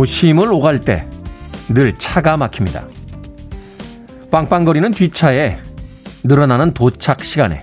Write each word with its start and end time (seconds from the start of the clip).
도심을 0.00 0.50
오갈 0.50 0.78
때 0.80 1.06
늘 1.68 1.96
차가 1.98 2.36
막힙니다. 2.36 2.84
빵빵거리는 4.30 4.90
뒷차에 4.92 5.58
늘어나는 6.24 6.72
도착 6.72 7.22
시간에 7.22 7.62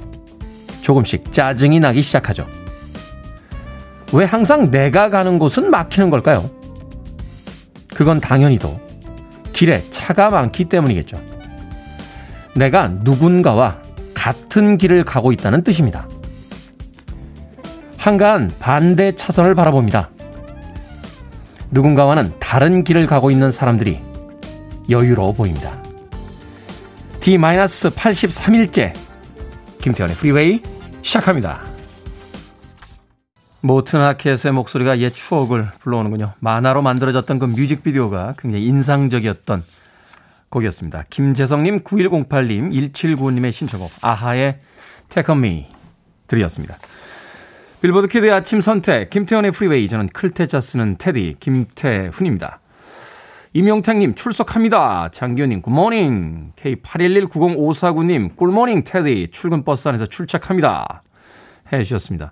조금씩 0.82 1.34
짜증이 1.34 1.80
나기 1.80 2.02
시작하죠. 2.02 2.48
왜 4.14 4.24
항상 4.24 4.72
내가 4.72 5.10
가는 5.10 5.40
곳은 5.40 5.72
막히는 5.72 6.10
걸까요? 6.10 6.50
그건 7.96 8.22
당연히도 8.22 8.80
길에 9.52 9.84
차가 9.90 10.30
많기 10.30 10.66
때문이겠죠. 10.66 11.18
내가 12.56 12.88
누군가와 12.88 13.80
같은 14.14 14.78
길을 14.78 15.04
가고 15.04 15.32
있다는 15.32 15.64
뜻입니다. 15.64 16.08
한간 17.98 18.52
반대 18.60 19.14
차선을 19.14 19.56
바라봅니다. 19.56 20.12
누군가와는 21.72 22.34
다른 22.40 22.84
길을 22.84 23.08
가고 23.08 23.32
있는 23.32 23.52
사람들이 23.52 24.00
여유로워 24.90 25.34
보입니다. 25.34 25.82
D-83일째 27.22 28.94
김태현의 29.82 30.16
프리웨이 30.16 30.62
시작합니다. 31.02 31.62
모튼 33.62 34.00
하켓의 34.02 34.54
목소리가 34.54 35.00
옛 35.00 35.14
추억을 35.14 35.68
불러오는군요. 35.80 36.34
만화로 36.40 36.82
만들어졌던 36.82 37.40
그 37.40 37.46
뮤직비디오가 37.46 38.36
굉장히 38.38 38.66
인상적이었던 38.68 39.64
곡이었습니다. 40.50 41.04
김재성님, 41.10 41.80
9108님, 41.80 42.72
1795님의 42.94 43.52
신청곡 43.52 43.92
아하의 44.02 44.60
Take 45.10 45.34
On 45.34 45.44
Me 45.44 45.68
들으셨습니다. 46.28 46.78
빌보드 47.80 48.08
키드의 48.08 48.32
아침 48.32 48.60
선택, 48.60 49.12
김태훈의 49.12 49.52
프리웨이, 49.52 49.88
저는 49.88 50.08
클 50.08 50.31
태자 50.31 50.60
쓰는 50.60 50.96
테디, 50.98 51.36
김태훈입니다. 51.40 52.60
임용택님, 53.54 54.16
출석합니다. 54.16 55.10
장기현님, 55.14 55.62
굿모닝. 55.62 56.54
K81190549님, 56.56 58.36
꿀모닝, 58.36 58.84
테디, 58.84 59.28
출근 59.32 59.64
버스 59.64 59.88
안에서 59.88 60.08
출첵합니다. 60.08 61.04
해 61.72 61.84
주셨습니다. 61.84 62.32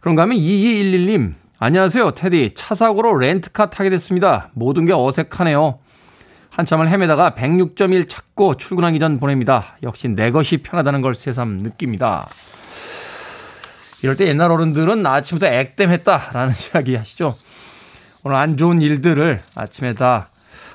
그런가 0.00 0.22
하면 0.22 0.38
2211님, 0.38 1.34
안녕하세요, 1.58 2.12
테디. 2.12 2.52
차 2.56 2.74
사고로 2.74 3.16
렌트카 3.16 3.68
타게 3.68 3.90
됐습니다. 3.90 4.48
모든 4.54 4.86
게 4.86 4.94
어색하네요. 4.94 5.78
한참을 6.48 6.88
헤매다가 6.88 7.34
106.1 7.34 8.08
찾고 8.08 8.56
출근하기 8.56 8.98
전 8.98 9.20
보냅니다. 9.20 9.76
역시 9.82 10.08
내 10.08 10.30
것이 10.30 10.58
편하다는 10.58 11.02
걸 11.02 11.14
새삼 11.14 11.58
느낍니다. 11.58 12.28
이럴 14.02 14.16
때 14.16 14.26
옛날 14.26 14.50
어른들은 14.50 15.04
아침부터 15.06 15.46
액땜했다라는 15.46 16.54
이야기 16.74 16.96
하시죠. 16.96 17.36
오늘 18.24 18.36
안 18.36 18.56
좋은 18.56 18.80
일들을 18.82 19.40
아침에 19.54 19.94
다 19.94 20.28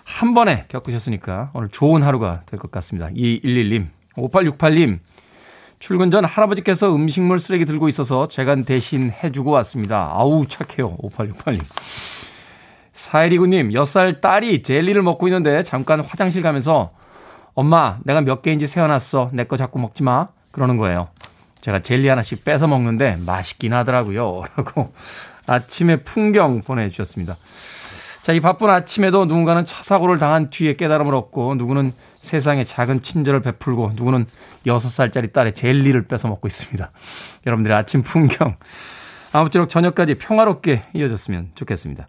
한 0.06 0.36
번에 0.36 0.66
겪으셨으니까 0.70 1.50
오늘 1.54 1.68
좋은 1.70 2.04
하루가 2.04 2.42
될 2.46 2.60
것 2.60 2.70
같습니다. 2.72 3.10
2111님, 3.10 3.88
5868님, 4.16 5.00
출근 5.80 6.12
전 6.12 6.24
할아버지께서 6.24 6.94
음식물 6.96 7.40
쓰레기 7.40 7.66
들고 7.66 7.90
있어서 7.90 8.28
제가 8.28 8.56
대신 8.68 9.12
해주고 9.12 9.50
왔습니다. 9.52 10.12
아우, 10.14 10.46
착해요. 10.48 10.96
5868님. 10.98 11.60
4129님, 12.94 13.72
6살 13.74 14.22
딸이 14.22 14.62
젤리를 14.64 15.02
먹고 15.02 15.28
있는데 15.28 15.64
잠깐 15.64 16.02
화장실 16.02 16.42
가면서 16.44 16.92
엄마, 17.56 17.98
내가 18.04 18.22
몇 18.22 18.42
개인지 18.42 18.68
세어놨어. 18.68 19.32
내 19.34 19.46
거 19.46 19.58
자꾸 19.58 19.80
먹지 19.80 20.04
마. 20.04 20.28
그러는 20.52 20.78
거예요. 20.78 21.10
제가 21.66 21.80
젤리 21.80 22.08
하나씩 22.08 22.46
뺏어 22.46 22.68
먹는데 22.68 23.18
맛있긴 23.26 23.74
하더라고요. 23.74 24.44
라고 24.56 24.94
아침에 25.48 25.96
풍경 25.98 26.62
보내주셨습니다. 26.62 27.38
자, 28.22 28.34
이 28.34 28.40
바쁜 28.40 28.70
아침에도 28.70 29.26
누군가는 29.26 29.66
차 29.66 29.82
사고를 29.82 30.20
당한 30.20 30.52
뒤에 30.52 30.76
깨달음을 30.76 31.16
얻고 31.16 31.56
누구는 31.56 31.94
세상에 32.20 32.66
작은 32.66 33.02
친절을 33.02 33.42
베풀고 33.42 33.94
누구는 33.96 34.28
6살짜리 34.68 35.34
딸의 35.34 35.56
젤리를 35.56 36.04
뺏어 36.04 36.28
먹고 36.28 36.48
있습니다. 36.48 36.92
여러분들의 37.48 37.76
아침 37.76 38.04
풍경 38.04 38.58
아무쪼록 39.32 39.68
저녁까지 39.68 40.16
평화롭게 40.16 40.84
이어졌으면 40.94 41.50
좋겠습니다. 41.56 42.08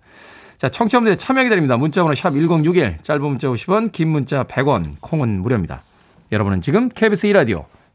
자, 0.59 0.69
청취자분들의 0.69 1.17
참여 1.17 1.43
기다립니다. 1.45 1.79
문자번호 1.79 2.15
샵 2.15 2.33
1061, 2.33 2.99
짧은 3.03 3.23
문자 3.23 3.49
50원, 3.49 3.93
긴 3.93 4.09
문자 4.09 4.45
100원, 4.45 4.97
콩은 5.01 5.41
무료입니다. 5.41 5.83
여러분은 6.31 6.61
지금 6.61 6.91
KBS 6.91 7.29
2라디오 7.29 7.65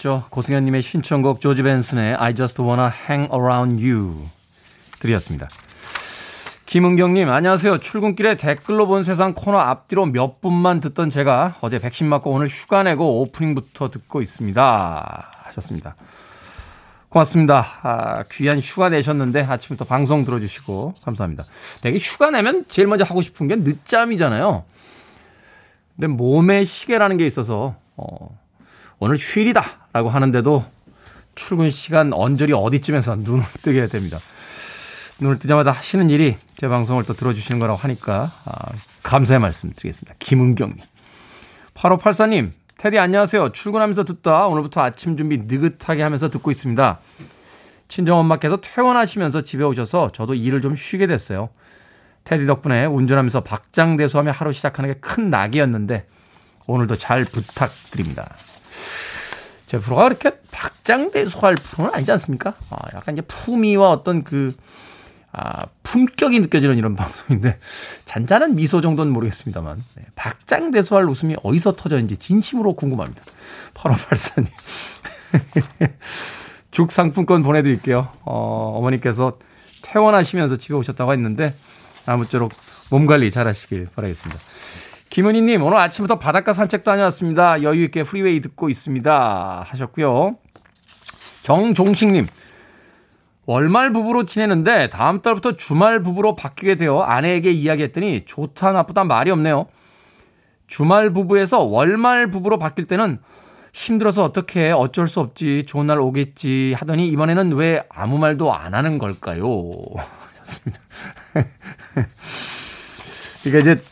곡이었죠. 0.00 0.24
고승현님의 0.30 0.82
신청곡 0.82 1.40
조지 1.40 1.62
벤슨의 1.62 2.14
I 2.14 2.34
Just 2.34 2.60
Wanna 2.60 2.90
Hang 3.08 3.32
Around 3.32 3.84
You 3.86 4.28
들이었습니다. 4.98 5.48
김은경님, 6.66 7.28
안녕하세요. 7.28 7.78
출근길에 7.78 8.36
댓글로 8.36 8.86
본 8.86 9.04
세상 9.04 9.34
코너 9.34 9.58
앞뒤로 9.58 10.06
몇 10.06 10.40
분만 10.40 10.80
듣던 10.80 11.10
제가 11.10 11.56
어제 11.60 11.78
백신 11.78 12.08
맞고 12.08 12.30
오늘 12.30 12.48
휴가 12.48 12.82
내고 12.82 13.20
오프닝부터 13.22 13.90
듣고 13.90 14.22
있습니다. 14.22 15.30
하셨습니다. 15.44 15.96
고맙습니다. 17.08 17.64
아, 17.82 18.22
귀한 18.30 18.60
휴가 18.60 18.88
내셨는데 18.88 19.42
아침부터 19.42 19.84
방송 19.84 20.24
들어주시고 20.24 20.94
감사합니다. 21.02 21.44
되게 21.82 21.98
휴가 21.98 22.30
내면 22.30 22.64
제일 22.68 22.88
먼저 22.88 23.04
하고 23.04 23.20
싶은 23.20 23.48
게 23.48 23.56
늦잠이잖아요. 23.56 24.64
근데 25.96 26.06
몸의 26.06 26.64
시계라는 26.66 27.16
게 27.16 27.26
있어서 27.26 27.74
어, 27.96 28.39
오늘 29.00 29.16
휴일이다 29.16 29.88
라고 29.92 30.10
하는데도 30.10 30.64
출근 31.34 31.70
시간 31.70 32.12
언저리 32.12 32.52
어디쯤에서 32.52 33.16
눈을 33.16 33.44
뜨게 33.62 33.86
됩니다. 33.88 34.18
눈을 35.20 35.38
뜨자마자 35.38 35.70
하시는 35.72 36.08
일이 36.10 36.36
제 36.56 36.68
방송을 36.68 37.04
또 37.04 37.14
들어주시는 37.14 37.58
거라고 37.58 37.78
하니까 37.78 38.32
아, 38.44 38.72
감사의 39.02 39.40
말씀 39.40 39.70
드리겠습니다. 39.74 40.14
김은경님. 40.18 40.78
8584님, 41.74 42.52
테디 42.78 42.98
안녕하세요. 42.98 43.52
출근하면서 43.52 44.04
듣다 44.04 44.46
오늘부터 44.46 44.82
아침 44.82 45.16
준비 45.16 45.38
느긋하게 45.38 46.02
하면서 46.02 46.28
듣고 46.30 46.50
있습니다. 46.50 47.00
친정엄마께서 47.88 48.58
퇴원하시면서 48.60 49.42
집에 49.42 49.64
오셔서 49.64 50.12
저도 50.12 50.34
일을 50.34 50.60
좀 50.60 50.76
쉬게 50.76 51.06
됐어요. 51.06 51.50
테디 52.24 52.46
덕분에 52.46 52.84
운전하면서 52.86 53.42
박장대소하며 53.44 54.30
하루 54.30 54.52
시작하는 54.52 54.92
게 54.92 55.00
큰 55.00 55.30
낙이었는데 55.30 56.06
오늘도 56.66 56.96
잘 56.96 57.24
부탁드립니다. 57.24 58.36
제 59.70 59.78
프로가 59.78 60.08
그렇게 60.08 60.32
박장대소할 60.50 61.54
프로는 61.54 61.94
아니지 61.94 62.10
않습니까? 62.10 62.54
아, 62.70 62.76
약간 62.92 63.14
이제 63.14 63.22
품위와 63.22 63.92
어떤 63.92 64.24
그 64.24 64.52
아, 65.30 65.66
품격이 65.84 66.40
느껴지는 66.40 66.76
이런 66.76 66.96
방송인데 66.98 67.56
잔잔한 68.04 68.56
미소 68.56 68.80
정도는 68.80 69.12
모르겠습니다만 69.12 69.84
네, 69.94 70.02
박장대소할 70.16 71.04
웃음이 71.04 71.36
어디서 71.44 71.76
터졌는지 71.76 72.16
진심으로 72.16 72.72
궁금합니다. 72.74 73.22
8584님. 73.74 74.48
죽 76.72 76.90
상품권 76.90 77.44
보내드릴게요. 77.44 78.08
어, 78.24 78.74
어머니께서 78.76 79.38
퇴원하시면서 79.82 80.56
집에 80.56 80.74
오셨다고 80.74 81.12
했는데 81.12 81.54
아무쪼록 82.06 82.50
몸 82.90 83.06
관리 83.06 83.30
잘 83.30 83.46
하시길 83.46 83.90
바라겠습니다. 83.94 84.40
김은희님, 85.10 85.62
오늘 85.64 85.76
아침부터 85.78 86.20
바닷가 86.20 86.52
산책 86.52 86.84
다녀왔습니다. 86.84 87.62
여유있게 87.62 88.04
프리웨이 88.04 88.40
듣고 88.40 88.68
있습니다. 88.68 89.64
하셨고요. 89.66 90.36
정종식님, 91.42 92.28
월말 93.44 93.92
부부로 93.92 94.24
지내는데 94.24 94.88
다음 94.90 95.20
달부터 95.20 95.52
주말 95.52 96.04
부부로 96.04 96.36
바뀌게 96.36 96.76
되어 96.76 97.00
아내에게 97.00 97.50
이야기했더니 97.50 98.24
좋다 98.24 98.70
나쁘다 98.70 99.02
말이 99.02 99.32
없네요. 99.32 99.66
주말 100.68 101.12
부부에서 101.12 101.58
월말 101.58 102.30
부부로 102.30 102.60
바뀔 102.60 102.84
때는 102.84 103.18
힘들어서 103.72 104.22
어떻게 104.22 104.70
어쩔 104.70 105.08
수 105.08 105.18
없지 105.18 105.64
좋은 105.66 105.88
날 105.88 105.98
오겠지 105.98 106.74
하더니 106.76 107.08
이번에는 107.08 107.54
왜 107.54 107.82
아무 107.88 108.18
말도 108.18 108.54
안 108.54 108.74
하는 108.74 108.98
걸까요? 108.98 109.72
같습니다. 110.38 110.80
그러니까 113.42 113.72
이제 113.72 113.82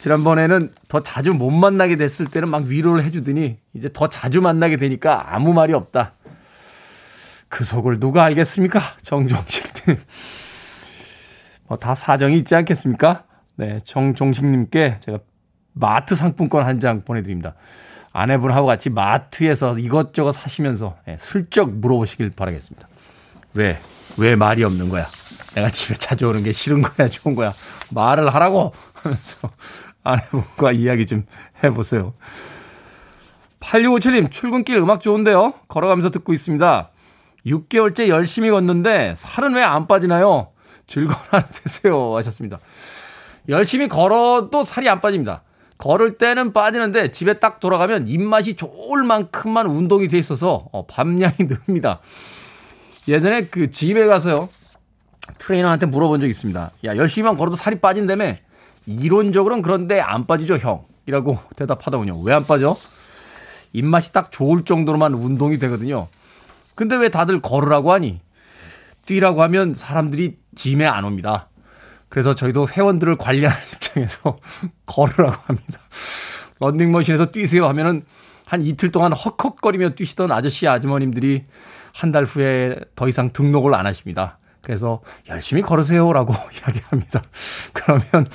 지난번에는 0.00 0.72
더 0.88 1.02
자주 1.02 1.34
못 1.34 1.50
만나게 1.50 1.96
됐을 1.96 2.26
때는 2.26 2.48
막 2.48 2.64
위로를 2.64 3.04
해주더니 3.04 3.58
이제 3.74 3.90
더 3.92 4.08
자주 4.08 4.40
만나게 4.40 4.78
되니까 4.78 5.34
아무 5.34 5.52
말이 5.52 5.74
없다. 5.74 6.14
그 7.48 7.64
속을 7.64 8.00
누가 8.00 8.24
알겠습니까? 8.24 8.80
정종식님. 9.02 9.98
뭐 11.68 11.76
다 11.78 11.94
사정이 11.94 12.36
있지 12.38 12.54
않겠습니까? 12.54 13.24
네, 13.56 13.78
정종식님께 13.84 14.98
제가 15.00 15.18
마트 15.74 16.16
상품권 16.16 16.64
한 16.64 16.80
장 16.80 17.02
보내드립니다. 17.04 17.54
아내분하고 18.12 18.66
같이 18.66 18.88
마트에서 18.90 19.78
이것저것 19.78 20.32
사시면서 20.32 20.96
네, 21.06 21.16
슬쩍 21.20 21.70
물어보시길 21.74 22.30
바라겠습니다. 22.30 22.88
왜? 23.54 23.78
왜 24.16 24.34
말이 24.34 24.64
없는 24.64 24.88
거야? 24.88 25.06
내가 25.54 25.70
집에 25.70 25.94
자주 25.94 26.26
오는 26.28 26.42
게 26.42 26.52
싫은 26.52 26.80
거야? 26.82 27.08
좋은 27.08 27.34
거야? 27.34 27.52
말을 27.90 28.32
하라고! 28.34 28.72
하면서 28.94 29.50
아내분과 30.02 30.72
이야기 30.78 31.06
좀 31.06 31.24
해보세요. 31.62 32.14
8657님, 33.60 34.30
출근길 34.30 34.76
음악 34.78 35.00
좋은데요? 35.00 35.54
걸어가면서 35.68 36.10
듣고 36.10 36.32
있습니다. 36.32 36.90
6개월째 37.46 38.08
열심히 38.08 38.50
걷는데 38.50 39.14
살은 39.16 39.54
왜 39.54 39.62
안 39.62 39.86
빠지나요? 39.86 40.48
즐거운 40.86 41.18
하루 41.30 41.44
되세요. 41.52 42.16
하셨습니다. 42.16 42.58
열심히 43.48 43.88
걸어도 43.88 44.64
살이 44.64 44.88
안 44.88 45.00
빠집니다. 45.00 45.42
걸을 45.78 46.18
때는 46.18 46.52
빠지는데 46.52 47.10
집에 47.12 47.34
딱 47.38 47.58
돌아가면 47.60 48.08
입맛이 48.08 48.54
좋을 48.54 49.02
만큼만 49.04 49.66
운동이 49.66 50.08
돼 50.08 50.18
있어서 50.18 50.66
어, 50.72 50.86
밤량이 50.86 51.36
늡니다. 51.66 52.00
예전에 53.08 53.46
그 53.46 53.70
집에 53.70 54.06
가서요. 54.06 54.48
트레이너한테 55.38 55.86
물어본 55.86 56.20
적이 56.20 56.30
있습니다. 56.30 56.70
야, 56.84 56.96
열심히만 56.96 57.36
걸어도 57.36 57.56
살이 57.56 57.78
빠진다며? 57.80 58.34
이론적으로는 58.90 59.62
그런데 59.62 60.00
안 60.00 60.26
빠지죠, 60.26 60.56
형. 60.58 60.84
이라고 61.06 61.38
대답하더군요. 61.56 62.20
왜 62.20 62.34
안 62.34 62.44
빠져? 62.46 62.76
입맛이 63.72 64.12
딱 64.12 64.32
좋을 64.32 64.64
정도로만 64.64 65.14
운동이 65.14 65.58
되거든요. 65.58 66.08
근데 66.74 66.96
왜 66.96 67.08
다들 67.08 67.40
걸으라고 67.40 67.92
하니? 67.92 68.20
뛰라고 69.06 69.42
하면 69.42 69.74
사람들이 69.74 70.38
짐에 70.56 70.86
안 70.86 71.04
옵니다. 71.04 71.48
그래서 72.08 72.34
저희도 72.34 72.68
회원들을 72.68 73.16
관리하는 73.16 73.58
입장에서 73.74 74.38
걸으라고 74.86 75.36
합니다. 75.46 75.80
런닝머신에서 76.58 77.26
뛰세요 77.26 77.66
하면은 77.68 78.04
한 78.44 78.62
이틀 78.62 78.90
동안 78.90 79.12
헉헉거리며 79.12 79.90
뛰시던 79.90 80.32
아저씨 80.32 80.66
아주머님들이 80.66 81.44
한 81.92 82.12
달 82.12 82.24
후에 82.24 82.76
더 82.96 83.08
이상 83.08 83.32
등록을 83.32 83.74
안 83.74 83.86
하십니다. 83.86 84.38
그래서 84.62 85.00
열심히 85.28 85.62
걸으세요라고 85.62 86.34
이야기합니다. 86.34 87.22
그러면 87.72 88.26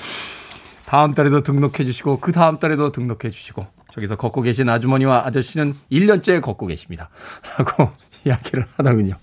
다음 0.96 1.14
달에도 1.14 1.42
등록해 1.42 1.84
주시고 1.84 2.22
그 2.22 2.32
다음 2.32 2.58
달에도 2.58 2.94
등록해 2.94 3.30
주시고 3.30 3.68
저기서 3.92 4.16
걷고 4.16 4.42
계신 4.44 4.70
아주머니와 4.70 5.26
아저씨는 5.26 5.76
1년째 5.92 6.40
걷고 6.42 6.68
계십니다. 6.68 7.10
라고 7.58 7.92
이야기를 8.24 8.66
하더군요. 8.78 9.16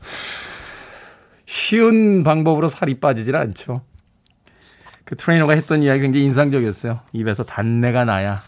쉬운 1.47 2.25
방법으로 2.25 2.69
살이 2.69 3.01
빠지질 3.01 3.37
않죠. 3.37 3.81
그 5.07 5.17
트레이너가 5.17 5.55
했던 5.55 5.83
이야기 5.83 6.03
굉장히 6.03 6.27
인상적이었어요. 6.27 7.01
입에서 7.15 7.43
단내가 7.43 8.05
나야 8.05 8.43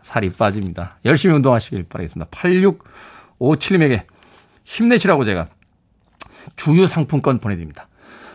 살이 0.00 0.32
빠집니다. 0.32 0.96
열심히 1.04 1.34
운동하시길 1.34 1.84
바라겠습니다. 1.90 2.30
8657님에게 2.30 4.04
힘내시라고 4.64 5.24
제가 5.24 5.48
주유 6.56 6.86
상품권 6.86 7.38
보내드립니다. 7.38 7.86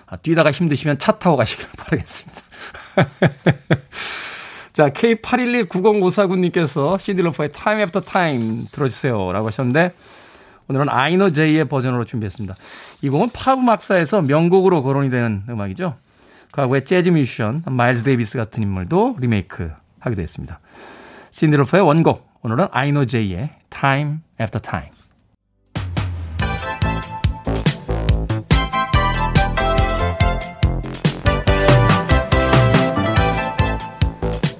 아, 0.05 0.17
뛰다가 0.17 0.51
힘드시면 0.51 0.99
차 0.99 1.13
타고 1.17 1.37
가시길 1.37 1.67
바라겠습니다. 1.75 2.50
자, 4.73 4.89
K81190549님께서 4.89 6.99
신디 6.99 7.21
로퍼의 7.21 7.51
Time 7.51 7.81
After 7.81 8.05
Time 8.05 8.65
들어주세요. 8.71 9.31
라고 9.31 9.47
하셨는데, 9.47 9.93
오늘은 10.67 10.89
아이노 10.89 11.31
제이의 11.31 11.65
버전으로 11.65 12.05
준비했습니다. 12.05 12.55
이 13.01 13.09
곡은 13.09 13.31
팝 13.33 13.59
음악사에서 13.59 14.21
명곡으로 14.21 14.83
거론이 14.83 15.09
되는 15.09 15.43
음악이죠. 15.49 15.97
과거의 16.53 16.85
재즈 16.85 17.09
뮤지션 17.09 17.63
마일즈 17.65 18.03
데이비스 18.03 18.37
같은 18.37 18.63
인물도 18.63 19.17
리메이크 19.19 19.71
하기도 19.99 20.21
했습니다. 20.21 20.61
신디로퍼의 21.31 21.83
원곡, 21.83 22.29
오늘은 22.43 22.67
아이노 22.71 23.05
제이의 23.05 23.49
Time 23.69 24.19
After 24.39 24.61
Time. 24.61 24.91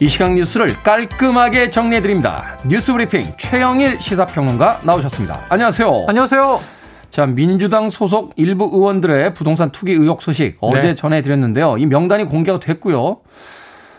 이 0.01 0.09
시각 0.09 0.33
뉴스를 0.33 0.69
깔끔하게 0.81 1.69
정리해드립니다. 1.69 2.57
뉴스 2.68 2.92
브리핑 2.92 3.21
최영일 3.38 4.01
시사평론가 4.01 4.80
나오셨습니다. 4.83 5.38
안녕하세요. 5.48 6.06
안녕하세요. 6.07 6.59
자, 7.12 7.27
민주당 7.27 7.92
소속 7.92 8.33
일부 8.36 8.68
의원들의 8.74 9.36
부동산 9.36 9.71
투기 9.71 9.92
의혹 9.92 10.24
소식 10.24 10.57
어제 10.59 10.88
네. 10.88 10.95
전해드렸는데요. 10.95 11.77
이 11.77 11.86
명단이 11.86 12.24
공개가 12.24 12.59
됐고요. 12.59 13.19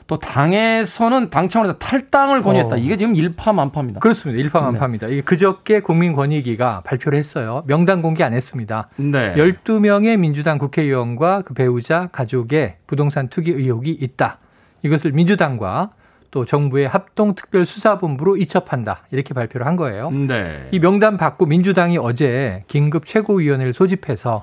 또 0.08 0.18
당에서는 0.18 1.30
당 1.30 1.48
차원에서 1.48 1.78
탈당을 1.78 2.42
권유했다. 2.42 2.74
어. 2.74 2.78
이게 2.78 2.96
지금 2.96 3.14
일파만파입니다. 3.14 4.00
그렇습니다. 4.00 4.42
일파만파입니다. 4.42 5.06
네. 5.06 5.12
이게 5.12 5.22
그저께 5.22 5.78
국민권익위가 5.78 6.82
발표를 6.84 7.16
했어요. 7.16 7.62
명단 7.68 8.02
공개 8.02 8.24
안 8.24 8.34
했습니다. 8.34 8.88
네. 8.96 9.34
12명의 9.36 10.16
민주당 10.16 10.58
국회의원과 10.58 11.42
그 11.42 11.54
배우자 11.54 12.08
가족의 12.10 12.78
부동산 12.88 13.28
투기 13.28 13.52
의혹이 13.52 13.92
있다. 14.00 14.40
이것을 14.82 15.12
민주당과 15.12 15.90
또 16.32 16.44
정부의 16.46 16.88
합동특별수사본부로 16.88 18.36
이첩한다. 18.38 19.02
이렇게 19.12 19.34
발표를 19.34 19.66
한 19.66 19.76
거예요. 19.76 20.10
네. 20.10 20.66
이 20.72 20.80
명단 20.80 21.16
받고 21.18 21.46
민주당이 21.46 21.98
어제 21.98 22.64
긴급 22.68 23.04
최고위원회를 23.06 23.74
소집해서 23.74 24.42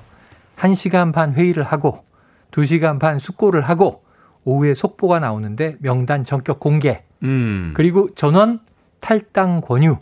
1시간 0.56 1.12
반 1.12 1.34
회의를 1.34 1.64
하고 1.64 2.04
2시간 2.52 2.98
반 3.00 3.18
숙고를 3.18 3.60
하고 3.62 4.04
오후에 4.44 4.74
속보가 4.74 5.18
나오는데 5.18 5.76
명단 5.80 6.24
전격 6.24 6.60
공개. 6.60 7.02
음. 7.24 7.72
그리고 7.76 8.08
전원 8.14 8.60
탈당 9.00 9.60
권유. 9.60 9.96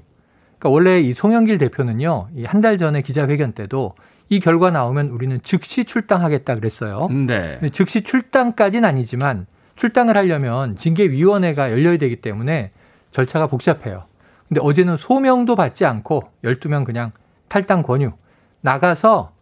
그러니까 0.58 0.68
원래 0.68 1.00
이 1.00 1.14
송영길 1.14 1.56
대표는요. 1.58 2.28
한 2.44 2.60
달 2.60 2.76
전에 2.76 3.00
기자회견 3.00 3.52
때도 3.52 3.94
이 4.28 4.40
결과 4.40 4.70
나오면 4.70 5.08
우리는 5.08 5.40
즉시 5.42 5.86
출당하겠다 5.86 6.54
그랬어요. 6.56 7.08
네. 7.08 7.58
즉시 7.72 8.02
출당까지는 8.02 8.86
아니지만 8.86 9.46
출당을 9.78 10.16
하려면 10.16 10.76
징계위원회가 10.76 11.70
열려야 11.70 11.96
되기 11.98 12.16
때문에 12.16 12.72
절차가 13.12 13.46
복잡해요. 13.46 14.04
근데 14.48 14.60
어제는 14.60 14.96
소명도 14.96 15.56
받지 15.56 15.86
않고 15.86 16.24
12명 16.44 16.84
그냥 16.84 17.12
탈당 17.48 17.82
권유 17.82 18.12
나가서 18.60 19.32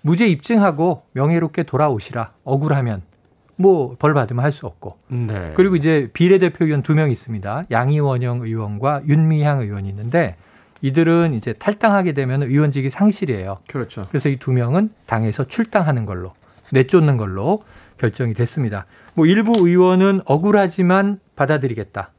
무죄 0.00 0.26
입증하고 0.28 1.02
명예롭게 1.12 1.64
돌아오시라. 1.64 2.32
억울하면 2.44 3.02
뭐 3.56 3.96
벌 3.98 4.14
받으면 4.14 4.42
할 4.44 4.52
수 4.52 4.66
없고. 4.66 4.96
네. 5.08 5.52
그리고 5.54 5.76
이제 5.76 6.08
비례대표 6.12 6.64
의원 6.64 6.82
두 6.82 6.94
명 6.94 7.10
있습니다. 7.10 7.64
양희원영 7.70 8.42
의원과 8.42 9.02
윤미향 9.06 9.60
의원이 9.60 9.88
있는데 9.88 10.36
이들은 10.80 11.34
이제 11.34 11.52
탈당하게 11.52 12.12
되면 12.12 12.42
의원직이 12.42 12.88
상실이에요. 12.90 13.58
그렇죠. 13.68 14.06
그래서 14.08 14.28
이 14.28 14.36
두 14.36 14.52
명은 14.52 14.90
당에서 15.06 15.44
출당하는 15.44 16.06
걸로 16.06 16.30
내쫓는 16.72 17.16
걸로 17.16 17.62
결정이 18.02 18.34
됐습니다. 18.34 18.86
뭐 19.14 19.26
일부 19.26 19.52
의원은 19.56 20.22
억울하지만 20.26 21.20
받아들이겠다. 21.36 22.10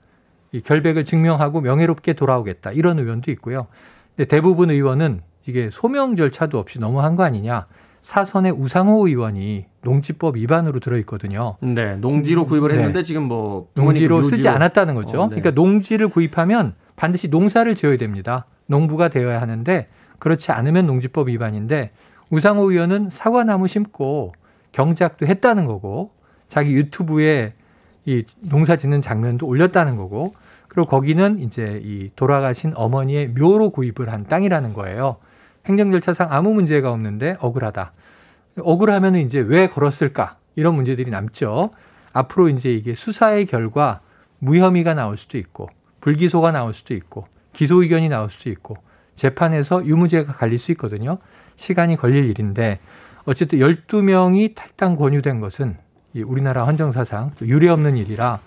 이 0.53 0.61
결백을 0.61 1.03
증명하고 1.03 1.59
명예롭게 1.59 2.13
돌아오겠다. 2.13 2.71
이런 2.71 2.99
의원도 2.99 3.31
있고요. 3.31 3.67
근데 4.15 4.29
대부분 4.29 4.71
의원은 4.71 5.21
이게 5.45 5.69
소명 5.73 6.15
절차도 6.15 6.57
없이 6.57 6.79
너무한 6.79 7.17
거 7.17 7.23
아니냐. 7.23 7.65
사선의 8.01 8.53
우상호 8.53 9.07
의원이 9.07 9.65
농지법 9.81 10.37
위반으로 10.37 10.79
들어있거든요. 10.79 11.57
네, 11.61 11.95
농지로 11.97 12.45
구입을 12.45 12.69
네. 12.69 12.75
했는데 12.75 12.99
네. 12.99 13.03
지금 13.03 13.23
뭐 13.23 13.67
농지로 13.75 14.17
묘지로. 14.17 14.35
쓰지 14.35 14.47
않았다는 14.47 14.93
거죠. 14.95 15.21
어, 15.21 15.23
네. 15.27 15.35
그러니까 15.35 15.51
농지를 15.51 16.07
구입하면 16.09 16.75
반드시 16.95 17.27
농사를 17.27 17.73
지어야 17.75 17.97
됩니다. 17.97 18.45
농부가 18.67 19.09
되어야 19.09 19.41
하는데 19.41 19.87
그렇지 20.19 20.51
않으면 20.51 20.85
농지법 20.85 21.27
위반인데 21.29 21.91
우상호 22.29 22.71
의원은 22.71 23.09
사과나무 23.11 23.67
심고 23.67 24.33
경작도 24.73 25.25
했다는 25.25 25.65
거고 25.65 26.11
자기 26.49 26.73
유튜브에 26.73 27.53
이 28.05 28.23
농사 28.41 28.75
짓는 28.75 29.01
장면도 29.01 29.47
올렸다는 29.47 29.95
거고 29.95 30.35
그리고 30.67 30.87
거기는 30.87 31.39
이제 31.39 31.79
이 31.83 32.11
돌아가신 32.15 32.73
어머니의 32.75 33.29
묘로 33.29 33.69
구입을 33.69 34.11
한 34.11 34.25
땅이라는 34.25 34.73
거예요. 34.73 35.17
행정 35.65 35.91
절차상 35.91 36.27
아무 36.31 36.53
문제가 36.53 36.91
없는데 36.91 37.37
억울하다. 37.39 37.93
억울하면 38.59 39.15
이제 39.15 39.39
왜 39.39 39.67
걸었을까? 39.67 40.37
이런 40.55 40.75
문제들이 40.75 41.09
남죠. 41.09 41.71
앞으로 42.11 42.49
이제 42.49 42.71
이게 42.71 42.93
수사의 42.95 43.45
결과 43.45 44.01
무혐의가 44.39 44.93
나올 44.93 45.17
수도 45.17 45.37
있고 45.37 45.69
불기소가 46.01 46.51
나올 46.51 46.73
수도 46.73 46.93
있고 46.93 47.27
기소 47.53 47.81
의견이 47.81 48.09
나올 48.09 48.29
수도 48.29 48.49
있고 48.49 48.75
재판에서 49.15 49.85
유무죄가 49.85 50.33
갈릴 50.33 50.59
수 50.59 50.71
있거든요. 50.71 51.19
시간이 51.55 51.95
걸릴 51.95 52.25
일인데 52.25 52.79
어쨌든 53.25 53.59
12명이 53.59 54.55
탈당 54.55 54.95
권유된 54.95 55.39
것은 55.39 55.77
우리나라 56.25 56.65
헌정사상 56.65 57.31
유례없는 57.41 57.97
일이라 57.97 58.39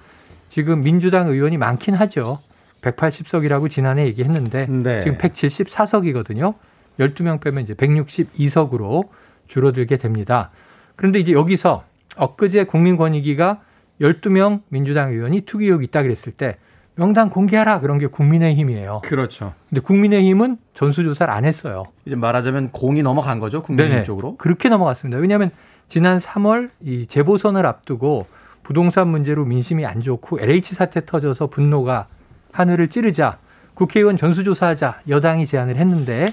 지금 0.50 0.82
민주당 0.82 1.28
의원이 1.28 1.56
많긴 1.56 1.94
하죠. 1.94 2.38
180석이라고 2.82 3.70
지난해 3.70 4.06
얘기했는데 4.06 4.66
네. 4.66 5.00
지금 5.00 5.18
174석이거든요. 5.18 6.54
12명 7.00 7.40
빼면 7.40 7.64
이제 7.64 7.74
162석으로 7.74 9.08
줄어들게 9.48 9.96
됩니다. 9.96 10.50
그런데 10.94 11.18
이제 11.18 11.32
여기서 11.32 11.84
엊그제 12.16 12.64
국민권익위가 12.64 13.60
12명 14.00 14.62
민주당 14.68 15.12
의원이 15.12 15.42
투기 15.42 15.66
의혹이 15.66 15.86
있다 15.86 16.02
그랬을 16.02 16.32
때 16.32 16.56
명단 16.96 17.28
공개하라 17.28 17.80
그런 17.80 17.98
게 17.98 18.06
국민의힘이에요. 18.06 19.02
그렇죠. 19.04 19.52
근데 19.68 19.80
국민의힘은 19.82 20.56
전수조사를 20.74 21.32
안 21.32 21.44
했어요. 21.44 21.84
이제 22.06 22.16
말하자면 22.16 22.72
공이 22.72 23.02
넘어간 23.02 23.38
거죠 23.38 23.62
국민의힘 23.62 23.96
네네. 23.96 24.02
쪽으로. 24.04 24.36
그렇게 24.36 24.68
넘어갔습니다. 24.68 25.20
왜냐하면 25.20 25.50
지난 25.88 26.18
3월 26.18 26.70
이 26.80 27.06
재보선을 27.06 27.66
앞두고 27.66 28.26
부동산 28.62 29.08
문제로 29.08 29.44
민심이 29.44 29.84
안 29.84 30.00
좋고 30.00 30.40
LH 30.40 30.74
사태 30.74 31.04
터져서 31.04 31.48
분노가 31.48 32.06
하늘을 32.52 32.88
찌르자 32.88 33.38
국회의원 33.74 34.16
전수조사하자 34.16 35.02
여당이 35.06 35.46
제안을 35.46 35.76
했는데 35.76 36.24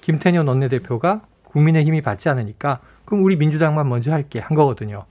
김태년 0.00 0.46
원내대표가 0.46 1.22
국민의힘이 1.42 2.02
받지 2.02 2.28
않으니까 2.28 2.78
그럼 3.04 3.24
우리 3.24 3.36
민주당만 3.36 3.88
먼저 3.88 4.12
할게 4.12 4.38
한 4.38 4.56
거거든요. 4.56 5.04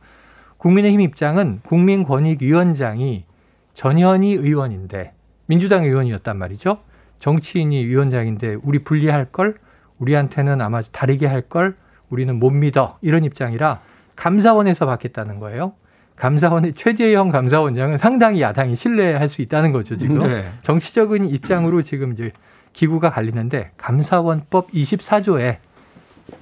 국민의힘 0.58 1.02
입장은 1.02 1.60
국민권익위원장이 1.64 3.26
전현희 3.74 4.34
의원인데 4.34 5.14
민주당 5.46 5.84
의원이었단 5.86 6.38
말이죠. 6.38 6.80
정치인이 7.20 7.86
위원장인데 7.86 8.58
우리 8.64 8.80
분리할 8.80 9.26
걸 9.32 9.56
우리한테는 10.00 10.62
아마 10.62 10.82
다르게 10.82 11.28
할 11.28 11.42
걸 11.50 11.76
우리는 12.10 12.38
못 12.38 12.52
믿어 12.52 12.98
이런 13.02 13.24
입장이라 13.26 13.80
감사원에서 14.16 14.86
받겠다는 14.86 15.40
거예요. 15.40 15.74
감사원의 16.16 16.74
최재형 16.76 17.30
감사원장은 17.30 17.98
상당히 17.98 18.42
야당이 18.42 18.76
신뢰할 18.76 19.30
수 19.30 19.42
있다는 19.42 19.72
거죠 19.72 19.98
지금 19.98 20.20
네. 20.20 20.52
정치적인 20.62 21.26
입장으로 21.26 21.82
지금 21.82 22.14
이제 22.14 22.32
기구가 22.74 23.10
갈리는데 23.10 23.72
감사원법 23.78 24.72
24조에 24.72 25.58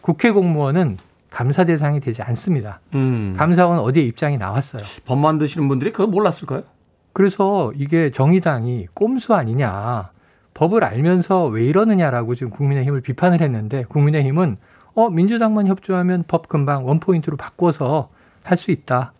국회 0.02 0.32
공무원은 0.32 0.98
감사 1.30 1.64
대상이 1.64 2.02
되지 2.02 2.22
않습니다. 2.22 2.82
음. 2.94 3.34
감사원 3.38 3.80
어디에 3.80 4.04
입장이 4.04 4.38
나왔어요. 4.38 4.82
법 5.06 5.18
만 5.18 5.38
드시는 5.38 5.70
분들이 5.70 5.92
그거 5.94 6.06
몰랐을까요? 6.08 6.64
그래서 7.14 7.72
이게 7.76 8.12
정의당이 8.12 8.88
꼼수 8.94 9.34
아니냐. 9.34 10.12
법을 10.54 10.84
알면서 10.84 11.46
왜 11.48 11.64
이러느냐라고 11.66 12.36
지금 12.36 12.52
국민의힘을 12.52 13.02
비판을 13.02 13.42
했는데 13.42 13.86
국민의힘은 13.88 14.58
어 14.94 15.10
민주당만 15.10 15.68
협조하면 15.68 16.26
법 16.28 16.50
금방 16.50 16.86
원포인트로 16.86 17.38
바꿔서 17.38 18.10
할 18.44 18.58
수 18.58 18.72
있다. 18.72 19.14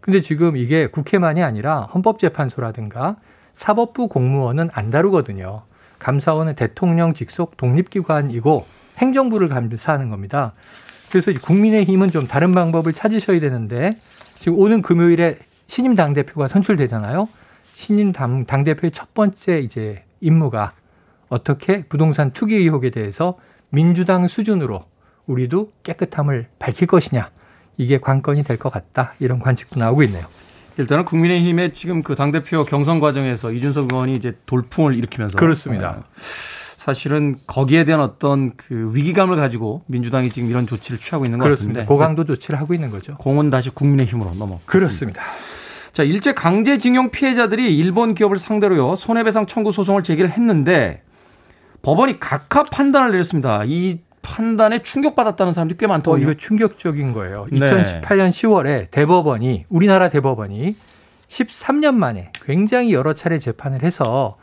근데 0.00 0.20
지금 0.22 0.56
이게 0.56 0.86
국회만이 0.86 1.42
아니라 1.42 1.82
헌법재판소라든가 1.92 3.16
사법부 3.56 4.08
공무원은 4.08 4.70
안 4.72 4.90
다루거든요. 4.90 5.62
감사원은 5.98 6.54
대통령 6.54 7.12
직속 7.12 7.56
독립기관이고 7.56 8.66
행정부를 8.98 9.48
감사하는 9.48 10.08
겁니다. 10.10 10.52
그래서 11.10 11.32
국민의힘은 11.32 12.10
좀 12.10 12.26
다른 12.26 12.52
방법을 12.52 12.92
찾으셔야 12.92 13.40
되는데 13.40 13.98
지금 14.38 14.58
오는 14.58 14.80
금요일에 14.80 15.38
신임 15.68 15.94
당 15.94 16.14
대표가 16.14 16.48
선출되잖아요. 16.48 17.28
신임 17.74 18.12
당, 18.12 18.44
당 18.46 18.64
대표의 18.64 18.90
첫 18.90 19.14
번째 19.14 19.60
이제 19.60 20.02
임무가 20.20 20.72
어떻게 21.28 21.82
부동산 21.84 22.32
투기 22.32 22.56
의혹에 22.56 22.90
대해서 22.90 23.38
민주당 23.70 24.26
수준으로 24.28 24.84
우리도 25.26 25.72
깨끗함을 25.84 26.48
밝힐 26.58 26.86
것이냐. 26.88 27.30
이게 27.76 27.98
관건이 27.98 28.42
될 28.42 28.56
것 28.56 28.72
같다. 28.72 29.12
이런 29.20 29.38
관측도 29.38 29.78
나오고 29.78 30.02
있네요. 30.04 30.24
일단은 30.78 31.04
국민의힘의 31.04 31.72
지금 31.74 32.02
그 32.02 32.14
당 32.14 32.32
대표 32.32 32.64
경선 32.64 32.98
과정에서 32.98 33.52
이준석 33.52 33.92
의원이 33.92 34.16
이제 34.16 34.36
돌풍을 34.46 34.94
일으키면서 34.96 35.36
그렇습니다. 35.38 35.90
어, 35.90 36.02
사실은 36.76 37.36
거기에 37.46 37.84
대한 37.84 38.00
어떤 38.00 38.52
그 38.56 38.90
위기감을 38.94 39.36
가지고 39.36 39.82
민주당이 39.86 40.30
지금 40.30 40.48
이런 40.48 40.66
조치를 40.66 40.98
취하고 40.98 41.24
있는 41.26 41.38
것 41.38 41.44
그렇습니다. 41.44 41.80
같은데 41.80 41.86
고강도 41.88 42.24
조치를 42.24 42.58
하고 42.58 42.74
있는 42.74 42.90
거죠. 42.90 43.16
공은 43.18 43.50
다시 43.50 43.70
국민의힘으로 43.70 44.34
넘어. 44.34 44.60
그렇습니다. 44.66 45.22
자, 45.98 46.04
일제 46.04 46.32
강제징용 46.32 47.10
피해자들이 47.10 47.76
일본 47.76 48.14
기업을 48.14 48.38
상대로요 48.38 48.94
손해배상 48.94 49.46
청구 49.46 49.72
소송을 49.72 50.04
제기를 50.04 50.30
했는데 50.30 51.02
법원이 51.82 52.20
각하 52.20 52.62
판단을 52.62 53.10
내렸습니다. 53.10 53.64
이 53.66 53.98
판단에 54.22 54.78
충격받았다는 54.78 55.52
사람들이 55.52 55.76
꽤 55.76 55.88
많더군요. 55.88 56.20
어, 56.20 56.22
이거 56.22 56.38
충격적인 56.38 57.12
거예요. 57.14 57.48
네. 57.50 57.58
2018년 57.58 58.30
10월에 58.30 58.92
대법원이 58.92 59.64
우리나라 59.68 60.08
대법원이 60.08 60.76
13년 61.26 61.96
만에 61.96 62.30
굉장히 62.44 62.92
여러 62.92 63.12
차례 63.14 63.40
재판을 63.40 63.82
해서 63.82 64.36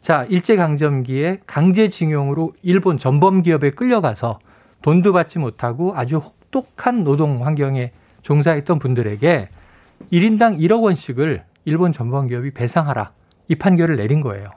자, 0.00 0.24
일제강점기에 0.30 1.40
강제징용으로 1.46 2.54
일본 2.62 2.96
전범 2.96 3.42
기업에 3.42 3.72
끌려가서 3.72 4.38
돈도 4.80 5.12
받지 5.12 5.38
못하고 5.38 5.92
아주 5.94 6.16
혹독한 6.16 7.04
노동 7.04 7.44
환경에 7.44 7.92
종사했던 8.22 8.78
분들에게 8.78 9.50
1인당 10.10 10.58
1억 10.58 10.82
원씩을 10.82 11.44
일본 11.64 11.92
전범 11.92 12.28
기업이 12.28 12.52
배상하라. 12.52 13.12
이 13.48 13.54
판결을 13.54 13.96
내린 13.96 14.20
거예요. 14.20 14.50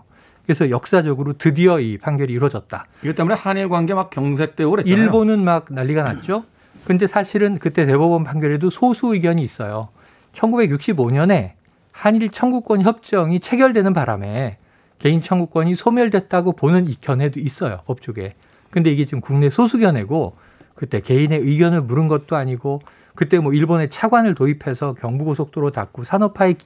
그래서 0.43 0.69
역사적으로 0.69 1.33
드디어 1.37 1.79
이 1.79 1.97
판결이 1.97 2.31
이루어졌다. 2.33 2.85
이것 3.03 3.15
때문에 3.15 3.35
한일 3.35 3.67
관계 3.69 3.93
막 3.93 4.09
경색되고 4.09 4.69
그랬잖아요. 4.71 5.03
일본은 5.03 5.43
막 5.43 5.67
난리가 5.69 6.03
났죠. 6.03 6.45
근데 6.85 7.07
사실은 7.07 7.57
그때 7.57 7.85
대법원 7.85 8.23
판결에도 8.23 8.69
소수 8.69 9.13
의견이 9.13 9.43
있어요. 9.43 9.89
1965년에 10.33 11.53
한일 11.91 12.29
청구권 12.29 12.83
협정이 12.83 13.39
체결되는 13.39 13.93
바람에 13.93 14.57
개인 14.99 15.21
청구권이 15.21 15.75
소멸됐다고 15.75 16.53
보는 16.53 16.87
이 16.87 16.95
견해도 16.99 17.39
있어요. 17.39 17.81
법조계. 17.85 18.35
근데 18.69 18.91
이게 18.91 19.05
지금 19.05 19.21
국내 19.21 19.49
소수 19.49 19.79
견해고 19.79 20.35
그때 20.75 20.99
개인의 20.99 21.39
의견을 21.39 21.81
물은 21.81 22.07
것도 22.07 22.35
아니고 22.35 22.81
그때 23.15 23.39
뭐 23.39 23.53
일본의 23.53 23.89
차관을 23.89 24.35
도입해서 24.35 24.93
경부고속도로 24.93 25.71
닫고 25.71 26.03
산업화의 26.03 26.57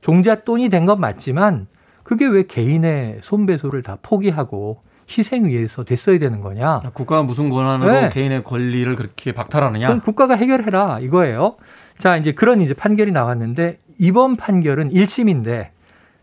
종잣돈이 0.00 0.68
된 0.70 0.86
건 0.86 1.00
맞지만 1.00 1.66
그게 2.04 2.26
왜 2.26 2.44
개인의 2.44 3.20
손배소를 3.22 3.82
다 3.82 3.98
포기하고 4.02 4.82
희생 5.10 5.44
위해서 5.46 5.84
됐어야 5.84 6.18
되는 6.18 6.40
거냐? 6.40 6.82
국가가 6.94 7.22
무슨 7.22 7.50
권한으로 7.50 7.92
네. 7.92 8.08
개인의 8.10 8.44
권리를 8.44 8.94
그렇게 8.96 9.32
박탈하느냐? 9.32 9.88
그럼 9.88 10.00
국가가 10.00 10.34
해결해라 10.36 11.00
이거예요. 11.00 11.56
자 11.98 12.16
이제 12.16 12.32
그런 12.32 12.60
이제 12.60 12.72
판결이 12.74 13.10
나왔는데 13.12 13.78
이번 13.98 14.36
판결은 14.36 14.90
1심인데 14.90 15.68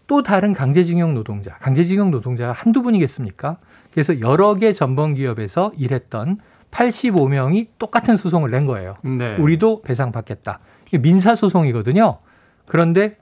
또 0.08 0.24
다른 0.24 0.54
강제징용 0.54 1.14
노동자, 1.14 1.52
강제징용 1.58 2.12
노동자가 2.12 2.54
한두 2.54 2.82
분이겠습니까? 2.82 3.58
그래서 3.92 4.20
여러 4.22 4.56
개 4.56 4.72
전범 4.74 5.16
기업에서 5.16 5.72
일했던 5.78 6.40
85명이 6.78 7.68
똑같은 7.80 8.18
소송을 8.18 8.52
낸 8.52 8.68
거예요. 8.68 8.98
네. 9.02 9.36
우리도 9.38 9.82
배상 9.82 10.12
받겠다. 10.12 10.60
이게 10.86 11.00
민사 11.00 11.36
소송이거든요. 11.36 12.20
그런데 12.68 13.18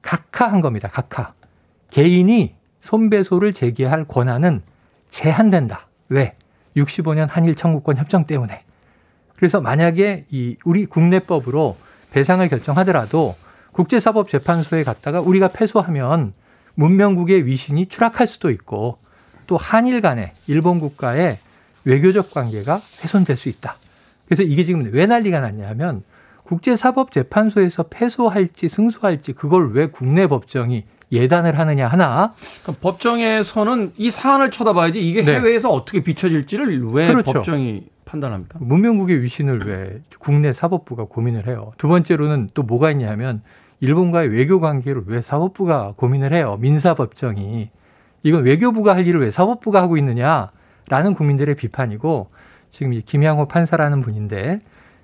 각하한 0.00 0.62
겁니다. 0.62 0.88
각하. 0.88 1.34
개인이 1.90 2.54
손배소를 2.80 3.52
제기할 3.52 4.06
권한은 4.06 4.62
제한된다. 5.10 5.88
왜? 6.08 6.36
65년 6.76 7.28
한일 7.28 7.54
청구권 7.54 7.96
협정 7.98 8.26
때문에. 8.26 8.62
그래서 9.36 9.60
만약에 9.60 10.24
이 10.30 10.56
우리 10.64 10.86
국내법으로 10.86 11.76
배상을 12.12 12.48
결정하더라도 12.48 13.34
국제사법재판소에 13.72 14.84
갔다가 14.84 15.20
우리가 15.20 15.48
패소하면 15.48 16.32
문명국의 16.74 17.44
위신이 17.44 17.86
추락할 17.88 18.26
수도 18.26 18.50
있고 18.50 18.98
또 19.46 19.58
한일 19.58 20.00
간의 20.00 20.32
일본 20.46 20.80
국가의 20.80 21.38
외교적 21.86 22.30
관계가 22.30 22.78
훼손될 23.02 23.36
수 23.36 23.48
있다. 23.48 23.76
그래서 24.26 24.42
이게 24.42 24.64
지금 24.64 24.90
왜 24.92 25.06
난리가 25.06 25.40
났냐면 25.40 26.02
국제사법재판소에서 26.42 27.84
패소할지 27.84 28.68
승소할지 28.68 29.32
그걸 29.32 29.72
왜 29.72 29.86
국내 29.86 30.26
법정이 30.26 30.84
예단을 31.12 31.58
하느냐 31.58 31.86
하나. 31.86 32.34
그러니까 32.62 32.82
법정에서는 32.82 33.92
이 33.96 34.10
사안을 34.10 34.50
쳐다봐야지 34.50 35.00
이게 35.00 35.24
네. 35.24 35.36
해외에서 35.36 35.68
네. 35.68 35.74
어떻게 35.74 36.02
비춰질지를 36.02 36.86
왜 36.88 37.08
그렇죠. 37.08 37.32
법정이 37.32 37.84
판단합니까? 38.04 38.58
문명국의 38.60 39.22
위신을 39.22 39.66
왜 39.66 40.00
국내 40.18 40.52
사법부가 40.52 41.04
고민을 41.04 41.46
해요. 41.46 41.72
두 41.78 41.88
번째로는 41.88 42.50
또 42.54 42.62
뭐가 42.62 42.90
있냐면 42.90 43.42
일본과의 43.80 44.28
외교 44.28 44.58
관계를 44.60 45.02
왜 45.06 45.20
사법부가 45.20 45.94
고민을 45.96 46.32
해요? 46.32 46.56
민사 46.60 46.94
법정이. 46.94 47.70
이건 48.22 48.44
외교부가 48.44 48.94
할 48.94 49.06
일을 49.06 49.20
왜 49.20 49.30
사법부가 49.30 49.80
하고 49.80 49.96
있느냐 49.98 50.50
라는 50.88 51.14
국민들의 51.14 51.54
비판이고 51.56 52.30
지금 52.70 53.00
김양호 53.04 53.48
판사라는 53.48 54.02
분인데 54.02 54.60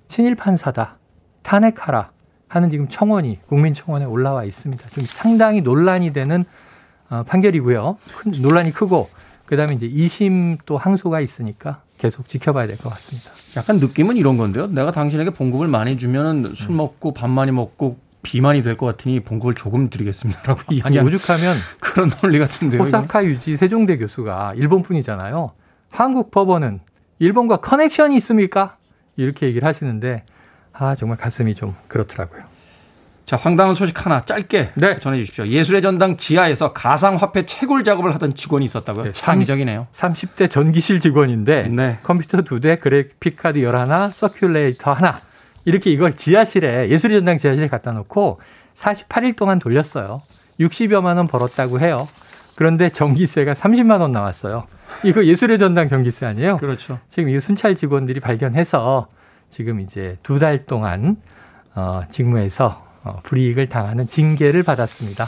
친일 0.08 0.34
판사다. 0.34 0.96
탄핵하라 1.42 2.10
하는 2.48 2.70
지금 2.70 2.88
청원이 2.88 3.40
국민청원에 3.46 4.04
올라와 4.04 4.44
있습니다. 4.44 4.88
좀 4.90 5.04
상당히 5.06 5.60
논란이 5.60 6.12
되는 6.12 6.44
어, 7.10 7.24
판결이고요. 7.24 7.96
큰 8.16 8.32
논란이 8.42 8.72
크고 8.72 9.08
그다음에 9.46 9.74
이제 9.74 9.88
2심 9.88 10.58
또 10.66 10.78
항소가 10.78 11.20
있으니까 11.20 11.82
계속 11.98 12.28
지켜봐야 12.28 12.66
될 12.66 12.76
것 12.78 12.90
같습니다. 12.90 13.30
약간 13.56 13.78
느낌은 13.78 14.16
이런 14.16 14.36
건데요. 14.36 14.66
내가 14.68 14.92
당신에게 14.92 15.30
봉급을 15.30 15.68
많이 15.68 15.98
주면 15.98 16.54
술 16.54 16.70
음. 16.70 16.76
먹고 16.78 17.12
밥 17.14 17.28
많이 17.28 17.52
먹고 17.52 17.98
비만이 18.22 18.62
될 18.62 18.76
것 18.76 18.86
같으니 18.86 19.20
봉급을 19.20 19.54
조금 19.54 19.90
드리겠습니다라고 19.90 20.62
아니 20.84 20.98
오죽하면 21.00 21.56
그런 21.80 22.10
논리 22.10 22.38
같은데요. 22.38 22.80
호사카 22.80 23.24
유지 23.24 23.56
세종대 23.56 23.98
교수가 23.98 24.54
일본 24.56 24.82
분이잖아요. 24.82 25.52
한국 25.92 26.30
법원은 26.30 26.80
일본과 27.18 27.58
커넥션이 27.58 28.16
있습니까? 28.16 28.76
이렇게 29.16 29.46
얘기를 29.46 29.68
하시는데 29.68 30.24
아 30.72 30.96
정말 30.96 31.18
가슴이 31.18 31.54
좀 31.54 31.76
그렇더라고요. 31.86 32.42
자, 33.26 33.36
황당한 33.36 33.74
소식 33.74 34.04
하나 34.04 34.20
짧게 34.20 34.72
네. 34.74 34.98
전해 34.98 35.18
주십시오. 35.18 35.46
예술의 35.46 35.80
전당 35.80 36.16
지하에서 36.16 36.72
가상화폐 36.72 37.46
채굴 37.46 37.84
작업을 37.84 38.12
하던 38.14 38.34
직원이 38.34 38.64
있었다고요? 38.64 39.04
네, 39.04 39.12
창의적이네요. 39.12 39.86
30대 39.92 40.50
전기실 40.50 41.00
직원인데 41.00 41.68
네. 41.68 41.98
컴퓨터 42.02 42.38
2대, 42.38 42.80
그래픽 42.80 43.36
카드 43.36 43.58
11, 43.58 43.72
서큘레이터 44.10 44.92
하나 44.94 45.20
이렇게 45.64 45.90
이걸 45.90 46.16
지하실에 46.16 46.90
예술의 46.90 47.18
전당 47.18 47.38
지하실에 47.38 47.68
갖다 47.68 47.92
놓고 47.92 48.40
48일 48.74 49.36
동안 49.36 49.58
돌렸어요. 49.58 50.22
60여만 50.58 51.16
원 51.16 51.26
벌었다고 51.28 51.80
해요. 51.80 52.08
그런데 52.54 52.90
전기세가 52.90 53.54
30만 53.54 54.00
원 54.00 54.12
나왔어요. 54.12 54.66
이거 55.04 55.24
예술의 55.24 55.58
전당 55.58 55.88
전기세 55.88 56.26
아니에요? 56.26 56.58
그렇죠. 56.58 56.98
지금 57.10 57.30
이 57.30 57.40
순찰 57.40 57.76
직원들이 57.76 58.20
발견해서 58.20 59.08
지금 59.50 59.80
이제 59.80 60.16
두 60.22 60.38
달 60.38 60.64
동안 60.66 61.16
어, 61.74 62.02
직무에서 62.10 62.82
어, 63.04 63.20
불이익을 63.22 63.68
당하는 63.68 64.06
징계를 64.06 64.62
받았습니다. 64.62 65.26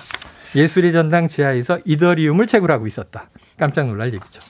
예술의 0.54 0.92
전당 0.92 1.26
지하에서 1.28 1.78
이더리움을 1.84 2.46
채굴하고 2.46 2.86
있었다. 2.86 3.28
깜짝 3.58 3.86
놀랄 3.88 4.12
얘기죠. 4.14 4.40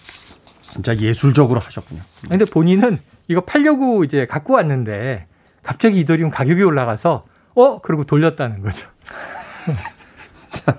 진짜 0.61 0.95
예술적으로 0.97 1.61
하셨군요. 1.61 2.00
근데 2.28 2.45
본인은 2.45 2.99
이거 3.28 3.40
팔려고 3.43 4.04
이제 4.04 4.26
갖고 4.26 4.54
왔는데 4.54 5.26
갑자기 5.62 6.00
이더리움 6.00 6.31
가격이 6.31 6.62
올라가서 6.62 7.25
어 7.54 7.78
그리고 7.81 8.04
돌렸다는 8.04 8.61
거죠. 8.61 8.88
자, 10.50 10.76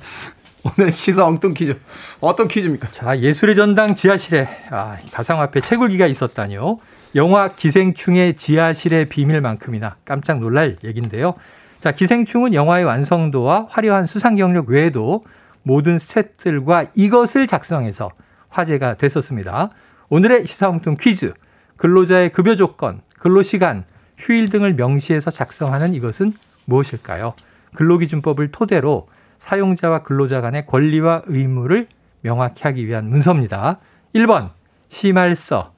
오늘 0.66 0.92
시사 0.92 1.24
엉뚱 1.28 1.54
퀴즈 1.54 1.78
어떤 2.20 2.48
퀴즈입니까? 2.48 2.90
자 2.90 3.20
예술의 3.20 3.56
전당 3.56 3.94
지하실에 3.94 4.48
아, 4.72 4.98
가상화폐 5.12 5.62
채굴기가 5.62 6.08
있었다니요. 6.08 6.80
영화 7.14 7.50
기생충의 7.50 8.36
지하실의 8.36 9.08
비밀만큼이나 9.08 9.98
깜짝 10.06 10.40
놀랄 10.40 10.78
얘긴데요. 10.84 11.36
자 11.82 11.92
기생충은 11.92 12.56
영화의 12.56 12.84
완성도와 12.84 13.68
화려한 13.70 14.08
수상 14.08 14.38
경력 14.38 14.70
외에도 14.70 15.24
모든 15.62 16.00
스태프들과 16.00 16.86
이것을 16.96 17.46
작성해서 17.46 18.10
화제가 18.50 18.96
됐었습니다. 18.96 19.70
오늘의 20.10 20.48
시사엉뚱 20.48 20.98
퀴즈 21.00 21.34
근로자의 21.78 22.32
급여 22.32 22.56
조건, 22.56 22.98
근로 23.20 23.44
시간, 23.44 23.84
휴일 24.18 24.50
등을 24.50 24.74
명시해서 24.74 25.30
작성하는 25.30 25.94
이것은 25.94 26.34
무엇일까요? 26.66 27.36
근로기준법을 27.76 28.52
토대로 28.52 29.08
사용자와 29.46 30.00
근로자 30.00 30.42
간의 30.42 30.66
권리와 30.66 31.22
의무를 31.26 31.88
명확히 32.22 32.64
하기 32.64 32.88
위한 32.88 33.10
문서입니다. 33.10 33.78
1번 34.16 34.50
심할서, 34.90 35.72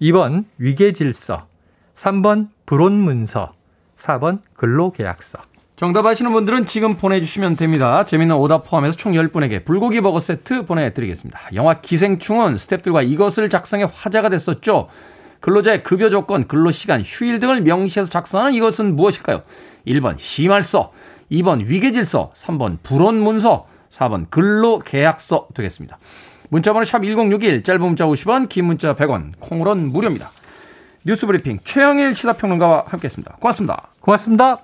2번 0.00 0.46
위계질서, 0.56 1.46
3번 1.96 2.48
불온문서, 2.64 3.52
4번 3.98 4.40
근로계약서. 4.54 5.38
정답 5.76 6.06
아시는 6.06 6.32
분들은 6.32 6.64
지금 6.64 6.96
보내주시면 6.96 7.56
됩니다. 7.56 8.04
재밌는 8.04 8.36
오답 8.36 8.64
포함해서 8.64 8.96
총 8.96 9.12
10분에게 9.12 9.66
불고기 9.66 10.00
버거 10.00 10.18
세트 10.18 10.64
보내드리겠습니다. 10.64 11.40
영화 11.54 11.80
기생충은 11.82 12.56
스탭들과 12.56 13.06
이것을 13.06 13.50
작성해 13.50 13.86
화제가 13.92 14.30
됐었죠. 14.30 14.88
근로자의 15.40 15.82
급여 15.82 16.08
조건, 16.08 16.48
근로 16.48 16.70
시간, 16.70 17.02
휴일 17.02 17.40
등을 17.40 17.60
명시해서 17.62 18.10
작성하는 18.10 18.54
이것은 18.54 18.96
무엇일까요? 18.96 19.42
1번 19.86 20.18
심할서, 20.18 20.92
2번 21.30 21.64
위계질서, 21.66 22.32
3번 22.34 22.78
불온문서, 22.82 23.66
4번 23.90 24.30
근로계약서 24.30 25.48
되겠습니다. 25.54 25.98
문자번호 26.48 26.84
샵 26.84 27.02
1061, 27.02 27.62
짧은 27.62 27.80
문자 27.80 28.04
50원, 28.06 28.48
긴 28.48 28.66
문자 28.66 28.94
100원, 28.94 29.32
콩으로는 29.38 29.90
무료입니다. 29.90 30.30
뉴스브리핑 31.04 31.60
최영일 31.64 32.14
시사평론가와 32.14 32.84
함께했습니다. 32.86 33.36
고맙습니다. 33.40 33.88
고맙습니다. 34.00 34.58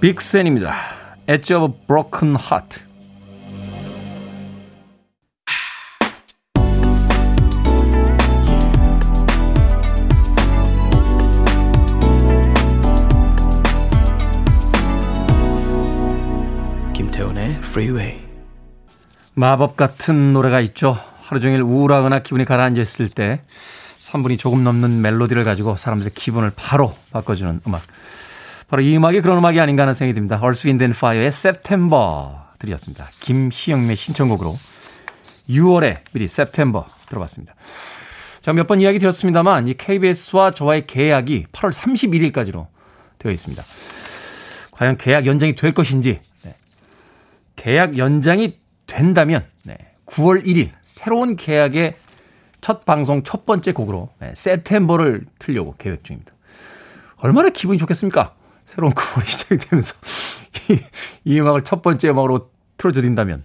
빅센입니다. 0.00 0.74
Edge 1.28 1.56
of 1.56 1.72
a 1.72 1.86
Broken 1.86 2.36
Heart. 2.36 2.91
Freeway. 17.14 18.20
마법 19.34 19.76
같은 19.76 20.32
노래가 20.32 20.60
있죠. 20.60 20.96
하루 21.20 21.40
종일 21.40 21.60
우울하거나 21.62 22.20
기분이 22.20 22.44
가라앉아 22.44 22.80
있을 22.80 23.08
때 23.08 23.40
3분이 24.00 24.38
조금 24.38 24.64
넘는 24.64 25.00
멜로디를 25.02 25.44
가지고 25.44 25.76
사람들의 25.76 26.12
기분을 26.14 26.52
바로 26.56 26.94
바꿔주는 27.12 27.60
음악. 27.66 27.82
바로 28.68 28.82
이 28.82 28.96
음악이 28.96 29.20
그런 29.20 29.38
음악이 29.38 29.60
아닌가 29.60 29.82
하는 29.82 29.94
생각이 29.94 30.14
듭니다. 30.14 30.40
Earth, 30.42 30.66
Wind 30.66 30.82
and 30.84 30.96
Fire의 30.96 31.28
September 31.28 32.30
들이었습니다. 32.58 33.08
김희영의 33.20 33.94
신청곡으로 33.94 34.58
6월에 35.48 35.98
미리 36.12 36.24
September 36.24 36.86
들어봤습니다. 37.08 37.54
제가 38.40 38.54
몇 38.54 38.66
번 38.66 38.80
이야기 38.80 38.98
드렸습니다만 38.98 39.68
이 39.68 39.74
KBS와 39.74 40.50
저와의 40.52 40.86
계약이 40.86 41.46
8월 41.52 41.72
31일까지로 41.72 42.66
되어 43.18 43.32
있습니다. 43.32 43.62
과연 44.72 44.96
계약 44.96 45.26
연장이 45.26 45.54
될 45.54 45.72
것인지 45.72 46.20
계약 47.56 47.98
연장이 47.98 48.58
된다면 48.86 49.44
네, 49.64 49.76
9월 50.06 50.44
1일 50.44 50.70
새로운 50.82 51.36
계약의 51.36 51.96
첫 52.60 52.84
방송 52.84 53.22
첫 53.22 53.44
번째 53.44 53.72
곡으로 53.72 54.10
네, 54.20 54.32
세템버를 54.34 55.26
틀려고 55.38 55.74
계획 55.78 56.04
중입니다. 56.04 56.32
얼마나 57.16 57.50
기분이 57.50 57.78
좋겠습니까? 57.78 58.34
새로운 58.66 58.92
9월이 58.94 59.24
시작이 59.26 59.68
되면서 59.68 59.94
이, 60.70 60.78
이 61.24 61.40
음악을 61.40 61.64
첫 61.64 61.82
번째 61.82 62.08
음악으로 62.10 62.50
틀어드린다면 62.78 63.44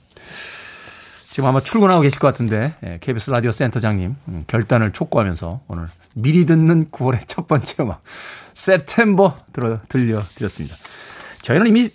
지금 1.31 1.49
아마 1.49 1.61
출근하고 1.61 2.01
계실 2.01 2.19
것 2.19 2.27
같은데 2.27 2.73
예, 2.83 2.97
KBS 2.99 3.29
라디오 3.29 3.51
센터장님 3.51 4.15
음, 4.27 4.43
결단을 4.47 4.91
촉구하면서 4.91 5.61
오늘 5.67 5.87
미리 6.15 6.45
듣는 6.45 6.89
9월의 6.89 7.27
첫 7.27 7.47
번째 7.47 7.83
음악 7.83 8.01
세템버 8.55 9.37
들어 9.53 9.79
들려드렸습니다. 9.87 10.75
저희는 11.43 11.67
이미 11.67 11.89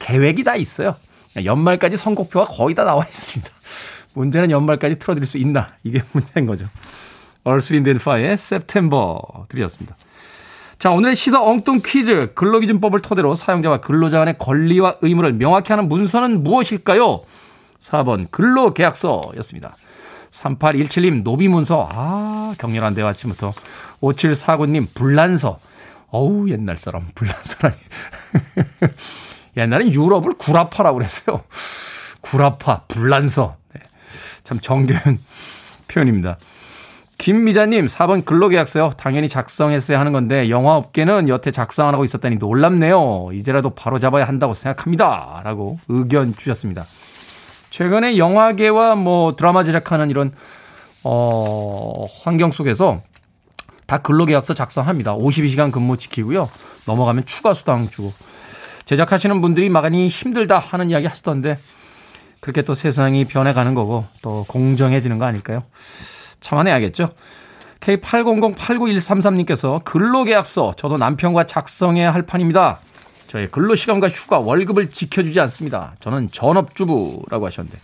계획이 0.00 0.42
다 0.42 0.56
있어요. 0.56 0.96
연말까지 1.42 1.96
선곡표가 1.96 2.46
거의 2.46 2.74
다 2.74 2.84
나와 2.84 3.04
있습니다. 3.04 3.50
문제는 4.14 4.50
연말까지 4.50 4.98
틀어드릴 4.98 5.26
수 5.26 5.38
있나? 5.38 5.68
이게 5.84 6.02
문제인 6.12 6.46
거죠. 6.46 6.66
And 7.46 7.90
Fire의 8.00 8.34
September 8.34 9.18
드렸습니다. 9.48 9.96
자, 10.78 10.90
오늘의 10.90 11.16
시사 11.16 11.42
엉뚱 11.42 11.80
퀴즈. 11.84 12.32
근로기준법을 12.34 13.00
토대로 13.00 13.34
사용자와 13.34 13.80
근로자 13.80 14.18
간의 14.18 14.38
권리와 14.38 14.96
의무를 15.00 15.32
명확히 15.32 15.72
하는 15.72 15.88
문서는 15.88 16.44
무엇일까요? 16.44 17.22
4번 17.80 18.30
근로계약서였습니다. 18.30 19.74
3817님 20.30 21.22
노비문서. 21.22 21.88
아, 21.90 22.54
격렬한 22.58 22.94
대화 22.94 23.08
아침부터. 23.08 23.54
5749님 24.00 24.86
불란서. 24.94 25.58
어우, 26.10 26.48
옛날 26.48 26.76
사람 26.76 27.08
불란서라니. 27.14 27.76
옛날엔 29.58 29.92
유럽을 29.92 30.34
구라파라고 30.38 30.98
그랬어요. 30.98 31.42
구라파, 32.20 32.82
불란서. 32.88 33.56
네. 33.74 33.82
참 34.44 34.60
정겨운 34.60 35.18
표현입니다. 35.88 36.38
김미자님, 37.18 37.86
4번 37.86 38.24
근로계약서요. 38.24 38.92
당연히 38.96 39.28
작성했어야 39.28 39.98
하는 39.98 40.12
건데, 40.12 40.48
영화업계는 40.48 41.28
여태 41.28 41.50
작성 41.50 41.88
안 41.88 41.94
하고 41.94 42.04
있었다니 42.04 42.36
놀랍네요. 42.36 43.30
이제라도 43.32 43.70
바로 43.70 43.98
잡아야 43.98 44.24
한다고 44.24 44.54
생각합니다. 44.54 45.40
라고 45.42 45.78
의견 45.88 46.36
주셨습니다. 46.36 46.86
최근에 47.70 48.18
영화계와 48.18 48.94
뭐 48.94 49.34
드라마 49.34 49.64
제작하는 49.64 50.10
이런, 50.10 50.32
어, 51.02 52.06
환경 52.22 52.52
속에서 52.52 53.02
다 53.86 53.98
근로계약서 53.98 54.54
작성합니다. 54.54 55.16
52시간 55.16 55.72
근무 55.72 55.96
지키고요. 55.96 56.48
넘어가면 56.86 57.26
추가 57.26 57.52
수당 57.52 57.90
주고. 57.90 58.12
제작하시는 58.88 59.40
분들이 59.42 59.68
많이 59.68 60.08
힘들다 60.08 60.58
하는 60.58 60.88
이야기 60.88 61.06
하시던데 61.06 61.58
그렇게 62.40 62.62
또 62.62 62.72
세상이 62.72 63.26
변해가는 63.26 63.74
거고 63.74 64.06
또 64.22 64.46
공정해지는 64.48 65.18
거 65.18 65.26
아닐까요? 65.26 65.62
참아내야겠죠. 66.40 67.10
K80089133님께서 67.80 69.84
근로계약서 69.84 70.72
저도 70.78 70.96
남편과 70.96 71.44
작성해야 71.44 72.14
할 72.14 72.22
판입니다. 72.22 72.80
저의 73.26 73.50
근로시간과 73.50 74.08
휴가, 74.08 74.38
월급을 74.38 74.90
지켜주지 74.90 75.38
않습니다. 75.40 75.94
저는 76.00 76.30
전업주부라고 76.32 77.44
하셨는데 77.44 77.78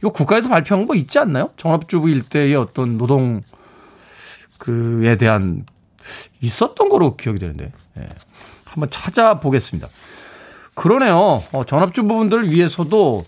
이거 0.00 0.12
국가에서 0.12 0.50
발표한 0.50 0.86
거 0.86 0.94
있지 0.94 1.20
않나요? 1.20 1.52
전업주부 1.56 2.10
일대의 2.10 2.54
어떤 2.56 2.98
노동 2.98 3.40
그에 4.58 5.16
대한 5.16 5.64
있었던 6.42 6.90
거로 6.90 7.16
기억이 7.16 7.38
되는데. 7.38 7.72
예. 7.98 8.08
한번 8.72 8.90
찾아보겠습니다. 8.90 9.88
그러네요. 10.74 11.42
어, 11.52 11.64
전업주부분들을 11.64 12.50
위해서도 12.50 13.24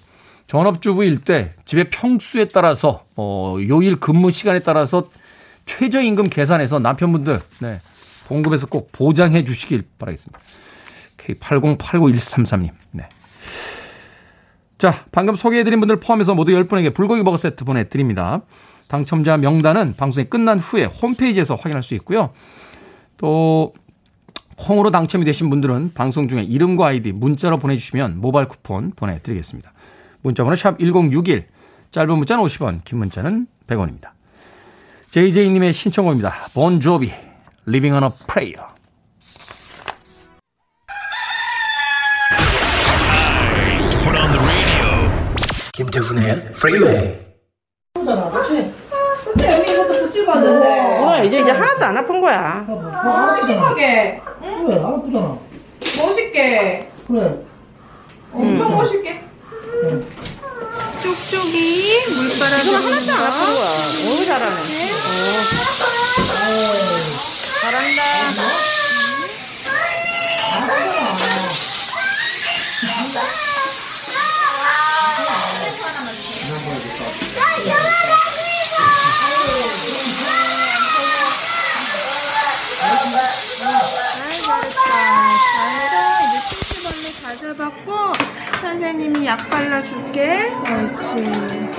전업주부일 0.47 1.25
때 1.25 1.51
집의 1.65 1.91
평수에 1.91 2.47
따라서 2.47 3.05
어, 3.17 3.57
요일 3.69 3.97
근무 3.97 4.31
시간에 4.31 4.61
따라서 4.61 5.09
최저임금 5.67 6.29
계산해서 6.29 6.79
남편분들 6.79 7.41
네, 7.61 7.81
봉급에서 8.29 8.67
꼭 8.67 8.91
보장해 8.93 9.45
주시길 9.45 9.85
바라겠습니다. 9.99 10.39
K80891333님. 11.19 12.71
네. 12.91 13.09
자, 14.77 14.93
방금 15.13 15.35
소개해드린 15.35 15.81
분들 15.81 16.01
포함해서 16.01 16.35
모두 16.35 16.53
10분에게 16.53 16.93
불고기 16.95 17.23
버거 17.23 17.37
세트 17.37 17.65
보내드립니다. 17.65 18.43
당첨자 18.89 19.39
명단은 19.39 19.95
방송이 19.97 20.29
끝난 20.29 20.59
후에 20.59 20.85
홈페이지에서 20.85 21.55
확인할 21.55 21.83
수 21.83 21.95
있고요. 21.95 22.31
또 23.17 23.73
콩으로 24.57 24.91
당첨이 24.91 25.25
되신 25.25 25.51
분들은 25.51 25.93
방송 25.95 26.29
중에 26.29 26.43
이름과 26.43 26.89
아이디 26.89 27.13
문자로 27.13 27.59
보내주시면 27.59 28.21
모바일 28.21 28.49
쿠폰 28.49 28.93
보내드리겠습니다. 28.93 29.73
문자번호 30.23 30.57
샵 30.57 30.79
1061, 30.79 31.47
짧은 31.91 32.17
문자는 32.17 32.45
50원, 32.45 32.85
긴 32.85 32.99
문자는 32.99 33.47
100원입니다. 33.67 34.11
JJ님의 35.11 35.73
신청곡입니다. 35.73 36.33
본조비, 36.55 37.13
Living 37.69 37.95
on 37.95 38.05
a 38.05 38.11
Prayer. 38.27 38.75
김태훈의 45.73 46.53
프리웨이 46.53 47.25
근데 49.35 49.53
여기 49.53 49.73
이것도 49.73 49.93
붙이고 50.05 50.31
왔는데. 50.31 50.99
어, 51.03 51.25
이제 51.25 51.41
이제 51.41 51.51
하나도 51.51 51.85
안 51.85 51.97
아픈 51.97 52.21
거야. 52.21 52.65
어, 52.69 53.41
씩씩하게. 53.41 54.21
응? 54.65 54.71
그래, 54.71 54.79
안 54.79 54.85
아프잖아. 54.95 55.39
멋있게. 55.99 56.91
그래. 57.07 57.39
엄청 58.33 58.75
멋있게. 58.77 59.23
쪽쪽이 61.03 62.01
물바람. 62.09 62.61
이거 62.67 62.77
하나도 62.77 63.13
안 63.13 63.21
아픈 63.27 63.55
거야. 63.55 63.69
너무 64.05 64.25
잘하네. 64.25 64.91
잘한다. 67.61 68.05
받고 87.57 87.93
선생님이 88.61 89.27
약 89.27 89.49
발라줄게. 89.49 90.51
옳지. 90.51 91.75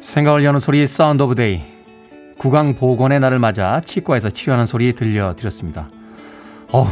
생각을 0.00 0.44
여는 0.44 0.60
소리 0.60 0.86
Sound 0.86 1.22
of 1.22 1.34
Day. 1.34 1.62
구강 2.38 2.76
보건의 2.76 3.18
날을 3.20 3.38
맞아 3.38 3.80
치과에서 3.84 4.30
치료하는 4.30 4.66
소리 4.66 4.92
들려드렸습니다. 4.94 5.90
어우, 6.70 6.86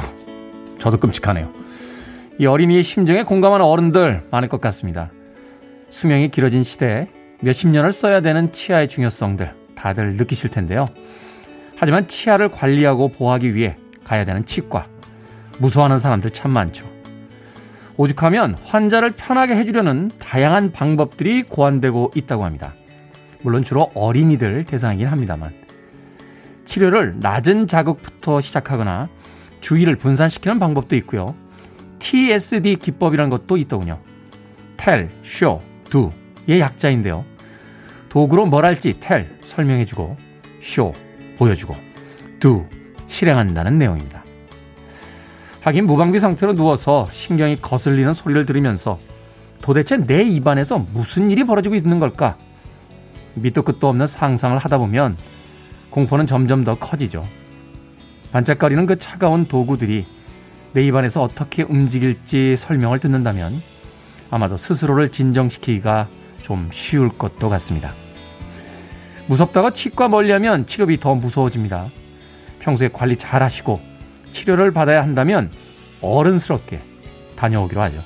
저도 0.78 0.98
끔찍하네요. 0.98 1.52
이 2.38 2.46
어린이의 2.46 2.82
심정에 2.82 3.22
공감하는 3.22 3.64
어른들 3.64 4.26
많을 4.30 4.48
것 4.48 4.60
같습니다. 4.60 5.10
수명이 5.88 6.30
길어진 6.30 6.64
시대에 6.64 7.06
몇십 7.40 7.68
년을 7.68 7.92
써야 7.92 8.20
되는 8.20 8.52
치아의 8.52 8.88
중요성들 8.88 9.54
다들 9.76 10.16
느끼실 10.16 10.50
텐데요. 10.50 10.86
하지만 11.76 12.08
치아를 12.08 12.48
관리하고 12.48 13.08
보호하기 13.08 13.54
위해 13.54 13.76
가야 14.02 14.24
되는 14.24 14.44
치과. 14.44 14.88
무서워하는 15.58 15.98
사람들 15.98 16.30
참 16.32 16.50
많죠. 16.52 16.86
오죽하면 17.96 18.56
환자를 18.62 19.12
편하게 19.12 19.56
해주려는 19.56 20.10
다양한 20.18 20.72
방법들이 20.72 21.44
고안되고 21.44 22.12
있다고 22.14 22.44
합니다. 22.44 22.74
물론 23.42 23.62
주로 23.62 23.90
어린이들 23.94 24.64
대상이긴 24.64 25.06
합니다만. 25.06 25.54
치료를 26.64 27.16
낮은 27.20 27.66
자극부터 27.66 28.40
시작하거나 28.40 29.08
주의를 29.60 29.96
분산시키는 29.96 30.58
방법도 30.58 30.96
있고요. 30.96 31.34
TSD 32.00 32.76
기법이라는 32.76 33.30
것도 33.30 33.56
있더군요. 33.56 34.00
tell, 34.76 35.08
show, 35.24 35.62
do의 35.90 36.60
약자인데요. 36.60 37.24
도구로 38.08 38.46
뭘 38.46 38.64
할지 38.64 38.94
tell, 39.00 39.26
설명해주고, 39.40 40.16
show, 40.60 40.92
보여주고, 41.38 41.76
do, 42.40 42.66
실행한다는 43.06 43.78
내용입니다. 43.78 44.25
하긴 45.66 45.86
무방비 45.86 46.20
상태로 46.20 46.54
누워서 46.54 47.08
신경이 47.10 47.56
거슬리는 47.60 48.14
소리를 48.14 48.46
들으면서 48.46 49.00
도대체 49.60 49.96
내 49.96 50.22
입안에서 50.22 50.78
무슨 50.78 51.28
일이 51.32 51.42
벌어지고 51.42 51.74
있는 51.74 51.98
걸까? 51.98 52.36
밑도 53.34 53.62
끝도 53.62 53.88
없는 53.88 54.06
상상을 54.06 54.56
하다 54.56 54.78
보면 54.78 55.16
공포는 55.90 56.28
점점 56.28 56.62
더 56.62 56.76
커지죠. 56.76 57.26
반짝거리는 58.30 58.86
그 58.86 58.96
차가운 58.96 59.46
도구들이 59.46 60.06
내 60.72 60.86
입안에서 60.86 61.20
어떻게 61.20 61.64
움직일지 61.64 62.56
설명을 62.56 63.00
듣는다면 63.00 63.60
아마도 64.30 64.56
스스로를 64.56 65.08
진정시키기가 65.08 66.06
좀 66.42 66.68
쉬울 66.70 67.08
것도 67.08 67.48
같습니다. 67.48 67.92
무섭다고 69.26 69.72
치과 69.72 70.08
멀리하면 70.08 70.68
치료비 70.68 71.00
더 71.00 71.16
무서워집니다. 71.16 71.86
평소에 72.60 72.88
관리 72.92 73.16
잘 73.16 73.42
하시고 73.42 73.95
치료를 74.36 74.70
받아야 74.70 75.02
한다면 75.02 75.50
어른스럽게 76.02 76.82
다녀오기로 77.36 77.80
하죠. 77.84 78.02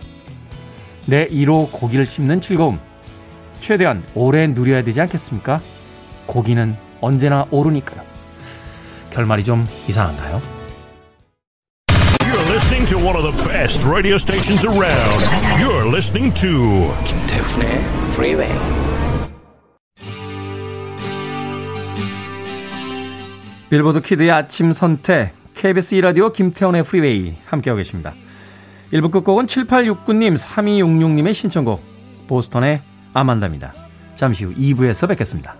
내 1.06 1.26
1호 1.28 1.72
고기를 1.72 2.06
씹는 2.06 2.40
즐거움. 2.40 2.78
최대한 3.58 4.04
오래 4.14 4.46
누려야 4.46 4.84
되지 4.84 5.00
않겠습니까? 5.00 5.60
고기는 6.26 6.76
언제나 7.00 7.46
오르니까요. 7.50 8.02
결말이 9.10 9.42
좀 9.42 9.66
이상한가요? 9.88 10.40
You're 12.22 12.48
listening 12.52 12.86
to 12.90 12.98
one 12.98 13.16
of 13.16 13.22
the 13.22 13.48
best 13.48 13.84
radio 13.84 14.14
stations 14.14 14.64
around. 14.64 15.24
You're 15.60 15.88
listening 15.88 16.32
to 16.40 16.94
김태훈의 17.04 17.80
프리웨이 18.14 18.50
빌보드 23.68 24.00
키드의 24.00 24.30
아침 24.30 24.72
선택 24.72 25.39
KBS 25.60 25.96
2라디오 25.96 26.32
김태훈의 26.32 26.84
프리웨이 26.84 27.34
함께하고 27.44 27.76
계십니다. 27.76 28.14
1부 28.94 29.10
끝곡은 29.10 29.44
7869님, 29.44 30.38
3266님의 30.38 31.34
신청곡 31.34 31.84
보스턴의 32.26 32.80
아만다입니다. 33.12 33.74
잠시 34.16 34.44
후 34.44 34.54
2부에서 34.54 35.06
뵙겠습니다. 35.06 35.56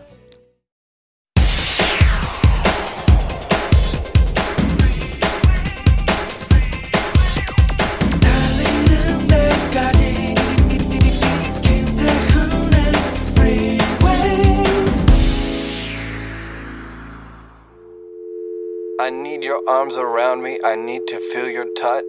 Your 19.51 19.69
arms 19.69 19.99
around 19.99 20.45
me. 20.45 20.61
I 20.65 20.75
need 20.77 21.07
to 21.09 21.19
feel 21.19 21.51
your 21.51 21.67
touch. 21.75 22.05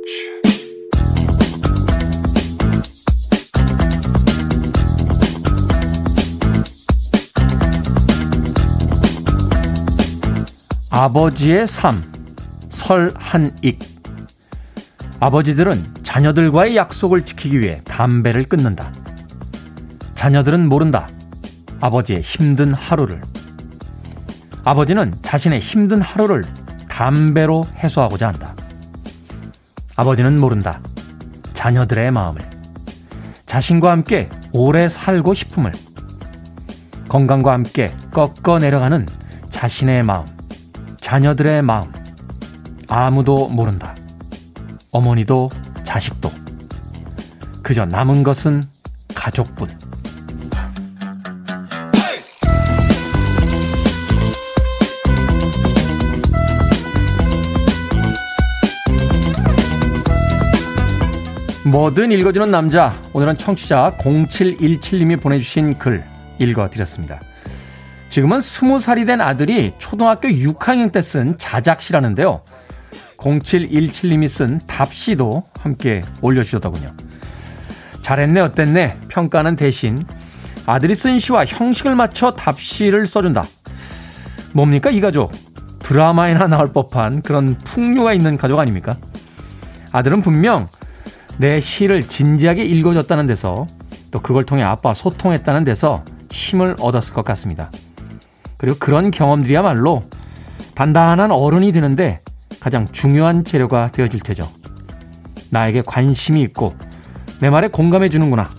아버지의 10.92 11.66
삶, 11.66 12.04
설한익. 12.70 13.80
아버지들은 15.20 15.96
자녀들과의 16.04 16.76
약속을 16.76 17.26
지키기 17.26 17.60
위해 17.60 17.82
담배를 17.86 18.44
끊는다. 18.44 18.94
자녀들은 20.14 20.70
모른다. 20.70 21.10
아버지의 21.80 22.22
힘든 22.22 22.72
하루를. 22.74 23.22
아버지는 24.64 25.16
자신의 25.24 25.60
힘든 25.60 26.02
하루를 26.02 26.44
담배로 26.92 27.66
해소하고자 27.78 28.28
한다. 28.28 28.54
아버지는 29.96 30.40
모른다. 30.40 30.82
자녀들의 31.54 32.12
마음을. 32.12 32.42
자신과 33.46 33.90
함께 33.90 34.30
오래 34.52 34.90
살고 34.90 35.34
싶음을. 35.34 35.72
건강과 37.08 37.54
함께 37.54 37.96
꺾어 38.12 38.60
내려가는 38.60 39.08
자신의 39.50 40.04
마음. 40.04 40.26
자녀들의 41.00 41.62
마음. 41.62 41.92
아무도 42.90 43.48
모른다. 43.48 43.96
어머니도 44.92 45.50
자식도. 45.84 46.30
그저 47.64 47.86
남은 47.86 48.24
것은 48.24 48.64
가족뿐. 49.16 49.70
뭐든 61.72 62.12
읽어주는 62.12 62.52
남자. 62.52 63.02
오늘은 63.14 63.38
청취자 63.38 63.96
0717님이 63.98 65.22
보내주신 65.22 65.80
글 65.80 66.04
읽어드렸습니다. 66.38 67.22
지금은 68.10 68.40
20살이 68.40 69.08
된 69.08 69.22
아들이 69.22 69.72
초등학교 69.78 70.28
6학년 70.28 70.92
때 70.92 71.00
쓴 71.02 71.38
자작시라는데요. 71.38 72.42
0717님이 73.16 74.28
쓴 74.28 74.60
답시도 74.68 75.44
함께 75.62 76.02
올려주셨더군요. 76.22 76.92
잘했네, 78.02 78.42
어땠네. 78.42 78.98
평가는 79.08 79.56
대신 79.56 79.98
아들이 80.66 80.94
쓴 80.94 81.20
시와 81.20 81.46
형식을 81.46 81.96
맞춰 81.96 82.32
답시를 82.32 83.08
써준다. 83.08 83.46
뭡니까, 84.52 84.90
이 84.90 85.00
가족? 85.00 85.32
드라마에나 85.80 86.48
나올 86.48 86.74
법한 86.74 87.22
그런 87.22 87.58
풍류가 87.60 88.12
있는 88.12 88.36
가족 88.36 88.60
아닙니까? 88.60 88.98
아들은 89.94 90.22
분명 90.22 90.68
내 91.42 91.60
시를 91.60 92.08
진지하게 92.08 92.64
읽어줬다는 92.66 93.26
데서 93.26 93.66
또 94.12 94.22
그걸 94.22 94.46
통해 94.46 94.62
아빠와 94.62 94.94
소통했다는 94.94 95.64
데서 95.64 96.06
힘을 96.32 96.76
얻었을 96.80 97.16
것 97.16 97.26
같습니다. 97.26 97.72
그리고 98.58 98.78
그런 98.78 99.10
경험들이야말로 99.10 100.04
단단한 100.76 101.32
어른이 101.32 101.72
되는데 101.72 102.20
가장 102.60 102.86
중요한 102.86 103.44
재료가 103.44 103.90
되어줄 103.92 104.20
테죠. 104.20 104.52
나에게 105.50 105.82
관심이 105.82 106.44
있고 106.44 106.76
내 107.40 107.50
말에 107.50 107.70
공감해 107.70 108.10
주는구나. 108.10 108.52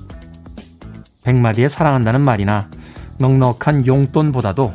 백마디에 1.23 1.69
사랑한다는 1.69 2.21
말이나 2.21 2.69
넉넉한 3.19 3.87
용돈보다도 3.87 4.75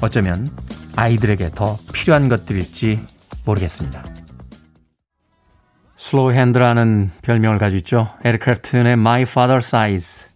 어쩌면 0.00 0.48
아이들에게 0.96 1.52
더 1.54 1.78
필요한 1.92 2.28
것들일지 2.28 2.98
모르겠습니다. 3.44 4.21
Slow 6.02 6.32
Hand라는 6.32 7.12
별명을 7.22 7.58
가지고 7.58 7.76
있죠. 7.78 8.08
에릭 8.24 8.40
클랩튼의 8.40 8.94
My 8.94 9.22
Father's 9.22 9.72
Eyes 9.72 10.26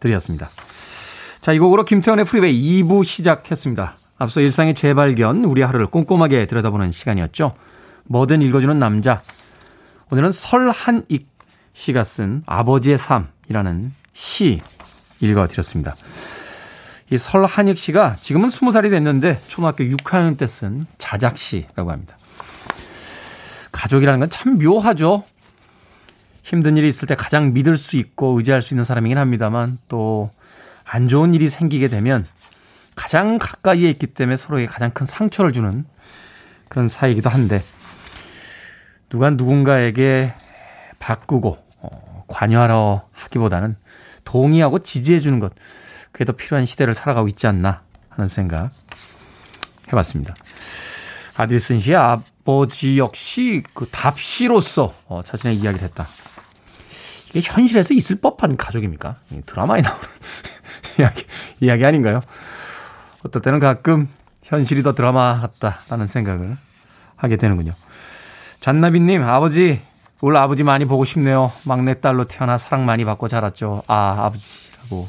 들으셨습니다. 0.00 0.48
자, 1.42 1.52
이 1.52 1.58
곡으로 1.58 1.84
김태훈의 1.84 2.24
프리웨이 2.24 2.82
2부 2.82 3.04
시작했습니다. 3.04 3.96
앞서 4.16 4.40
일상의 4.40 4.72
재발견, 4.72 5.44
우리 5.44 5.60
하루를 5.60 5.88
꼼꼼하게 5.88 6.46
들여다보는 6.46 6.90
시간이었죠. 6.90 7.54
뭐든 8.04 8.40
읽어주는 8.40 8.78
남자. 8.78 9.20
오늘은 10.10 10.32
설한익 10.32 11.28
씨가 11.74 12.02
쓴 12.02 12.42
아버지의 12.46 12.96
삶이라는 12.96 13.92
시 14.14 14.62
읽어드렸습니다. 15.20 15.96
이 17.10 17.18
설한익 17.18 17.76
씨가 17.76 18.16
지금은 18.22 18.48
20살이 18.48 18.88
됐는데 18.88 19.42
초등학교 19.48 19.84
6학년 19.84 20.38
때 20.38 20.46
쓴 20.46 20.86
자작시라고 20.96 21.90
합니다. 21.92 22.16
가족이라는 23.74 24.20
건 24.20 24.28
참 24.30 24.58
묘하죠. 24.58 25.24
힘든 26.42 26.76
일이 26.76 26.88
있을 26.88 27.08
때 27.08 27.14
가장 27.14 27.52
믿을 27.52 27.76
수 27.76 27.96
있고 27.96 28.36
의지할 28.38 28.62
수 28.62 28.74
있는 28.74 28.84
사람이긴 28.84 29.18
합니다만 29.18 29.78
또 29.88 30.30
안 30.84 31.08
좋은 31.08 31.34
일이 31.34 31.48
생기게 31.48 31.88
되면 31.88 32.26
가장 32.94 33.38
가까이에 33.38 33.90
있기 33.90 34.06
때문에 34.08 34.36
서로에게 34.36 34.68
가장 34.68 34.92
큰 34.92 35.06
상처를 35.06 35.52
주는 35.52 35.84
그런 36.68 36.86
사이이기도 36.86 37.30
한데 37.30 37.62
누가 39.08 39.30
누군가에게 39.30 40.34
바꾸고 40.98 41.58
어, 41.78 42.24
관여하러 42.28 43.08
하기보다는 43.12 43.76
동의하고 44.24 44.80
지지해 44.80 45.18
주는 45.18 45.40
것 45.40 45.52
그게 46.12 46.24
더 46.24 46.32
필요한 46.32 46.66
시대를 46.66 46.94
살아가고 46.94 47.28
있지 47.28 47.46
않나 47.46 47.82
하는 48.10 48.28
생각 48.28 48.70
해봤습니다. 49.88 50.34
쓴 51.58 51.80
시에 51.80 51.96
아버지 51.96 52.98
역시 52.98 53.62
그 53.74 53.86
답시로서 53.90 54.94
어, 55.06 55.22
자신의 55.24 55.56
이야기를 55.56 55.86
했다. 55.88 56.06
이게 57.30 57.40
현실에서 57.42 57.94
있을 57.94 58.20
법한 58.20 58.56
가족입니까? 58.56 59.16
드라마에 59.46 59.80
나오는 59.80 60.02
이야기, 60.98 61.26
이야기 61.60 61.84
아닌가요? 61.84 62.20
어떨 63.24 63.42
때는 63.42 63.58
가끔 63.58 64.08
현실이 64.44 64.82
더 64.82 64.94
드라마 64.94 65.40
같다라는 65.40 66.06
생각을 66.06 66.56
하게 67.16 67.36
되는군요. 67.36 67.72
잔나비님, 68.60 69.22
아버지, 69.24 69.80
올 70.20 70.36
아버지 70.36 70.62
많이 70.62 70.84
보고 70.84 71.04
싶네요. 71.04 71.52
막내딸로 71.64 72.28
태어나 72.28 72.56
사랑 72.56 72.86
많이 72.86 73.04
받고 73.04 73.28
자랐죠. 73.28 73.82
아, 73.88 74.26
아버지라고 74.26 75.08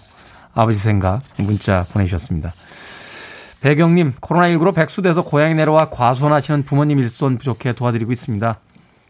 아버지 0.53 0.79
생각 0.79 1.21
문자 1.37 1.85
보내주셨습니다. 1.91 2.53
배경님, 3.65 4.11
코로나19로 4.21 4.75
백수돼서 4.75 5.23
고향에 5.23 5.55
내려와 5.55 5.89
과수원하시는 5.89 6.65
부모님 6.65 6.99
일손 6.99 7.39
부족해 7.39 7.73
도와드리고 7.73 8.11
있습니다. 8.11 8.59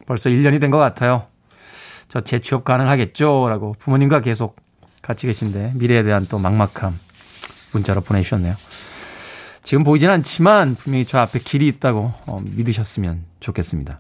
벌써 0.06 0.30
1년이 0.30 0.62
된 0.62 0.72
것 0.72 0.78
같아요. 0.78 1.28
저 2.08 2.22
재취업 2.22 2.64
가능하겠죠? 2.64 3.48
라고 3.50 3.76
부모님과 3.80 4.22
계속 4.22 4.56
같이 5.02 5.28
계신데 5.28 5.74
미래에 5.76 6.04
대한 6.04 6.26
또 6.30 6.40
막막함 6.40 6.98
문자로 7.74 8.00
보내주셨네요. 8.00 8.56
지금 9.64 9.84
보이진 9.84 10.10
않지만 10.10 10.76
분명히 10.76 11.04
저 11.06 11.18
앞에 11.20 11.40
길이 11.40 11.68
있다고 11.68 12.14
어, 12.26 12.40
믿으셨으면 12.42 13.26
좋겠습니다. 13.42 14.00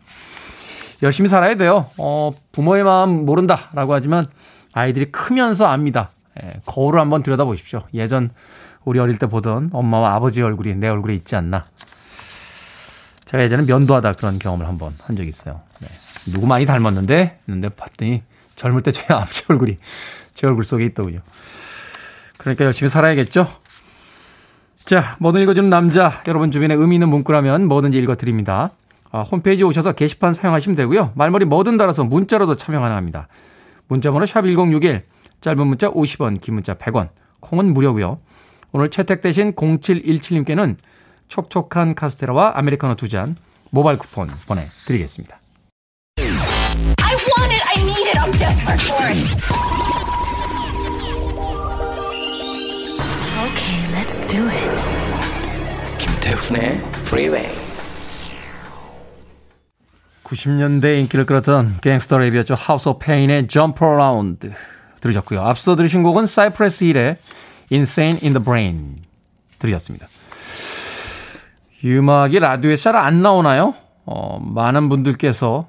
열심히 1.03 1.27
살아야 1.27 1.55
돼요. 1.55 1.85
어, 1.99 2.31
부모의 2.53 2.85
마음 2.85 3.25
모른다라고 3.25 3.93
하지만 3.93 4.27
아이들이 4.71 5.11
크면서 5.11 5.65
압니다. 5.65 6.11
예, 6.41 6.53
거울을 6.65 7.01
한번 7.01 7.23
들여다보십시오. 7.23 7.83
예전 7.93 8.29
우리 8.85 8.99
어릴 8.99 9.17
때 9.17 9.27
보던 9.27 9.71
엄마와 9.73 10.13
아버지 10.15 10.41
얼굴이 10.41 10.75
내 10.75 10.87
얼굴에 10.87 11.13
있지 11.15 11.35
않나. 11.35 11.65
제가 13.25 13.43
예전에 13.43 13.63
면도하다 13.63 14.13
그런 14.13 14.37
경험을 14.39 14.67
한 14.67 14.77
번 14.77 14.93
한 15.03 15.15
적이 15.15 15.29
있어요. 15.29 15.61
네. 15.79 15.87
누구 16.31 16.47
많이 16.47 16.65
닮았는데 16.65 17.39
했는데 17.47 17.69
봤더니 17.69 18.21
젊을 18.55 18.81
때 18.83 18.91
제 18.91 19.05
아버지 19.13 19.43
얼굴이 19.49 19.77
제 20.33 20.47
얼굴 20.47 20.63
속에 20.63 20.85
있더군요. 20.85 21.19
그러니까 22.37 22.65
열심히 22.65 22.89
살아야겠죠. 22.89 23.47
자, 24.85 25.15
뭐든 25.19 25.41
읽어주는 25.41 25.67
남자. 25.69 26.21
여러분 26.27 26.51
주변에 26.51 26.75
의미 26.75 26.95
있는 26.97 27.09
문구라면 27.09 27.67
뭐든지 27.67 27.97
읽어드립니다. 27.97 28.69
아, 29.11 29.21
홈페이지 29.21 29.63
오셔서 29.63 29.93
게시판 29.93 30.33
사용하시면 30.33 30.75
되고요. 30.75 31.11
말머리 31.15 31.45
뭐든 31.45 31.77
달아서 31.77 32.03
문자로도 32.03 32.55
참여 32.57 32.79
가능합니다. 32.79 33.27
문자번호 33.87 34.25
샵 34.27 34.41
1061, 34.43 35.03
짧은 35.41 35.67
문자 35.67 35.89
50원, 35.89 36.41
긴 36.41 36.55
문자 36.55 36.73
100원, 36.75 37.09
콩은 37.39 37.73
무료고요. 37.73 38.19
오늘 38.71 38.89
채택되신 38.89 39.53
0717님께는 39.55 40.75
촉촉한 41.27 41.95
카스테라와 41.95 42.53
아메리카노 42.55 42.95
두 42.95 43.07
잔 43.07 43.35
모바일 43.71 43.97
쿠폰 43.97 44.29
보내드리겠습니다. 44.47 45.39
I 46.17 47.15
want 47.37 47.51
it, 47.53 47.63
I 47.75 47.81
need 47.81 48.07
it, 48.09 48.17
I'm 48.19 48.31
desperate 48.37 48.81
for 48.83 49.05
it. 49.09 50.45
Okay, 53.45 53.79
let's 53.93 54.19
do 54.27 54.47
it. 54.47 54.71
김태훈의 55.97 56.77
Freeway. 57.05 57.47
90년대 60.23 60.99
인기를 61.01 61.25
끌었던 61.25 61.77
갱스터 61.81 62.17
랩이었죠. 62.17 62.55
House 62.57 62.89
of 62.89 63.03
Pain의 63.05 63.47
Jump 63.47 63.85
Around 63.85 64.49
들으셨고요. 65.01 65.41
앞서 65.41 65.75
들으신 65.75 66.01
곡은 66.01 66.25
사이프레스 66.25 66.85
1의 66.85 67.17
Insane 67.71 68.19
in 68.23 68.33
the 68.33 68.43
Brain 68.43 69.03
들으셨습니다. 69.59 70.07
이 71.83 71.91
음악이 71.93 72.39
라디오에 72.39 72.75
잘 72.75 72.95
안 72.95 73.21
나오나요? 73.21 73.75
어, 74.05 74.39
많은 74.39 74.89
분들께서 74.89 75.67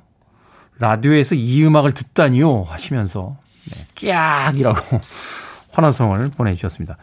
라디오에서 0.79 1.35
이 1.35 1.65
음악을 1.65 1.93
듣다니요 1.93 2.65
하시면서 2.65 3.37
네, 3.71 4.11
꺅이라고 4.11 5.01
환호성을 5.73 6.31
보내주셨습니다. 6.37 6.97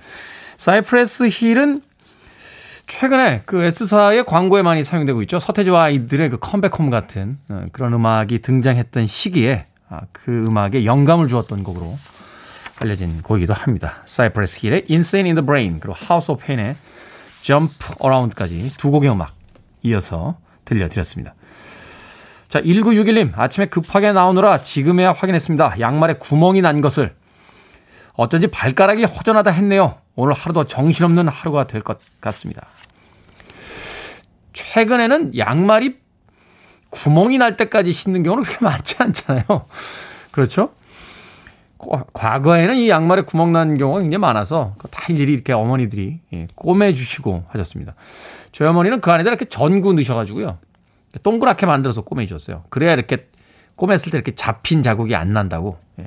사이프레스 0.58 1.30
힐은 1.32 1.82
최근에 2.86 3.44
그 3.46 3.64
S사의 3.64 4.26
광고에 4.26 4.62
많이 4.62 4.84
사용되고 4.84 5.22
있죠. 5.24 5.40
서태지와 5.40 5.84
아이들의 5.86 6.30
그 6.30 6.38
Come 6.40 6.56
Back 6.56 6.73
Home 6.73 6.90
같은 6.90 7.38
어, 7.50 7.66
그런 7.72 7.94
음악이 7.94 8.40
등장했던 8.40 9.08
시기에 9.08 9.66
아, 9.90 10.02
그 10.12 10.46
음악에 10.48 10.86
영감을 10.86 11.28
주었던 11.28 11.64
곡으로 11.64 11.98
알려진 12.80 13.22
곡이기도 13.22 13.54
합니다. 13.54 14.02
사이프레스 14.06 14.66
힐의 14.66 14.86
Insane 14.90 15.30
in 15.30 15.36
the 15.36 15.46
Brain 15.46 15.80
그리고 15.80 15.96
House 15.98 16.32
of 16.34 16.44
Pain의 16.44 16.76
Jump 17.42 17.74
Around까지 18.04 18.74
두 18.78 18.92
곡의 18.92 19.12
음악 19.12 19.34
이어서 19.84 20.38
들려드렸습니다. 20.66 21.36
자, 22.48 22.62
1961님, 22.62 23.38
아침에 23.38 23.66
급하게 23.66 24.12
나오느라 24.12 24.62
지금에야 24.62 25.12
확인했습니다. 25.12 25.80
양말에 25.80 26.16
구멍이 26.16 26.62
난 26.62 26.82
것을. 26.82 27.16
어쩐지 28.14 28.48
발가락이 28.48 29.06
허전하다 29.06 29.50
했네요. 29.52 29.98
오늘 30.16 30.36
하루도 30.36 30.66
정신없는 30.66 31.28
하루가 31.28 31.66
될 31.66 31.82
것 31.82 32.00
같습니다. 32.22 32.68
최근에는 34.54 35.36
양말이 35.38 35.98
구멍이 36.92 37.40
날 37.40 37.58
때까지 37.58 37.92
신는 37.92 38.22
경우는 38.22 38.44
그렇게 38.44 38.64
많지 38.64 38.96
않잖아요. 39.00 39.44
그렇죠? 40.32 40.74
과거에는 42.14 42.76
이 42.76 42.90
양말에 42.90 43.24
구멍 43.24 43.52
난 43.52 43.78
경우가 43.78 44.02
굉장히 44.02 44.20
많아서 44.20 44.76
다 44.92 45.06
일일이 45.10 45.34
이렇게 45.34 45.54
어머니들이 45.54 46.20
예, 46.34 46.48
꼬매주시고 46.56 47.46
하셨습니다. 47.50 47.96
저희 48.52 48.68
어머니는 48.68 49.02
그 49.02 49.12
안에다 49.12 49.30
이렇게 49.30 49.46
전구 49.46 49.94
넣으셔가지고요. 49.94 50.58
동그랗게 51.24 51.66
만들어서 51.66 52.02
꼬매주셨어요. 52.02 52.64
그래야 52.70 52.94
이렇게 52.94 53.28
꼬맸을 53.78 54.12
때 54.12 54.18
이렇게 54.18 54.34
잡힌 54.36 54.84
자국이 54.84 55.16
안 55.16 55.34
난다고. 55.34 55.78
예. 56.00 56.06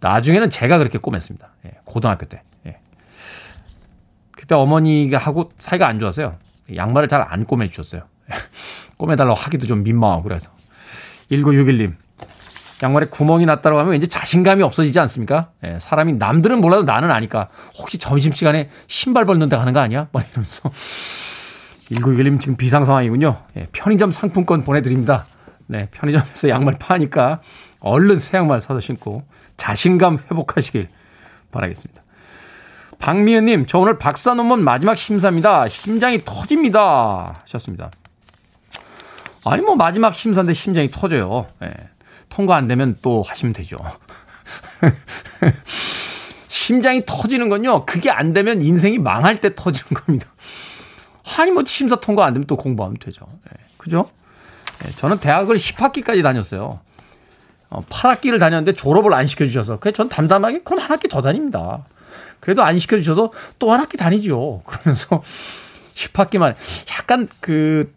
나중에는 0.00 0.50
제가 0.50 0.78
그렇게 0.78 0.98
꼬맸습니다. 0.98 1.46
예. 1.66 1.72
고등학교 1.84 2.26
때. 2.26 2.42
예. 2.66 2.78
그때 4.32 4.54
어머니가 4.54 5.18
하고 5.18 5.52
사이가 5.58 5.86
안 5.86 5.98
좋았어요. 5.98 6.36
양말을 6.74 7.08
잘 7.08 7.24
안 7.28 7.44
꼬매 7.44 7.68
주셨어요. 7.68 8.02
꼬매달라고 8.96 9.34
하기도 9.34 9.66
좀 9.66 9.82
민망하고 9.82 10.22
그래서. 10.24 10.50
1961님. 11.30 11.94
양말에 12.82 13.06
구멍이 13.06 13.46
났다고 13.46 13.78
하면 13.78 13.92
왠지 13.92 14.08
자신감이 14.08 14.62
없어지지 14.62 14.98
않습니까? 15.00 15.50
예, 15.64 15.78
사람이 15.80 16.14
남들은 16.14 16.60
몰라도 16.60 16.82
나는 16.82 17.10
아니까 17.10 17.48
혹시 17.78 17.98
점심시간에 17.98 18.70
신발 18.88 19.24
벌는데 19.24 19.56
가는 19.56 19.72
거 19.72 19.80
아니야? 19.80 20.08
막 20.12 20.26
이러면서 20.30 20.70
1961님 21.90 22.40
지금 22.40 22.56
비상 22.56 22.84
상황이군요. 22.84 23.38
예, 23.56 23.68
편의점 23.72 24.10
상품권 24.10 24.64
보내드립니다. 24.64 25.26
네, 25.66 25.88
편의점에서 25.92 26.48
양말 26.48 26.78
파니까 26.78 27.40
얼른 27.80 28.18
새 28.18 28.38
양말 28.38 28.60
사서 28.60 28.80
신고 28.80 29.22
자신감 29.56 30.18
회복하시길 30.30 30.88
바라겠습니다. 31.52 32.02
박미연님, 32.98 33.66
저 33.66 33.78
오늘 33.78 33.98
박사 33.98 34.34
논문 34.34 34.62
마지막 34.62 34.96
심사입니다. 34.96 35.68
심장이 35.68 36.20
터집니다. 36.24 37.40
하셨습니다. 37.42 37.90
아니, 39.44 39.62
뭐 39.62 39.74
마지막 39.74 40.14
심사인데 40.14 40.54
심장이 40.54 40.88
터져요. 40.88 41.46
예, 41.64 41.70
통과 42.32 42.56
안 42.56 42.66
되면 42.66 42.96
또 43.02 43.22
하시면 43.22 43.52
되죠. 43.52 43.76
심장이 46.48 47.02
터지는 47.04 47.50
건요, 47.50 47.84
그게 47.84 48.10
안 48.10 48.32
되면 48.32 48.62
인생이 48.62 48.98
망할 48.98 49.38
때 49.38 49.54
터지는 49.54 49.88
겁니다. 49.90 50.26
아니, 51.36 51.50
뭐 51.50 51.62
심사 51.66 51.96
통과 51.96 52.24
안 52.24 52.32
되면 52.32 52.46
또 52.46 52.56
공부하면 52.56 52.96
되죠. 52.98 53.26
예, 53.48 53.64
그죠? 53.76 54.08
예, 54.84 54.90
저는 54.92 55.18
대학을 55.18 55.58
10학기까지 55.58 56.22
다녔어요. 56.22 56.80
어, 57.68 57.80
8학기를 57.90 58.38
다녔는데 58.38 58.72
졸업을 58.72 59.12
안 59.12 59.26
시켜주셔서. 59.26 59.78
그래서 59.78 59.96
전 59.96 60.08
담담하게 60.08 60.62
그럼 60.62 60.80
한 60.80 60.90
학기 60.90 61.08
더 61.08 61.20
다닙니다. 61.20 61.84
그래도 62.40 62.62
안 62.62 62.78
시켜주셔서 62.78 63.30
또 63.58 63.72
한 63.72 63.80
학기 63.80 63.98
다니죠. 63.98 64.62
그러면서 64.64 65.22
10학기만 65.94 66.54
약간 66.98 67.28
그 67.40 67.92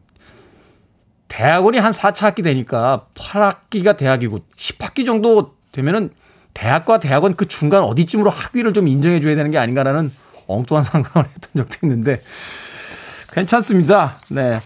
대학원이 1.35 1.77
한 1.79 1.91
4차 1.91 2.21
학기 2.21 2.41
되니까 2.41 3.07
8학기가 3.13 3.97
대학이고 3.97 4.39
10학기 4.57 5.05
정도 5.05 5.53
되면은 5.73 6.11
대학과 6.53 6.97
대학원 7.01 7.35
그 7.35 7.45
중간 7.49 7.83
어디쯤으로 7.83 8.29
학위를 8.29 8.71
좀 8.71 8.87
인정해 8.87 9.19
줘야 9.19 9.35
되는 9.35 9.51
게 9.51 9.57
아닌가라는 9.57 10.13
엉뚱한 10.47 10.83
상상을 10.85 11.27
했던 11.27 11.51
적도 11.57 11.85
있는데 11.85 12.21
괜찮습니다. 13.33 14.19
네. 14.29 14.61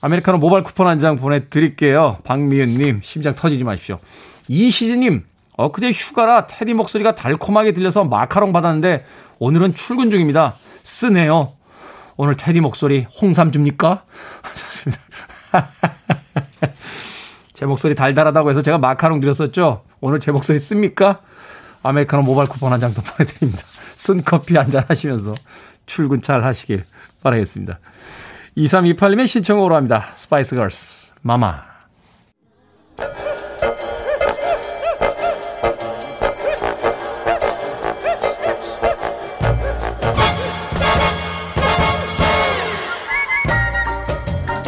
아메리카노 0.00 0.38
모바일 0.38 0.62
쿠폰 0.62 0.86
한 0.86 1.00
장 1.00 1.16
보내드릴게요. 1.16 2.18
박미은님, 2.22 3.00
심장 3.02 3.34
터지지 3.34 3.64
마십시오. 3.64 3.98
이시즈님, 4.46 5.24
엊그제 5.56 5.90
휴가라 5.90 6.46
테디 6.46 6.74
목소리가 6.74 7.16
달콤하게 7.16 7.72
들려서 7.72 8.04
마카롱 8.04 8.52
받았는데 8.52 9.04
오늘은 9.40 9.74
출근 9.74 10.12
중입니다. 10.12 10.54
쓰네요. 10.84 11.54
오늘 12.16 12.36
테디 12.36 12.60
목소리 12.60 13.04
홍삼 13.20 13.50
줍니까? 13.50 14.04
좋습니다. 14.54 15.03
제 17.52 17.66
목소리 17.66 17.94
달달하다고 17.94 18.50
해서 18.50 18.62
제가 18.62 18.78
마카롱 18.78 19.20
드렸었죠. 19.20 19.84
오늘 20.00 20.20
제 20.20 20.32
목소리 20.32 20.58
씁니까? 20.58 21.20
아메리카노 21.82 22.22
모바일 22.22 22.48
쿠폰 22.48 22.72
한 22.72 22.80
장 22.80 22.94
더 22.94 23.02
보내드립니다. 23.12 23.62
쓴 23.94 24.22
커피 24.24 24.56
한 24.56 24.70
잔 24.70 24.84
하시면서 24.88 25.34
출근 25.86 26.22
잘 26.22 26.42
하시길 26.44 26.82
바라겠습니다. 27.22 27.78
2328님의 28.56 29.26
신청으로 29.26 29.74
합니다. 29.76 30.06
스파이스 30.16 30.56
걸스, 30.56 31.10
Mama. 31.22 31.62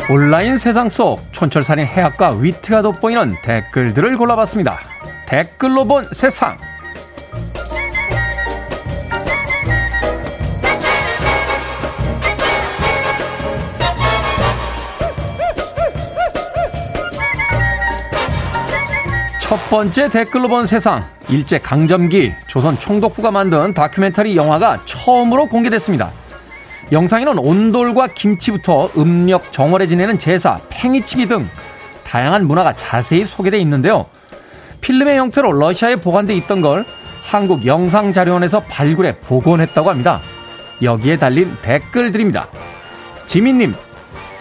온라인 0.08 0.56
세상 0.56 0.88
속 0.88 1.20
촌철살인 1.32 1.84
해학과 1.84 2.30
위트가 2.30 2.80
돋보이는 2.80 3.34
댓글들을 3.42 4.16
골라봤습니다. 4.16 4.78
댓글로 5.26 5.84
본 5.84 6.06
세상. 6.12 6.56
첫 19.40 19.56
번째 19.70 20.08
댓글로 20.08 20.46
본 20.46 20.66
세상. 20.66 21.02
일제 21.28 21.58
강점기 21.58 22.32
조선 22.46 22.78
총독부가 22.78 23.32
만든 23.32 23.74
다큐멘터리 23.74 24.36
영화가 24.36 24.82
처음으로 24.84 25.48
공개됐습니다. 25.48 26.12
영상에는 26.92 27.38
온돌과 27.38 28.08
김치부터 28.08 28.90
음력 28.96 29.52
정월에 29.52 29.86
지내는 29.86 30.18
제사, 30.18 30.60
팽이치기 30.70 31.26
등 31.26 31.48
다양한 32.04 32.46
문화가 32.46 32.72
자세히 32.74 33.24
소개되어 33.24 33.58
있는데요. 33.60 34.06
필름의 34.80 35.18
형태로 35.18 35.52
러시아에 35.52 35.96
보관돼 35.96 36.34
있던 36.34 36.60
걸 36.60 36.84
한국 37.22 37.66
영상자료원에서 37.66 38.60
발굴해 38.60 39.18
복원했다고 39.18 39.90
합니다. 39.90 40.20
여기에 40.80 41.18
달린 41.18 41.56
댓글들입니다. 41.62 42.46
지민님, 43.26 43.74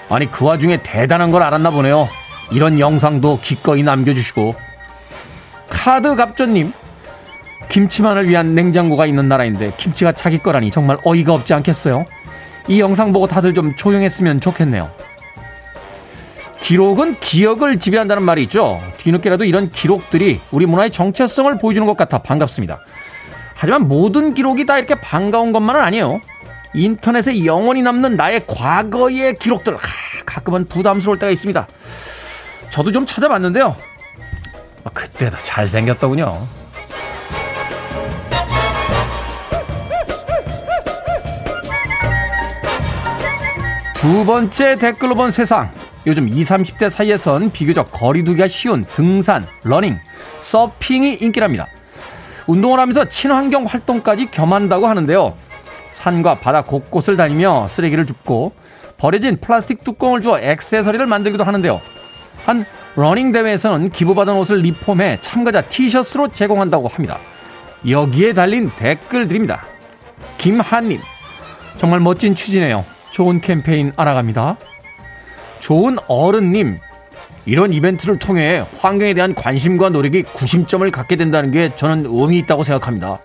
아니 0.09 0.29
그 0.29 0.45
와중에 0.45 0.83
대단한 0.83 1.31
걸 1.31 1.41
알았나 1.41 1.71
보네요. 1.71 2.07
이런 2.51 2.79
영상도 2.79 3.39
기꺼이 3.41 3.81
남겨주시고 3.81 4.55
카드 5.67 6.15
갑조님 6.15 6.71
김치만을 7.69 8.29
위한 8.29 8.53
냉장고가 8.53 9.07
있는 9.07 9.27
나라인데 9.27 9.73
김치가 9.77 10.11
자기 10.11 10.37
거라니 10.37 10.69
정말 10.69 10.97
어이가 11.03 11.33
없지 11.33 11.55
않겠어요? 11.55 12.05
이 12.67 12.79
영상 12.79 13.13
보고 13.13 13.27
다들 13.27 13.53
좀 13.53 13.75
조용했으면 13.75 14.39
좋겠네요. 14.39 14.89
기록은 16.61 17.19
기억을 17.19 17.79
지배한다는 17.79 18.23
말이 18.23 18.41
있죠. 18.43 18.81
뒤늦게라도 18.97 19.45
이런 19.45 19.69
기록들이 19.69 20.41
우리 20.49 20.65
문화의 20.65 20.89
정체성을 20.89 21.57
보여주는 21.59 21.85
것 21.85 21.95
같아 21.95 22.17
반갑습니다. 22.19 22.79
하지만 23.53 23.87
모든 23.87 24.33
기록이 24.33 24.65
다 24.65 24.77
이렇게 24.77 24.95
반가운 24.95 25.51
것만은 25.51 25.79
아니에요. 25.79 26.21
인터넷에 26.73 27.45
영원히 27.45 27.81
남는 27.83 28.15
나의 28.15 28.45
과거의 28.47 29.35
기록들 29.35 29.77
가끔은 30.25 30.65
부담스러울 30.65 31.19
때가 31.19 31.31
있습니다. 31.31 31.67
저도 32.71 32.91
좀 32.91 33.05
찾아봤는데요. 33.05 33.75
아, 34.83 34.89
그때도 34.89 35.37
잘생겼더군요. 35.43 36.47
두 44.05 44.23
번째 44.23 44.75
댓글로 44.75 45.15
본 45.15 45.31
세상. 45.31 45.71
요즘 46.05 46.29
20, 46.29 46.47
30대 46.47 46.91
사이에선 46.91 47.49
비교적 47.49 47.91
거리두기가 47.91 48.47
쉬운 48.47 48.83
등산, 48.83 49.47
러닝, 49.63 49.97
서핑이 50.43 51.15
인기랍니다. 51.21 51.65
운동을 52.45 52.79
하면서 52.79 53.09
친환경 53.09 53.65
활동까지 53.65 54.29
겸한다고 54.29 54.85
하는데요. 54.85 55.35
산과 55.89 56.35
바다 56.35 56.61
곳곳을 56.61 57.17
다니며 57.17 57.67
쓰레기를 57.67 58.05
줍고 58.05 58.53
버려진 58.99 59.37
플라스틱 59.41 59.83
뚜껑을 59.83 60.21
주워 60.21 60.39
액세서리를 60.39 61.03
만들기도 61.07 61.43
하는데요. 61.43 61.81
한 62.45 62.63
러닝 62.95 63.31
대회에서는 63.31 63.89
기부받은 63.89 64.35
옷을 64.35 64.57
리폼해 64.57 65.17
참가자 65.21 65.61
티셔츠로 65.61 66.27
제공한다고 66.27 66.89
합니다. 66.89 67.17
여기에 67.89 68.33
달린 68.33 68.69
댓글들입니다. 68.69 69.65
김한님, 70.37 71.01
정말 71.79 72.01
멋진 72.01 72.35
취지네요. 72.35 72.85
좋은 73.15 73.39
캠페인 73.39 73.93
알아갑니다. 73.95 74.57
좋은 75.59 75.97
어른님, 76.07 76.79
이런 77.45 77.71
이벤트를 77.71 78.19
통해 78.19 78.65
환경에 78.77 79.13
대한 79.13 79.33
관심과 79.33 79.87
노력이 79.87 80.23
구심점을 80.23 80.91
갖게 80.91 81.15
된다는 81.15 81.49
게 81.49 81.73
저는 81.77 82.07
의미 82.09 82.39
있다고 82.39 82.65
생각합니다. 82.65 83.19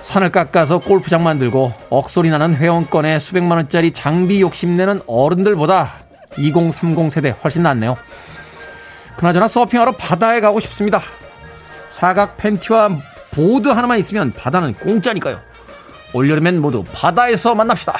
산을 0.00 0.30
깎아서 0.30 0.78
골프장 0.78 1.24
만들고 1.24 1.72
억소리 1.90 2.30
나는 2.30 2.54
회원권에 2.54 3.18
수백만 3.18 3.58
원짜리 3.58 3.90
장비 3.90 4.40
욕심내는 4.40 5.00
어른들보다 5.08 5.94
2030 6.38 7.10
세대 7.10 7.34
훨씬 7.42 7.64
낫네요. 7.64 7.96
그나저나 9.16 9.48
서핑하러 9.48 9.90
바다에 9.96 10.38
가고 10.38 10.60
싶습니다. 10.60 11.00
사각 11.88 12.36
팬티와 12.36 12.90
보드 13.32 13.66
하나만 13.66 13.98
있으면 13.98 14.32
바다는 14.32 14.74
공짜니까요. 14.74 15.40
올여름엔 16.14 16.60
모두 16.60 16.84
바다에서 16.92 17.56
만납시다. 17.56 17.98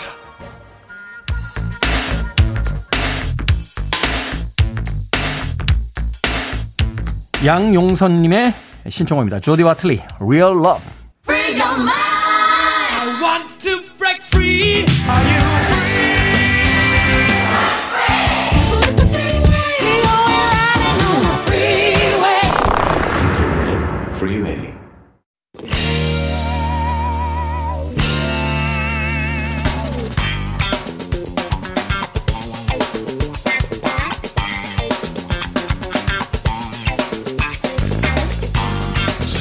양용선님의 7.47 8.53
신청곡입니다. 8.89 9.39
조디 9.39 9.63
와틀리, 9.63 10.03
Real 10.21 10.53
Love. 10.55 11.06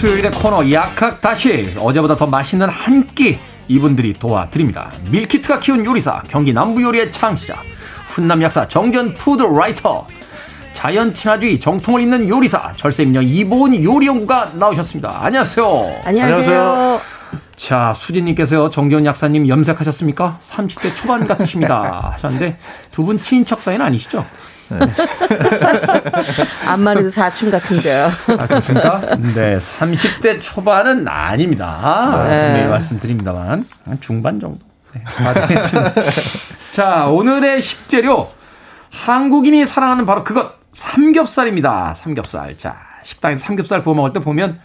수요일의 0.06 0.32
코너 0.34 0.72
약학다식 0.72 1.74
어제보다 1.80 2.16
더 2.16 2.28
맛있는 2.28 2.70
한 2.70 3.04
끼 3.16 3.40
이분들이 3.68 4.14
도와드립니다. 4.14 4.92
밀키트가 5.10 5.60
키운 5.60 5.84
요리사 5.84 6.22
경기 6.30 6.54
남부요리의 6.54 7.12
창시자 7.12 7.56
훈남 8.06 8.44
약사 8.44 8.68
정견 8.68 9.16
food 9.16 9.42
writer 9.42 10.06
자연 10.74 11.12
친화주의 11.12 11.60
정통을 11.60 12.02
잇는 12.02 12.30
요리사 12.30 12.74
절세미녀 12.78 13.22
이보은 13.24 13.84
요리연구가 13.84 14.52
나오셨습니다. 14.54 15.22
안녕하세요. 15.24 16.02
안녕하세요. 16.06 17.02
자 17.56 17.94
수진님께서요 17.96 18.70
정견 18.70 19.08
약사님 19.08 19.48
염색하셨습니까? 19.48 20.38
30대 20.42 20.94
초반 20.96 21.26
같으십니다 21.26 22.12
하셨는데 22.14 22.60
두 22.92 23.06
분 23.06 23.20
친인척 23.20 23.60
사이는 23.64 23.84
아니시죠? 23.84 24.24
앞만 26.68 26.98
해도 26.98 27.10
사춘 27.10 27.52
같은데요. 27.52 28.10
아, 28.40 28.48
그렇습니까? 28.48 29.16
네, 29.36 29.58
30대 29.58 30.42
초반은 30.42 31.08
아닙니다. 31.08 32.24
네. 32.28 32.48
분명히 32.48 32.70
말씀드립니다만 32.70 33.66
한 33.86 34.02
중반 34.02 34.40
정도. 34.40 34.60
네, 34.94 35.04
맞겠습니다. 35.24 35.94
자, 36.72 37.08
오늘의 37.08 37.62
식재료 37.62 38.28
한국인이 38.92 39.66
사랑하는 39.66 40.06
바로 40.06 40.24
그것 40.24 40.54
삼겹살입니다. 40.72 41.94
삼겹살. 41.96 42.58
자, 42.58 42.78
식당에서 43.04 43.46
삼겹살 43.46 43.82
구워 43.82 43.96
먹을 43.96 44.14
때 44.14 44.20
보면 44.20 44.60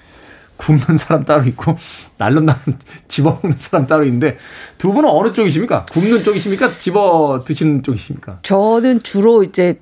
굽는 0.57 0.99
사람 0.99 1.25
따로 1.25 1.45
있고 1.45 1.79
날름날름 2.19 2.79
집어먹는 3.09 3.57
사람 3.59 3.87
따로 3.87 4.05
있는데 4.05 4.37
두 4.77 4.93
분은 4.93 5.09
어느 5.09 5.33
쪽이십니까? 5.33 5.87
굽는 5.91 6.23
쪽이십니까? 6.23 6.79
집어 6.79 7.43
드시는 7.47 7.83
쪽이십니까? 7.83 8.41
저는 8.43 9.03
주로 9.03 9.43
이제 9.43 9.81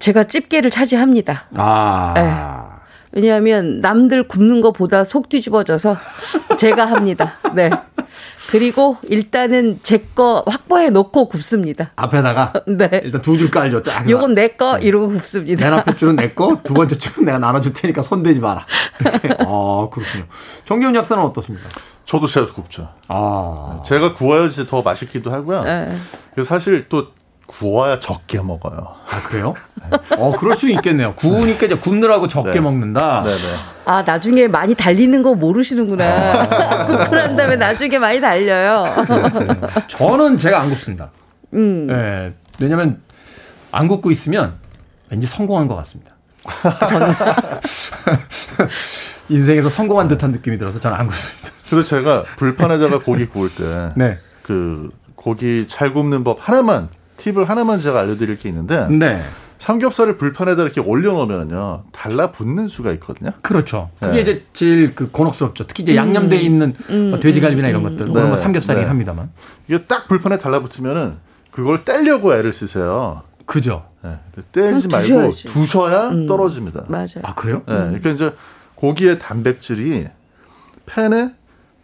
제가 0.00 0.24
집게를 0.24 0.70
차지합니다. 0.70 1.44
아. 1.54 2.12
네. 2.16 2.32
왜냐하면 3.12 3.80
남들 3.80 4.28
굽는 4.28 4.60
것보다 4.60 5.02
속 5.04 5.28
뒤집어져서 5.28 5.96
제가 6.58 6.84
합니다. 6.86 7.38
네. 7.54 7.70
그리고 8.50 8.96
일단은 9.08 9.78
제 9.82 10.00
거 10.14 10.42
확보해 10.46 10.90
놓고 10.90 11.28
굽습니다. 11.28 11.90
앞에다가 11.96 12.52
네. 12.66 12.88
일단 13.04 13.20
두 13.22 13.36
줄 13.38 13.50
깔죠. 13.50 13.82
딱. 13.82 14.08
요건 14.10 14.34
내 14.34 14.48
거 14.56 14.78
이러고 14.78 15.08
굽습니다. 15.08 15.64
맨 15.64 15.72
앞에 15.78 15.94
줄은 15.96 16.16
내 16.16 16.30
거, 16.30 16.58
두 16.64 16.72
번째 16.74 16.96
줄은 16.96 17.26
내가 17.26 17.38
나눠줄 17.38 17.72
테니까 17.72 18.02
손대지 18.02 18.40
마라. 18.40 18.66
이렇게. 19.00 19.28
아, 19.38 19.88
그렇군요. 19.92 20.24
정기훈 20.64 20.94
약사는 20.94 21.22
어떻습니까? 21.22 21.68
저도 22.06 22.26
제가 22.26 22.52
굽죠. 22.52 22.88
아. 23.08 23.82
제가 23.86 24.14
구워야지 24.14 24.66
더 24.66 24.82
맛있기도 24.82 25.32
하고요. 25.32 25.62
네. 25.64 25.96
그래서 26.34 26.48
사실 26.48 26.86
또 26.88 27.08
구워야 27.50 27.98
적게 27.98 28.40
먹어요. 28.40 28.94
아, 29.08 29.22
그래요? 29.24 29.54
어, 30.16 30.32
그럴 30.38 30.54
수 30.54 30.70
있겠네요. 30.70 31.14
구우니까 31.14 31.66
이제 31.66 31.74
굽느라고 31.74 32.28
적게 32.28 32.52
네. 32.52 32.60
먹는다. 32.60 33.24
네네. 33.24 33.56
아, 33.86 34.02
나중에 34.02 34.46
많이 34.46 34.76
달리는 34.76 35.20
거 35.22 35.34
모르시는구나. 35.34 36.86
굽고 36.86 37.16
난 37.16 37.36
다음에 37.36 37.56
나중에 37.56 37.98
많이 37.98 38.20
달려요. 38.20 38.86
저는 39.88 40.38
제가 40.38 40.60
안 40.60 40.68
굽습니다. 40.68 41.10
음. 41.54 41.88
예. 41.90 42.32
왜냐면 42.60 43.00
안 43.72 43.88
굽고 43.88 44.12
있으면 44.12 44.54
왠지 45.10 45.26
성공한 45.26 45.66
것 45.66 45.74
같습니다. 45.74 46.12
인생에서 49.28 49.68
성공한 49.68 50.06
듯한 50.06 50.30
느낌이 50.30 50.56
들어서 50.56 50.78
저는 50.78 50.96
안 50.96 51.08
굽습니다. 51.08 51.50
그래서 51.68 51.88
제가 51.88 52.22
불판에다가 52.36 53.00
고기 53.00 53.26
구울 53.26 53.52
때, 53.52 53.90
네. 53.96 54.18
그 54.42 54.90
고기 55.16 55.66
잘 55.68 55.92
굽는 55.92 56.22
법 56.22 56.38
하나만 56.40 56.90
팁을 57.20 57.48
하나만 57.48 57.80
제가 57.80 58.00
알려드릴 58.00 58.38
게 58.38 58.48
있는데 58.48 58.86
네. 58.88 59.22
삼겹살을 59.58 60.16
불판에다 60.16 60.62
이렇게 60.62 60.80
올려놓으면요 60.80 61.84
달라붙는 61.92 62.68
수가 62.68 62.92
있거든요. 62.92 63.32
그렇죠. 63.42 63.90
그게 64.00 64.12
네. 64.12 64.20
이제 64.22 64.46
제일 64.54 64.94
그 64.94 65.10
곤혹스럽죠. 65.10 65.66
특히 65.66 65.82
이제 65.82 65.94
양념돼 65.94 66.38
있는 66.38 66.74
뭐 67.10 67.20
돼지갈비나 67.20 67.68
이런 67.68 67.82
것들, 67.82 68.06
물론 68.06 68.28
뭐 68.28 68.36
네, 68.36 68.36
삼겹살이긴 68.36 68.84
네. 68.84 68.88
합니다만. 68.88 69.30
이게 69.68 69.82
딱 69.82 70.08
불판에 70.08 70.38
달라붙으면은 70.38 71.16
그걸 71.50 71.84
떼려고 71.84 72.34
애를 72.34 72.52
쓰세요. 72.54 73.22
그죠. 73.44 73.84
네. 74.02 74.16
떼지 74.52 74.88
말고 74.88 75.06
두셔야지. 75.06 75.44
두셔야 75.48 76.26
떨어집니다. 76.26 76.84
맞아요. 76.88 77.20
아 77.22 77.34
그래요? 77.34 77.62
네, 77.66 77.74
그러니까 77.74 78.10
이제 78.10 78.34
고기의 78.76 79.18
단백질이 79.18 80.06
팬에 80.86 81.34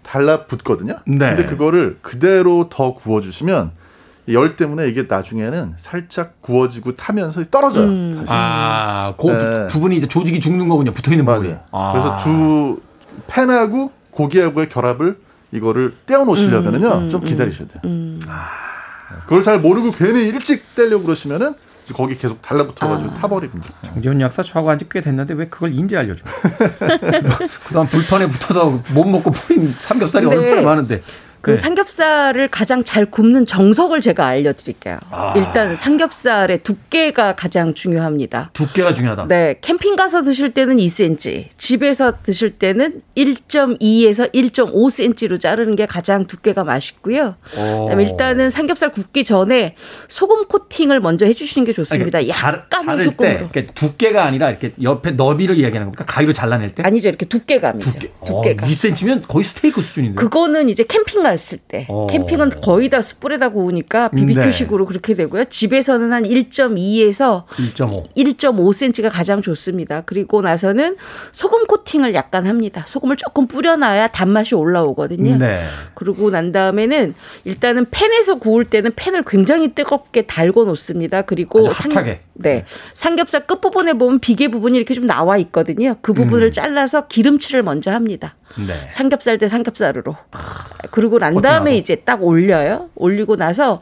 달라붙거든요. 0.03 1.01
네. 1.07 1.18
근데 1.18 1.45
그거를 1.45 1.99
그대로 2.01 2.70
더 2.70 2.95
구워주시면 2.95 3.66
이 3.66 3.76
열 4.28 4.56
때문에 4.56 4.88
이게 4.88 5.06
나중에는 5.08 5.74
살짝 5.76 6.40
구워지고 6.42 6.96
타면서 6.96 7.44
떨어져요. 7.44 7.86
음. 7.86 8.14
다시. 8.26 8.26
아, 8.32 9.14
그 9.18 9.26
네. 9.28 9.66
부, 9.68 9.80
분이 9.80 9.96
이제 9.96 10.08
조직이 10.08 10.40
죽는 10.40 10.68
거군요. 10.68 10.92
붙어 10.92 11.12
있는 11.12 11.24
부분이. 11.24 11.54
아. 11.70 11.92
그래서 11.92 12.16
두 12.22 12.80
팬하고 13.28 13.92
고기하고의 14.10 14.68
결합을 14.68 15.18
이거를 15.52 15.94
떼어 16.06 16.24
놓으시려면은요 16.24 16.88
음, 16.88 17.08
좀 17.08 17.20
음, 17.20 17.24
기다리셔야 17.24 17.68
돼요. 17.68 17.80
음. 17.84 18.20
그걸 19.22 19.42
잘 19.42 19.60
모르고 19.60 19.92
괜히 19.92 20.26
일찍 20.26 20.74
떼려고 20.74 21.04
그러시면은 21.04 21.54
거기 21.94 22.16
계속 22.16 22.42
달라붙어가지고 22.42 23.10
아. 23.10 23.14
타버립니다. 23.14 23.68
정재훈 23.84 24.20
약사 24.20 24.42
저하고 24.42 24.70
한지 24.70 24.86
꽤 24.90 25.00
됐는데 25.00 25.34
왜 25.34 25.46
그걸 25.46 25.72
인제 25.72 25.96
알려줘? 25.96 26.24
그다음 27.68 27.86
불판에 27.86 28.28
붙어서 28.28 28.82
못 28.92 29.04
먹고 29.04 29.30
버린 29.30 29.72
삼겹살이 29.78 30.26
얼마나 30.26 30.62
많은데. 30.62 31.02
그 31.47 31.53
네. 31.53 31.57
삼겹살을 31.57 32.49
가장 32.49 32.82
잘 32.82 33.07
굽는 33.07 33.47
정석을 33.47 34.01
제가 34.01 34.26
알려드릴게요. 34.26 34.99
아. 35.12 35.32
일단 35.36 35.76
삼겹살의 35.76 36.64
두께가 36.64 37.36
가장 37.36 37.72
중요합니다. 37.72 38.51
두께가 38.53 38.92
중요하다. 38.92 39.28
네, 39.28 39.55
캠핑 39.61 39.94
가서 39.94 40.22
드실 40.24 40.53
때는 40.55 40.78
2cm, 40.78 41.51
집에서 41.57 42.14
드실 42.24 42.59
때는 42.59 43.03
1.2에서 43.16 44.34
1.5cm로 44.34 45.38
자르는 45.38 45.76
게 45.76 45.86
가장 45.86 46.26
두께가 46.26 46.64
맛있고요. 46.64 47.36
오. 47.57 47.82
그다음에 47.84 48.03
일단은 48.03 48.51
삼겹살 48.51 48.90
굽기 48.90 49.22
전에 49.22 49.76
소금 50.09 50.47
코팅을 50.47 50.99
먼저 50.99 51.26
해주시는 51.26 51.64
게 51.64 51.72
좋습니다. 51.72 52.26
약간의 52.26 52.32
자를 52.32 52.99
때 52.99 53.05
소금으로. 53.05 53.36
이렇게 53.36 53.66
두께가 53.66 54.24
아니라 54.24 54.51
이렇게 54.51 54.72
옆에 54.82 55.12
너비를 55.12 55.57
이야기하는 55.59 55.86
겁니까? 55.92 56.05
가위로 56.07 56.32
잘라낼 56.32 56.72
때? 56.72 56.82
아니죠, 56.84 57.09
이렇게 57.09 57.24
두께감이죠. 57.26 57.90
두께. 57.92 58.12
두께가. 58.26 58.66
어, 58.66 58.68
2cm면 58.68 59.22
거의 59.28 59.44
스테이크 59.44 59.80
수준인데. 59.80 60.16
그거는 60.16 60.68
이제 60.68 60.82
캠핑 60.82 61.22
갔을 61.37 61.59
때. 61.59 61.87
어. 61.89 62.07
캠핑은 62.09 62.61
거의 62.62 62.89
다 62.89 63.01
숯불에다 63.01 63.51
구우니까 63.51 64.11
네. 64.12 64.26
BBQ식으로 64.26 64.87
그렇게 64.87 65.14
되고요. 65.14 65.45
집에서는 65.45 66.12
한 66.12 66.24
1.2에서 66.24 67.47
1.5. 67.47 68.14
1.5cm가 68.16 69.11
가장 69.12 69.43
좋습니다. 69.43 70.03
그리고 70.07 70.43
나서는 70.43 70.97
소금 71.32 71.66
코팅을 71.66 72.14
약간 72.14 72.47
합니다. 72.47 72.84
소금을 72.87 73.16
조금 73.16 73.47
뿌려놔야 73.47 74.09
단맛이 74.09 74.55
올라오거든요. 74.55 75.37
네. 75.37 75.64
그러고 75.95 76.30
난 76.30 76.53
다음에는 76.53 77.14
일단은 77.45 77.87
팬에서 77.91 78.39
구울 78.39 78.64
때는 78.64 78.93
팬을 78.97 79.24
굉장히 79.26 79.74
뜨겁게 79.74 80.22
달궈 80.22 80.64
놓습니다. 80.64 81.22
그리고 81.22 81.68
아주 81.68 81.89
핫하게. 81.91 82.20
네. 82.34 82.64
삼겹살 82.95 83.47
끝부분에 83.47 83.95
보면 83.95 84.20
비계 84.20 84.49
부분이 84.49 84.76
이렇게 84.76 84.95
좀 84.95 85.07
나와 85.07 85.37
있거든요. 85.39 85.97
그 86.01 86.12
부분을 86.12 86.49
음. 86.49 86.53
잘라서 86.53 87.07
기름칠을 87.07 87.62
먼저 87.62 87.91
합니다. 87.91 88.34
네. 88.55 88.86
삼겹살 88.88 89.38
대 89.38 89.49
삼겹살으로. 89.49 90.16
그러고 90.90 91.18
난. 91.18 91.40
다음에 91.42 91.76
이제 91.76 91.97
딱 91.97 92.22
올려요. 92.24 92.88
올리고 92.94 93.36
나서 93.36 93.80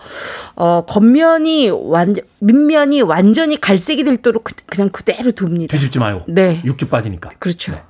어 0.57 0.85
겉면이 0.87 1.71
완전 1.71 2.25
밑면이 2.41 3.03
완전히 3.03 3.61
갈색이 3.61 4.03
될 4.05 4.17
도록 4.17 4.45
그- 4.45 4.55
그냥 4.67 4.89
그대로 4.91 5.31
둡니다. 5.39 5.71
뒤집지 5.77 5.99
말고. 5.99 6.25
네. 6.29 6.61
육즙 6.65 6.91
빠지니까. 6.91 7.31
그렇죠. 7.39 7.73
네. 7.73 7.83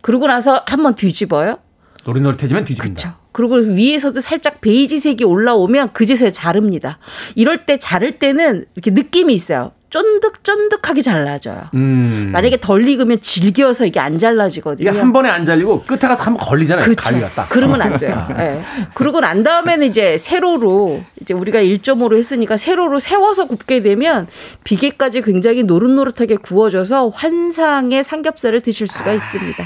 그러고 0.00 0.26
나서 0.26 0.62
한번 0.66 0.94
뒤집어요. 0.94 1.58
노릇노릇해지면 2.04 2.64
뒤집는다. 2.64 3.00
그렇죠. 3.00 3.18
그리고 3.32 3.56
위에서도 3.56 4.18
살짝 4.20 4.60
베이지색이 4.60 5.24
올라오면 5.24 5.92
그제서야 5.92 6.30
자릅니다. 6.30 6.98
이럴 7.34 7.66
때 7.66 7.78
자를 7.78 8.18
때는 8.18 8.64
이렇게 8.74 8.90
느낌이 8.90 9.34
있어요. 9.34 9.72
쫀득쫀득하게 9.90 11.00
잘라져요. 11.00 11.68
음. 11.74 12.30
만약에 12.32 12.58
덜 12.60 12.86
익으면 12.88 13.20
질겨서 13.20 13.86
이게 13.86 14.00
안 14.00 14.18
잘라지거든요. 14.18 14.90
이게 14.90 14.98
한 14.98 15.12
번에 15.12 15.28
안 15.28 15.46
잘리고 15.46 15.82
끝에 15.82 15.98
가서 16.00 16.24
한번 16.24 16.46
걸리잖아요. 16.46 16.84
그렇죠. 16.84 17.02
가위가 17.02 17.28
딱. 17.30 17.48
그러면 17.48 17.80
안 17.82 17.98
돼요. 17.98 18.26
예. 18.38 18.62
그러고 18.94 19.20
난 19.20 19.42
다음에는 19.42 19.86
이제 19.86 20.18
세로로 20.18 21.02
이제 21.20 21.34
우리가 21.34 21.60
1.5로 21.60 22.16
했으니까 22.16 22.56
세로로 22.56 22.98
세워서 22.98 23.46
굽게 23.46 23.82
되면 23.82 24.26
비계까지 24.64 25.22
굉장히 25.22 25.62
노릇노릇하게 25.62 26.36
구워져서 26.36 27.10
환상의 27.10 28.02
삼겹살을 28.02 28.60
드실 28.62 28.88
수가 28.88 29.12
있습니다. 29.12 29.64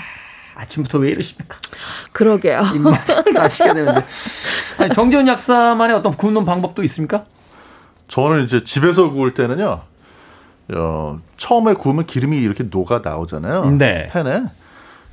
아침부터 0.54 0.98
왜 0.98 1.10
이러십니까? 1.10 1.56
그러게요. 2.12 2.62
입맛을 2.74 3.32
다시게 3.32 3.72
되는데. 3.72 4.04
아니, 4.78 4.92
정재훈 4.92 5.26
약사만의 5.26 5.96
어떤 5.96 6.12
굽는 6.12 6.44
방법도 6.44 6.82
있습니까? 6.84 7.24
저는 8.08 8.44
이제 8.44 8.62
집에서 8.64 9.10
구울 9.10 9.32
때는요. 9.32 9.80
어, 10.74 11.20
처음에 11.36 11.74
구우면 11.74 12.06
기름이 12.06 12.36
이렇게 12.38 12.64
녹아 12.70 13.00
나오잖아요. 13.02 13.70
네. 13.72 14.08
팬에. 14.12 14.44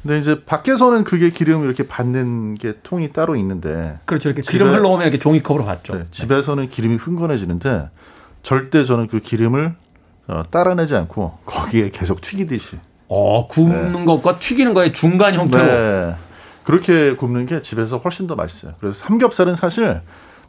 근데 0.04 0.20
이제 0.20 0.44
밖에서는 0.46 1.04
그게 1.04 1.30
기름을 1.30 1.66
이렇게 1.66 1.88
받는 1.88 2.56
게 2.56 2.76
통이 2.84 3.12
따로 3.12 3.36
있는데. 3.36 3.98
그렇죠. 4.06 4.30
이렇게 4.30 4.42
기름 4.42 4.72
흘러오면 4.72 5.02
이렇게 5.08 5.20
종이컵으로 5.20 5.66
받죠. 5.66 5.96
네, 5.96 6.06
집에서는 6.12 6.70
기름이 6.70 6.96
흥건해지는데 6.96 7.90
절대 8.44 8.86
저는 8.86 9.08
그 9.08 9.20
기름을 9.20 9.76
어, 10.28 10.44
따라내지 10.50 10.96
않고 10.96 11.40
거기에 11.46 11.90
계속 11.90 12.22
튀기듯이. 12.22 12.78
어, 13.10 13.48
굽는 13.48 13.94
네. 13.94 14.06
것과 14.06 14.40
튀기는 14.40 14.74
거의 14.74 14.94
중간 14.94 15.34
형태로. 15.34 15.66
네. 15.66 16.16
그렇게 16.64 17.16
굽는 17.16 17.46
게 17.46 17.62
집에서 17.62 17.98
훨씬 17.98 18.28
더 18.28 18.36
맛있어요. 18.36 18.74
그래서 18.80 18.98
삼겹살은 19.00 19.56
사실 19.56 20.02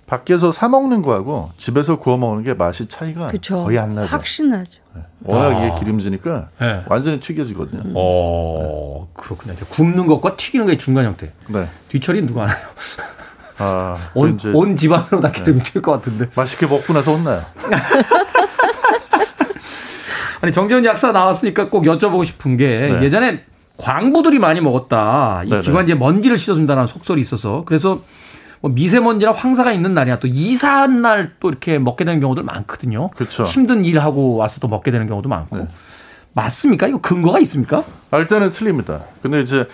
밖에서 0.06 0.50
사 0.52 0.68
먹는 0.68 1.02
거하고 1.02 1.50
집에서 1.59 1.98
구워 1.98 2.16
먹는 2.16 2.42
게 2.42 2.54
맛이 2.54 2.86
차이가 2.86 3.28
그쵸. 3.28 3.64
거의 3.64 3.78
안 3.78 3.94
나죠. 3.94 4.09
확신 4.09 4.50
나죠. 4.50 4.80
네. 5.20 5.32
워낙 5.34 5.57
아. 5.57 5.66
이게 5.66 5.78
기름지니까 5.78 6.49
네. 6.61 6.84
완전히 6.88 7.20
튀겨지거든요. 7.20 7.82
음. 7.84 7.92
어, 7.94 9.09
그렇군요. 9.14 9.55
굽는 9.68 10.07
것과 10.07 10.36
튀기는 10.36 10.66
게 10.66 10.76
중간 10.78 11.05
형태. 11.05 11.32
네. 11.49 11.68
뒤처리 11.88 12.22
누가 12.26 12.42
하나요? 12.42 12.59
아, 13.59 13.96
온, 14.14 14.38
온 14.55 14.76
집안으로 14.76 15.20
다 15.20 15.30
기름 15.30 15.59
네. 15.59 15.64
튈것 15.64 15.94
같은데. 15.94 16.28
맛있게 16.34 16.66
먹고 16.66 16.92
나서 16.92 17.14
혼나요. 17.14 17.42
아니 20.40 20.53
정재훈 20.53 20.84
약사 20.84 21.11
나왔으니까 21.11 21.68
꼭 21.68 21.82
여쭤보고 21.84 22.24
싶은 22.24 22.57
게 22.57 22.90
네. 22.92 23.03
예전에 23.03 23.44
광부들이 23.76 24.38
많이 24.38 24.61
먹었다. 24.61 25.42
이 25.44 25.61
기관지에 25.61 25.94
먼지를 25.96 26.38
씻어준다는 26.38 26.86
속설이 26.86 27.20
있어서 27.20 27.62
그래서 27.66 28.01
뭐 28.61 28.70
미세먼지나 28.70 29.32
황사가 29.32 29.72
있는 29.72 29.94
날이나 29.94 30.18
또 30.18 30.26
이사한 30.28 31.02
날 31.02 31.32
또 31.40 31.48
이렇게 31.48 31.78
먹게 31.78 32.04
되는 32.04 32.20
경우들 32.20 32.42
많거든요. 32.42 33.11
그렇죠. 33.11 33.44
힘든 33.44 33.84
일하고 33.84 34.36
와서 34.36 34.61
또 34.61 34.68
먹게 34.68 34.90
되는 34.90 35.06
경우도 35.06 35.28
많고. 35.28 35.56
네. 35.56 35.68
맞습니까? 36.32 36.86
이거 36.86 36.98
근거가 37.00 37.38
있습니까? 37.40 37.84
아, 38.11 38.18
일단은 38.18 38.50
틀립니다. 38.50 39.00
근데 39.22 39.40
이제 39.40 39.66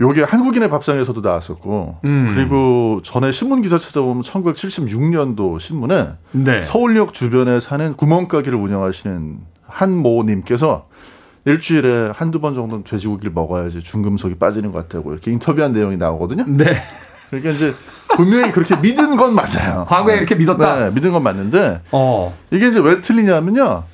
요게 0.00 0.22
한국인의 0.22 0.70
밥상에서도 0.70 1.20
나왔었고 1.20 1.98
음. 2.04 2.32
그리고 2.34 3.00
전에 3.04 3.30
신문 3.32 3.62
기사 3.62 3.78
찾아보면 3.78 4.22
1976년도 4.22 5.60
신문에 5.60 6.08
네. 6.32 6.62
서울역 6.62 7.12
주변에 7.14 7.60
사는 7.60 7.94
구멍가게를 7.94 8.58
운영하시는 8.58 9.38
한 9.66 9.96
모님께서 9.96 10.88
일주일에 11.44 12.10
한두 12.14 12.40
번 12.40 12.54
정도는 12.54 12.84
돼지고기를 12.84 13.32
먹어야지 13.32 13.80
중금속이 13.80 14.36
빠지는 14.36 14.72
것 14.72 14.88
같다고 14.88 15.12
이렇게 15.12 15.30
인터뷰한 15.32 15.72
내용이 15.72 15.96
나오거든요. 15.96 16.44
네. 16.46 16.82
그러니까 17.32 17.50
이제 17.50 17.74
분명히 18.08 18.52
그렇게 18.52 18.76
믿은 18.76 19.16
건 19.16 19.34
맞아요. 19.34 19.86
과거에 19.88 20.18
이렇게 20.18 20.34
믿었다. 20.34 20.76
네, 20.76 20.90
믿은 20.90 21.12
건 21.12 21.22
맞는데 21.22 21.80
어. 21.90 22.36
이게 22.50 22.68
이제 22.68 22.78
왜 22.78 23.00
틀리냐면요. 23.00 23.84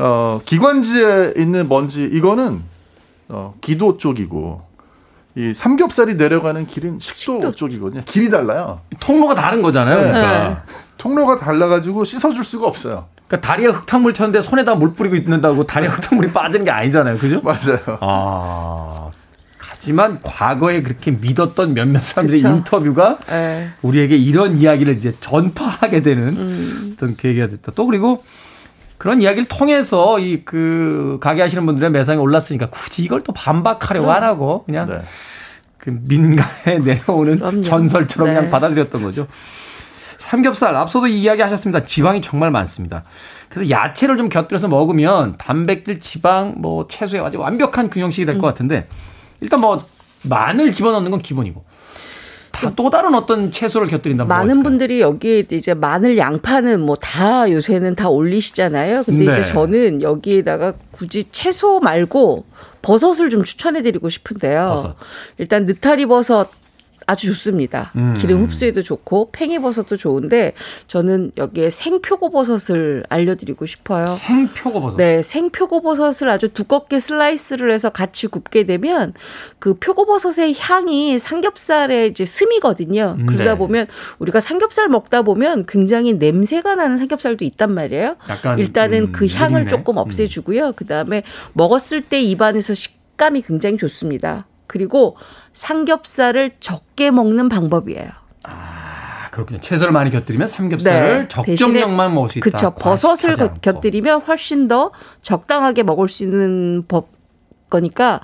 어, 0.00 0.40
기관지에 0.44 1.34
있는 1.36 1.68
먼지 1.68 2.02
이거는 2.02 2.62
어, 3.28 3.54
기도 3.60 3.96
쪽이고 3.96 4.62
이 5.36 5.52
삼겹살이 5.54 6.14
내려가는 6.16 6.66
길은 6.66 6.98
식도, 6.98 7.16
식도. 7.20 7.52
쪽이거든요. 7.54 8.02
길이 8.06 8.28
달라요. 8.28 8.80
통로가 8.98 9.36
다른 9.36 9.62
거잖아요. 9.62 9.96
네. 9.96 10.02
그러니까 10.10 10.48
네. 10.48 10.56
통로가 10.98 11.38
달라가지고 11.38 12.04
씻어줄 12.04 12.42
수가 12.44 12.66
없어요. 12.66 13.06
그러니까 13.28 13.46
다리에 13.48 13.68
흙탕물 13.68 14.14
쳤는데 14.14 14.42
손에다 14.42 14.74
물 14.74 14.94
뿌리고 14.94 15.14
있는다고 15.14 15.64
다리에 15.64 15.88
흙탕물이 15.88 16.32
빠지는 16.32 16.64
게 16.64 16.72
아니잖아요. 16.72 17.18
그죠? 17.18 17.40
맞아요. 17.42 17.98
아, 18.00 19.10
하지만 19.84 20.18
과거에 20.22 20.80
그렇게 20.80 21.10
믿었던 21.10 21.74
몇몇 21.74 22.02
사람들의 22.02 22.40
그쵸. 22.40 22.54
인터뷰가 22.56 23.18
에. 23.28 23.32
네. 23.34 23.68
우리에게 23.82 24.16
이런 24.16 24.56
이야기를 24.56 24.96
이제 24.96 25.14
전파하게 25.20 26.00
되는 26.02 26.28
음. 26.28 26.90
어떤 26.94 27.16
계기가 27.16 27.48
됐다. 27.48 27.72
또 27.74 27.84
그리고 27.84 28.24
그런 28.96 29.20
이야기를 29.20 29.44
통해서 29.46 30.18
이 30.20 30.40
그 30.46 31.18
가게 31.20 31.42
하시는 31.42 31.66
분들의 31.66 31.90
매상이 31.90 32.18
올랐으니까 32.18 32.70
굳이 32.70 33.02
이걸 33.02 33.22
또 33.24 33.32
반박하려고 33.34 34.10
안 34.10 34.22
하고 34.22 34.64
그냥 34.64 34.88
네. 34.88 35.02
그 35.76 35.90
민간에 36.02 36.78
내려오는 36.82 37.38
그럼요. 37.40 37.62
전설처럼 37.62 38.28
네. 38.28 38.34
그냥 38.34 38.50
받아들였던 38.50 39.02
거죠. 39.02 39.26
삼겹살 40.16 40.74
앞서도 40.76 41.08
이야기 41.08 41.42
하셨습니다. 41.42 41.84
지방이 41.84 42.22
정말 42.22 42.50
많습니다. 42.50 43.02
그래서 43.50 43.68
야채를 43.68 44.16
좀 44.16 44.30
곁들여서 44.30 44.68
먹으면 44.68 45.34
단백질, 45.36 46.00
지방, 46.00 46.54
뭐 46.56 46.88
채소에 46.88 47.20
아주 47.20 47.38
완벽한 47.38 47.90
균형식이 47.90 48.24
될것 48.24 48.42
음. 48.42 48.48
같은데 48.48 48.88
일단 49.40 49.60
뭐 49.60 49.84
마늘 50.22 50.72
집어넣는 50.74 51.10
건 51.10 51.20
기본이고 51.20 51.62
또 52.76 52.88
다른 52.88 53.14
어떤 53.14 53.50
채소를 53.50 53.88
곁들인다 53.88 54.24
많은 54.24 54.62
분들이 54.62 55.00
여기에 55.00 55.44
이제 55.50 55.74
마늘 55.74 56.16
양파는 56.16 56.80
뭐 56.80 56.96
다 56.96 57.50
요새는 57.50 57.96
다 57.96 58.08
올리시잖아요. 58.08 59.02
근데 59.04 59.24
네. 59.26 59.40
이제 59.40 59.52
저는 59.52 60.02
여기에다가 60.02 60.74
굳이 60.92 61.24
채소 61.32 61.80
말고 61.80 62.44
버섯을 62.80 63.28
좀 63.30 63.42
추천해 63.44 63.82
드리고 63.82 64.08
싶은데요. 64.08 64.66
버섯. 64.68 64.94
일단 65.38 65.66
느타리 65.66 66.06
버섯 66.06 66.48
아주 67.06 67.26
좋습니다. 67.26 67.92
음. 67.96 68.14
기름 68.18 68.44
흡수에도 68.44 68.82
좋고 68.82 69.30
팽이버섯도 69.32 69.96
좋은데 69.96 70.52
저는 70.86 71.32
여기에 71.36 71.70
생표고버섯을 71.70 73.04
알려드리고 73.08 73.66
싶어요. 73.66 74.06
생표고버섯. 74.06 74.96
네, 74.96 75.22
생표고버섯을 75.22 76.30
아주 76.30 76.48
두껍게 76.48 77.00
슬라이스를 77.00 77.72
해서 77.72 77.90
같이 77.90 78.26
굽게 78.26 78.64
되면 78.64 79.12
그 79.58 79.74
표고버섯의 79.74 80.54
향이 80.58 81.18
삼겹살에 81.18 82.06
이제 82.06 82.24
스미거든요. 82.24 83.16
음, 83.18 83.26
그러다 83.26 83.52
네. 83.52 83.58
보면 83.58 83.86
우리가 84.18 84.40
삼겹살 84.40 84.88
먹다 84.88 85.22
보면 85.22 85.66
굉장히 85.66 86.14
냄새가 86.14 86.74
나는 86.74 86.96
삼겹살도 86.96 87.44
있단 87.44 87.72
말이에요. 87.72 88.16
일단은 88.58 88.98
음, 88.98 89.12
그 89.12 89.26
향을 89.26 89.62
있네. 89.62 89.70
조금 89.70 89.96
음. 89.96 89.98
없애주고요. 89.98 90.72
그 90.76 90.86
다음에 90.86 91.22
먹었을 91.52 92.02
때 92.02 92.22
입안에서 92.22 92.74
식감이 92.74 93.42
굉장히 93.42 93.76
좋습니다. 93.76 94.46
그리고 94.66 95.16
삼겹살을 95.52 96.52
적게 96.60 97.10
먹는 97.10 97.48
방법이에요. 97.48 98.08
아, 98.44 99.28
그렇군요. 99.30 99.60
채소를 99.60 99.92
많이 99.92 100.10
곁들이면 100.10 100.48
삼겹살을 100.48 101.18
네, 101.18 101.28
적정량만 101.28 102.14
먹을 102.14 102.30
수 102.30 102.38
있다. 102.38 102.44
그렇죠. 102.44 102.74
버섯을 102.74 103.36
곁들이면 103.60 104.22
훨씬 104.22 104.68
더 104.68 104.92
적당하게 105.22 105.82
먹을 105.82 106.08
수 106.08 106.22
있는 106.24 106.84
법 106.86 107.08
거니까 107.70 108.20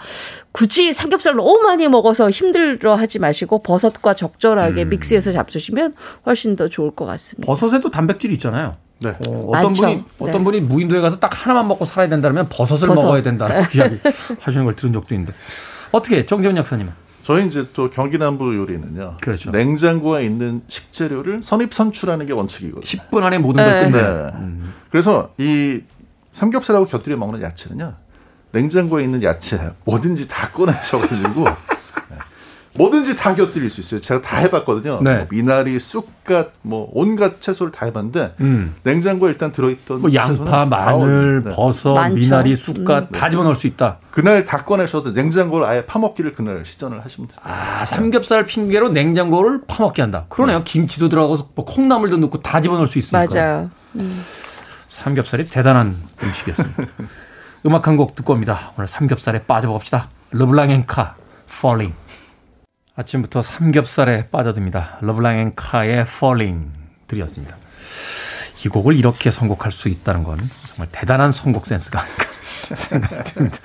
굳이 0.53 0.93
삼겹살 0.93 1.35
너무 1.35 1.61
많이 1.63 1.89
먹어서 1.89 2.31
힘들어 2.31 2.95
하지 2.95 3.19
마시고 3.19 3.63
버섯과 3.63 4.15
적절하게 4.15 4.85
음. 4.85 4.89
믹스해서 4.91 5.33
잡수시면 5.33 5.95
훨씬 6.27 6.55
더 6.57 6.69
좋을 6.69 6.93
것 6.93 7.05
같습니다. 7.07 7.47
버섯에도 7.47 7.91
단백질이 7.91 8.35
있잖아요. 8.35 8.77
네. 9.01 9.17
어, 9.29 9.51
떤 9.61 9.73
분이 9.73 10.05
어떤 10.19 10.39
네. 10.39 10.45
분이 10.45 10.61
무인도에 10.61 11.01
가서 11.01 11.19
딱 11.19 11.31
하나만 11.47 11.67
먹고 11.69 11.85
살아야 11.87 12.09
된다면 12.09 12.49
버섯을 12.51 12.87
버섯. 12.87 13.03
먹어야 13.05 13.23
된다. 13.23 13.49
그 13.71 13.79
이야기 13.79 13.99
하시는 14.41 14.65
걸 14.65 14.77
들은 14.77 14.93
적도 14.93 15.15
있는데 15.15 15.33
어떻게 15.93 16.27
정재훈 16.27 16.57
약사님은? 16.57 16.93
저희 17.23 17.47
이제 17.47 17.69
또 17.75 17.91
경기 17.91 18.19
남부 18.19 18.57
요리는요. 18.57 19.19
그렇죠. 19.21 19.51
냉장고에 19.51 20.25
있는 20.25 20.63
식재료를 20.69 21.43
선입 21.43 21.75
선출하는 21.75 22.27
게 22.27 22.33
원칙이거든요. 22.33 22.83
10분 22.83 23.23
안에 23.23 23.39
모든 23.39 23.63
걸 23.65 23.73
네. 23.73 23.91
끝내. 23.91 24.03
네. 24.03 24.31
음. 24.35 24.75
그래서 24.91 25.33
이 25.39 25.81
삼겹살하고 26.33 26.87
곁들여 26.87 27.17
먹는 27.17 27.43
야채는요. 27.43 27.95
냉장고에 28.53 29.05
있는 29.05 29.23
야채 29.23 29.73
뭐든지 29.85 30.29
다 30.29 30.49
꺼내셔가지고 30.51 31.45
뭐든지 32.75 33.17
다 33.17 33.35
곁들일 33.35 33.69
수 33.71 33.81
있어요. 33.81 34.01
제가 34.01 34.21
다 34.23 34.39
해봤거든요. 34.39 35.01
네. 35.03 35.17
뭐 35.19 35.27
미나리, 35.31 35.81
쑥갓, 35.81 36.53
뭐 36.63 36.89
온갖 36.93 37.41
채소를 37.41 37.73
다 37.73 37.85
해봤는데 37.87 38.35
음. 38.41 38.77
냉장고에 38.85 39.31
일단 39.31 39.51
들어있던 39.51 40.01
뭐 40.01 40.15
양파, 40.15 40.65
마늘, 40.67 41.43
네. 41.45 41.51
버섯, 41.51 41.95
많죠. 41.95 42.15
미나리, 42.15 42.55
쑥갓 42.55 43.09
음. 43.11 43.19
다 43.19 43.29
집어넣을 43.29 43.57
수 43.57 43.67
있다. 43.67 43.99
그날 44.13 44.45
다 44.45 44.65
꺼내셔도 44.65 45.11
냉장고를 45.11 45.67
아예 45.67 45.85
파먹기를 45.85 46.33
그날 46.35 46.65
시전을 46.65 47.05
하시면 47.05 47.29
돼요. 47.29 47.39
아 47.43 47.85
삼겹살 47.87 48.47
핑계로 48.47 48.91
냉장고를 48.91 49.63
파먹게 49.67 50.01
한다. 50.01 50.27
그러네요. 50.29 50.59
네. 50.59 50.65
김치도 50.65 51.09
들어가고 51.09 51.49
뭐 51.57 51.65
콩나물도 51.65 52.19
넣고 52.19 52.41
다 52.41 52.61
집어넣을 52.61 52.87
수 52.87 52.99
있으니까. 52.99 53.35
맞아요. 53.35 53.71
음. 53.97 54.25
삼겹살이 54.89 55.49
대단한 55.49 55.97
음식이었습니다. 56.23 56.85
음악 57.67 57.87
한 57.89 57.97
곡 57.97 58.15
듣고 58.15 58.33
옵니다. 58.33 58.73
오늘 58.79 58.87
삼겹살에 58.89 59.43
빠져봅시다. 59.43 60.09
르블랑 60.31 60.71
앤 60.71 60.94
카, 60.94 61.17
Falling. 61.51 61.95
아침부터 63.01 63.41
삼겹살에 63.41 64.27
빠져듭니다. 64.31 64.99
르블랑 65.01 65.39
앤 65.39 65.53
카의 65.55 66.01
Falling 66.01 66.71
들으셨습니다. 67.09 67.57
이 68.65 68.69
곡을 68.69 68.95
이렇게 68.97 69.31
선곡할 69.31 69.73
수 69.73 69.89
있다는 69.89 70.23
건 70.23 70.39
정말 70.69 70.89
대단한 70.93 71.33
선곡 71.33 71.67
센스가 71.67 72.03
아닐까 72.03 72.25
생각이 72.77 73.25
듭니다. 73.25 73.57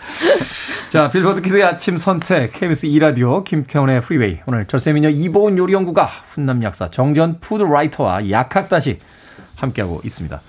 자, 0.90 1.10
빌보드 1.10 1.42
키드의 1.42 1.64
아침 1.64 1.98
선택, 1.98 2.54
KBS 2.54 2.88
2라디오, 2.88 3.44
김태훈의 3.44 4.00
프리웨이. 4.02 4.40
오늘 4.46 4.68
절세미녀 4.68 5.10
이보은 5.10 5.58
요리연구가, 5.58 6.06
훈남 6.06 6.64
약사, 6.64 6.90
정전 6.90 7.40
food 7.42 7.71
writer와 7.71 8.30
약학다식 8.30 9.00
함께하고 9.58 10.02
있습니다. 10.06 10.42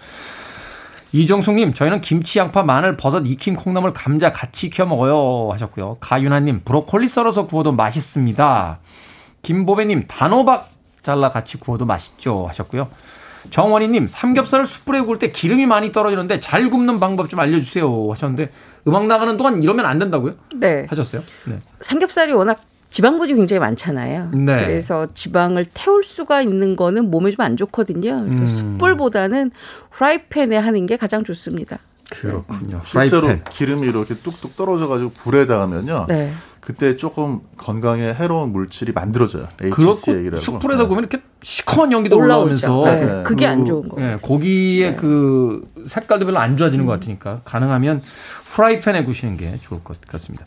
이정숙님, 1.12 1.72
저희는 1.72 2.00
김치, 2.00 2.38
양파, 2.38 2.62
마늘, 2.62 2.96
버섯, 2.96 3.26
익힌 3.26 3.56
콩나물, 3.56 3.92
감자 3.94 4.32
같이 4.32 4.66
익혀 4.66 4.86
먹어요. 4.86 5.52
하셨고요. 5.52 5.98
가윤아님, 6.00 6.60
브로콜리 6.64 7.08
썰어서 7.08 7.46
구워도 7.46 7.72
맛있습니다. 7.72 8.78
김보배님, 9.42 10.06
단호박 10.08 10.70
잘라 11.02 11.30
같이 11.30 11.58
구워도 11.58 11.86
맛있죠. 11.86 12.46
하셨고요. 12.48 12.88
정원희님, 13.50 14.08
삼겹살을 14.08 14.66
숯불에 14.66 15.02
구울 15.02 15.20
때 15.20 15.30
기름이 15.30 15.66
많이 15.66 15.92
떨어지는데 15.92 16.40
잘 16.40 16.68
굽는 16.68 16.98
방법 16.98 17.30
좀 17.30 17.38
알려주세요. 17.38 18.10
하셨는데, 18.10 18.50
음악 18.88 19.06
나가는 19.06 19.36
동안 19.36 19.62
이러면 19.62 19.86
안 19.86 19.98
된다고요? 20.00 20.34
네. 20.56 20.86
하셨어요? 20.88 21.22
네. 21.44 21.60
삼겹살이 21.80 22.32
워낙 22.32 22.60
지방분이 22.96 23.34
굉장히 23.34 23.60
많잖아요. 23.60 24.30
네. 24.32 24.64
그래서 24.64 25.06
지방을 25.12 25.66
태울 25.74 26.02
수가 26.02 26.40
있는 26.40 26.76
거는 26.76 27.10
몸에 27.10 27.30
좀 27.30 27.44
안 27.44 27.54
좋거든요. 27.58 28.24
그래서 28.24 28.64
음. 28.64 28.78
숯불보다는 28.78 29.50
프라이팬에 29.90 30.56
하는 30.56 30.86
게 30.86 30.96
가장 30.96 31.22
좋습니다. 31.22 31.78
그렇군요. 32.10 32.80
실제로 32.86 33.20
프라이팬. 33.20 33.44
기름이 33.50 33.86
이렇게 33.86 34.14
뚝뚝 34.14 34.56
떨어져가지고 34.56 35.10
불에 35.10 35.46
닿으면요. 35.46 36.06
네. 36.08 36.32
그때 36.60 36.96
조금 36.96 37.40
건강에 37.58 38.14
해로운 38.14 38.52
물질이 38.52 38.92
만들어져요. 38.92 39.46
HCA라고. 39.62 40.36
숯불에다 40.36 40.88
보면 40.88 41.04
이렇게 41.04 41.20
시커먼 41.42 41.92
연기도 41.92 42.16
올라오면서 42.16 42.82
네. 42.86 43.04
네. 43.04 43.22
그게 43.24 43.46
안 43.46 43.66
좋은 43.66 43.90
거. 43.90 44.00
네. 44.00 44.16
고기의 44.22 44.92
네. 44.92 44.96
그 44.96 45.70
색깔도 45.86 46.24
별로 46.24 46.38
안 46.38 46.56
좋아지는 46.56 46.84
음. 46.84 46.86
것 46.86 46.92
같으니까 46.94 47.42
가능하면 47.44 48.00
프라이팬에 48.54 49.04
구시는 49.04 49.36
게 49.36 49.58
좋을 49.60 49.84
것 49.84 50.00
같습니다. 50.00 50.46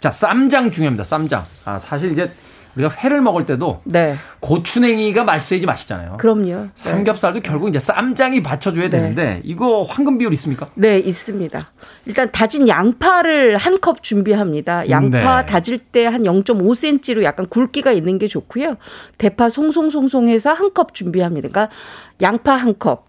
자, 0.00 0.10
쌈장 0.10 0.70
중요합니다. 0.70 1.04
쌈장. 1.04 1.46
아, 1.64 1.78
사실 1.78 2.12
이제 2.12 2.30
우리가 2.76 2.94
회를 3.02 3.20
먹을 3.20 3.46
때도 3.46 3.80
네. 3.84 4.14
고추냉이가 4.38 5.24
맛있어야지 5.24 5.66
맛있잖아요. 5.66 6.16
그럼요. 6.18 6.68
삼겹살도 6.76 7.40
네. 7.40 7.48
결국 7.48 7.68
이제 7.68 7.80
쌈장이 7.80 8.44
받쳐줘야 8.44 8.84
네. 8.84 8.90
되는데 8.90 9.40
이거 9.44 9.82
황금 9.82 10.18
비율 10.18 10.32
있습니까? 10.34 10.68
네, 10.74 10.98
있습니다. 11.00 11.68
일단 12.06 12.30
다진 12.30 12.68
양파를 12.68 13.56
한 13.56 13.80
컵 13.80 14.02
준비합니다. 14.04 14.88
양파 14.88 15.40
네. 15.42 15.46
다질 15.46 15.78
때 15.78 16.06
한 16.06 16.22
0.5cm로 16.22 17.22
약간 17.24 17.48
굵기가 17.48 17.90
있는 17.92 18.18
게 18.18 18.28
좋고요. 18.28 18.76
대파 19.18 19.48
송송송송해서 19.48 20.52
한 20.52 20.72
컵 20.72 20.94
준비합니다. 20.94 21.48
그러니까 21.48 21.74
양파 22.22 22.52
한 22.54 22.78
컵, 22.78 23.06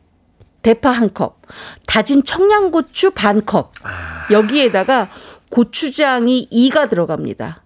대파 0.63 0.89
한 0.89 1.13
컵, 1.13 1.39
다진 1.85 2.23
청양고추 2.23 3.11
반 3.11 3.45
컵. 3.45 3.73
아. 3.83 4.25
여기에다가 4.31 5.09
고추장이 5.51 6.49
2가 6.51 6.89
들어갑니다. 6.89 7.61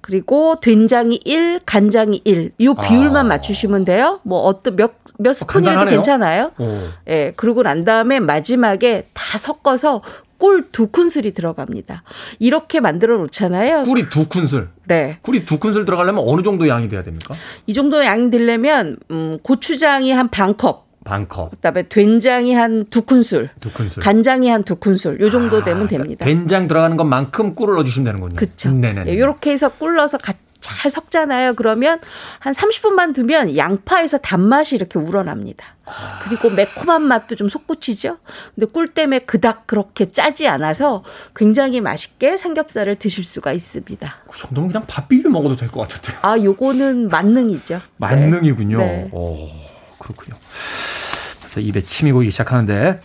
그리고 0.00 0.54
된장이 0.62 1.20
1, 1.24 1.60
간장이 1.66 2.22
1. 2.24 2.52
이 2.58 2.74
비율만 2.88 3.26
아. 3.26 3.28
맞추시면 3.28 3.84
돼요. 3.84 4.20
뭐 4.22 4.40
어떤 4.40 4.76
몇, 4.76 4.92
몇 5.18 5.32
스푼이라도 5.34 5.78
간 5.80 5.88
괜찮아요. 5.90 6.52
오. 6.58 6.78
예, 7.08 7.32
그러고 7.36 7.62
난 7.62 7.84
다음에 7.84 8.18
마지막에 8.20 9.04
다 9.12 9.36
섞어서 9.36 10.02
꿀 10.38 10.70
두 10.72 10.86
큰술이 10.86 11.34
들어갑니다. 11.34 12.02
이렇게 12.38 12.80
만들어 12.80 13.18
놓잖아요. 13.18 13.82
꿀이 13.82 14.08
두 14.08 14.26
큰술. 14.26 14.70
네. 14.86 15.18
꿀이 15.20 15.44
두 15.44 15.58
큰술 15.58 15.84
들어가려면 15.84 16.24
어느 16.26 16.40
정도 16.42 16.66
양이 16.66 16.88
돼야 16.88 17.02
됩니까? 17.02 17.34
이 17.66 17.74
정도 17.74 18.02
양이 18.02 18.30
되려면 18.30 18.96
음, 19.10 19.38
고추장이 19.42 20.12
한 20.12 20.30
반 20.30 20.56
컵. 20.56 20.86
반 21.04 21.28
컵. 21.28 21.50
그다음에 21.52 21.88
된장이 21.88 22.54
한 22.54 22.84
두 22.90 23.02
큰술. 23.02 23.50
두 23.60 23.72
큰술. 23.72 24.02
간장이 24.02 24.48
한 24.48 24.64
두 24.64 24.76
큰술. 24.76 25.20
요 25.20 25.30
정도 25.30 25.58
아, 25.58 25.64
되면 25.64 25.86
됩니다. 25.88 26.24
된장 26.24 26.68
들어가는 26.68 26.96
것만큼 26.96 27.54
꿀을 27.54 27.74
넣어 27.74 27.84
주시면 27.84 28.04
되는군요. 28.06 28.36
그렇죠. 28.36 28.70
네네. 28.70 29.10
이렇게 29.12 29.50
해서 29.52 29.68
꿀 29.70 29.96
넣어서 29.96 30.18
가, 30.18 30.34
잘 30.60 30.90
섞잖아요. 30.90 31.54
그러면 31.54 31.98
한 32.38 32.52
30분만 32.52 33.14
두면 33.14 33.56
양파에서 33.56 34.18
단맛이 34.18 34.76
이렇게 34.76 34.98
우러납니다. 34.98 35.64
그리고 36.22 36.50
매콤한 36.50 37.02
맛도 37.02 37.34
좀 37.34 37.48
솟구치죠. 37.48 38.18
근데 38.54 38.66
꿀 38.70 38.88
때문에 38.88 39.20
그닥 39.20 39.66
그렇게 39.66 40.12
짜지 40.12 40.46
않아서 40.48 41.02
굉장히 41.34 41.80
맛있게 41.80 42.36
삼겹살을 42.36 42.96
드실 42.96 43.24
수가 43.24 43.52
있습니다. 43.54 44.16
그 44.30 44.38
정도면 44.38 44.68
그냥 44.70 44.84
밥 44.86 45.08
비벼 45.08 45.30
먹어도 45.30 45.56
될 45.56 45.70
것 45.70 45.88
같은데요. 45.88 46.18
아, 46.22 46.38
요거는 46.38 47.08
만능이죠. 47.08 47.80
만능이군요. 47.96 48.78
네. 48.78 49.08
오, 49.12 49.48
그렇군요. 50.12 50.36
입에 51.56 51.80
침이 51.80 52.12
고이기 52.12 52.30
시작하는데 52.30 53.00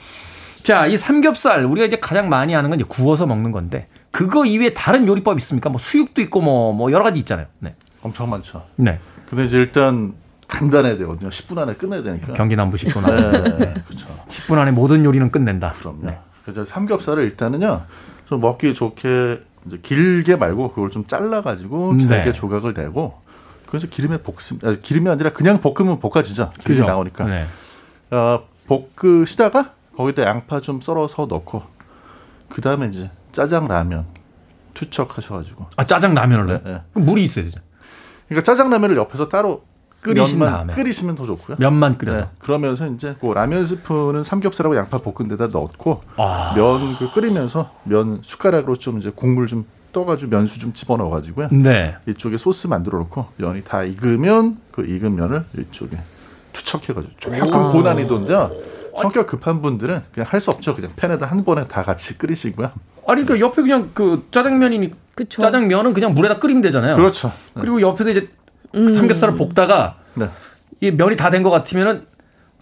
자, 0.64 0.88
이 0.88 0.98
삼겹살 0.98 1.64
우리가 1.66 1.86
이제 1.86 2.00
가장 2.00 2.30
많이 2.30 2.54
하는 2.54 2.70
건 2.70 2.80
이제 2.80 2.88
구워서 2.88 3.26
먹는 3.26 3.52
건데 3.52 3.88
그거 4.12 4.46
이외에 4.46 4.74
다른 4.74 5.08
요리법 5.08 5.38
있습니까? 5.40 5.70
뭐 5.70 5.78
수육도 5.78 6.22
있고 6.24 6.42
뭐, 6.42 6.74
뭐 6.74 6.92
여러 6.92 7.04
가지 7.04 7.20
있잖아요. 7.20 7.48
네. 7.60 7.76
엄청 8.02 8.30
많죠. 8.30 8.64
네. 8.76 9.00
근데 9.30 9.46
이제 9.46 9.58
일단 9.58 10.14
간단해야 10.48 10.98
되거든요. 10.98 11.30
10분 11.30 11.58
안에 11.58 11.76
끝내야 11.76 12.04
되니까. 12.04 12.34
경기 12.34 12.56
남부 12.56 12.78
10분 12.78 13.04
안에. 13.04 13.32
네, 13.32 13.56
네. 13.58 13.74
그렇죠. 13.88 14.08
10분 14.30 14.58
안에 14.58 14.72
모든 14.72 15.04
요리는 15.04 15.32
끝낸다. 15.32 15.74
그럼요. 15.80 16.00
네. 16.04 16.18
그래서 16.44 16.64
삼겹살을 16.64 17.24
일단은요. 17.24 17.84
좀 18.28 18.42
먹기 18.42 18.74
좋게 18.74 19.42
이제 19.68 19.80
길게 19.82 20.36
말고 20.36 20.72
그걸 20.72 20.92
좀 20.92 21.06
잘라 21.08 21.42
가지고 21.42 21.98
잘게 21.98 22.26
네. 22.26 22.32
조각을 22.32 22.74
내고 22.74 23.20
그래서 23.76 23.88
기름에 23.88 24.18
볶습니다. 24.18 24.70
아, 24.70 24.76
기름이 24.82 25.10
아니라 25.10 25.32
그냥 25.32 25.60
볶으면 25.60 26.00
볶아지죠. 26.00 26.52
기름이 26.60 26.80
그죠? 26.80 26.86
나오니까. 26.86 27.26
네. 27.26 27.46
어, 28.12 28.48
볶으시다가 28.68 29.74
거기다 29.98 30.24
양파 30.24 30.62
좀 30.62 30.80
썰어서 30.80 31.26
넣고 31.26 31.64
그 32.48 32.62
다음에 32.62 32.88
이제 32.88 33.12
짜장 33.34 33.68
라면 33.68 34.06
투척하셔가지고 34.74 35.68
아 35.76 35.86
짜장 35.86 36.14
라면을 36.14 36.48
네, 36.48 36.62
네. 36.64 36.82
그럼 36.94 37.06
물이 37.06 37.24
있어야 37.26 37.46
되죠. 37.46 37.60
그러니까 38.28 38.44
짜장 38.44 38.70
라면을 38.70 38.96
옆에서 38.96 39.28
따로 39.28 39.64
끓이신 40.02 40.40
다음에 40.40 40.74
끓이시면 40.74 41.16
더 41.16 41.26
좋고요. 41.26 41.58
면만 41.60 41.98
끓여서 41.98 42.22
네, 42.22 42.28
그러면서 42.40 42.88
이제 42.88 43.16
그 43.20 43.28
라면 43.28 43.66
스프는 43.66 44.24
삼겹살하고 44.24 44.78
양파 44.78 45.00
볶은 45.00 45.28
데다 45.28 45.48
넣고 45.48 46.04
아. 46.16 46.54
면그 46.56 47.12
끓이면서 47.12 47.72
면 47.84 48.20
숟가락으로 48.24 48.78
좀 48.78 49.00
이제 49.00 49.12
국물 49.14 49.48
좀 49.48 49.66
떠가지고 49.96 50.30
면수 50.30 50.60
좀 50.60 50.74
집어넣어가지고요. 50.74 51.48
네. 51.54 51.96
이쪽에 52.06 52.36
소스 52.36 52.68
만들어 52.68 52.98
놓고 53.00 53.28
면이 53.38 53.64
다 53.64 53.84
익으면 53.84 54.58
그 54.72 54.86
익은 54.86 55.16
면을 55.16 55.46
이쪽에 55.58 55.98
투척해가지고 56.52 57.14
조금 57.18 57.72
고난이도인데요. 57.72 58.52
성격 58.98 59.28
급한 59.28 59.62
분들은 59.62 60.02
그냥 60.14 60.28
할 60.30 60.42
수 60.42 60.52
없죠. 60.52 60.76
그냥 60.76 60.92
팬에다 60.98 61.26
한 61.26 61.46
번에 61.46 61.66
다 61.68 61.82
같이 61.84 62.18
끓이시고요. 62.18 62.72
아니 63.08 63.26
그 63.26 63.40
옆에 63.40 63.62
그냥 63.62 63.92
그 63.94 64.28
짜장면이니 64.32 64.94
그쵸. 65.16 65.42
짜장면은 65.42 65.94
그냥 65.94 66.14
물에다 66.14 66.40
끓이면 66.40 66.62
되잖아요. 66.62 66.96
그렇죠. 66.98 67.30
네. 67.54 67.62
그리고 67.62 67.80
옆에서 67.82 68.10
이제 68.12 68.30
음. 68.76 68.88
삼겹살을 68.90 69.36
볶다가 69.36 69.96
네. 70.16 70.30
이 70.82 70.92
면이 70.92 71.16
다 71.16 71.30
된 71.30 71.42
것 71.42 71.50
같으면은 71.52 72.06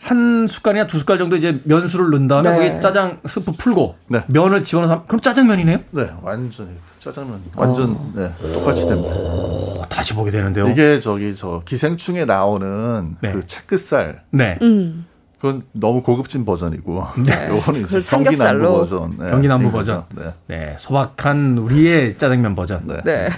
한 0.03 0.47
숟갈이나 0.47 0.85
두 0.85 0.99
숟갈 0.99 1.17
정도 1.17 1.37
이제 1.37 1.61
면수를 1.63 2.09
넣은 2.09 2.27
다음에 2.27 2.49
네. 2.49 2.55
거기에 2.55 2.79
짜장 2.81 3.19
스프 3.25 3.53
풀고 3.53 3.95
네. 4.09 4.23
면을 4.27 4.63
집어넣어서 4.63 5.05
그럼 5.07 5.21
짜장면이네요? 5.21 5.79
네, 5.91 6.11
완전히 6.21 6.71
짜장면 6.99 7.39
완전 7.55 7.91
어. 7.91 8.11
네, 8.13 8.31
똑같이 8.53 8.85
됩니다. 8.85 9.15
오, 9.15 9.81
다시 9.87 10.13
보게 10.13 10.29
되는데요. 10.29 10.67
이게 10.67 10.99
저기 10.99 11.33
저 11.35 11.61
기생충에 11.63 12.25
나오는 12.25 13.15
네. 13.21 13.31
그 13.31 13.47
채끝살. 13.47 14.23
네. 14.31 14.57
음. 14.61 15.05
그건 15.39 15.63
너무 15.73 16.03
고급진 16.03 16.45
버전이고 16.45 17.05
네. 17.25 17.47
요거는 17.51 17.83
이제 17.83 17.99
경기 18.01 18.37
남부 18.37 18.65
버전. 18.65 19.09
네. 19.17 19.29
경기 19.29 19.47
남부 19.47 19.71
버전. 19.71 20.03
네. 20.15 20.31
네. 20.47 20.75
소박한 20.79 21.57
우리의 21.57 22.17
짜장면 22.17 22.55
버전. 22.55 22.87
네. 22.87 22.97
네. 23.05 23.29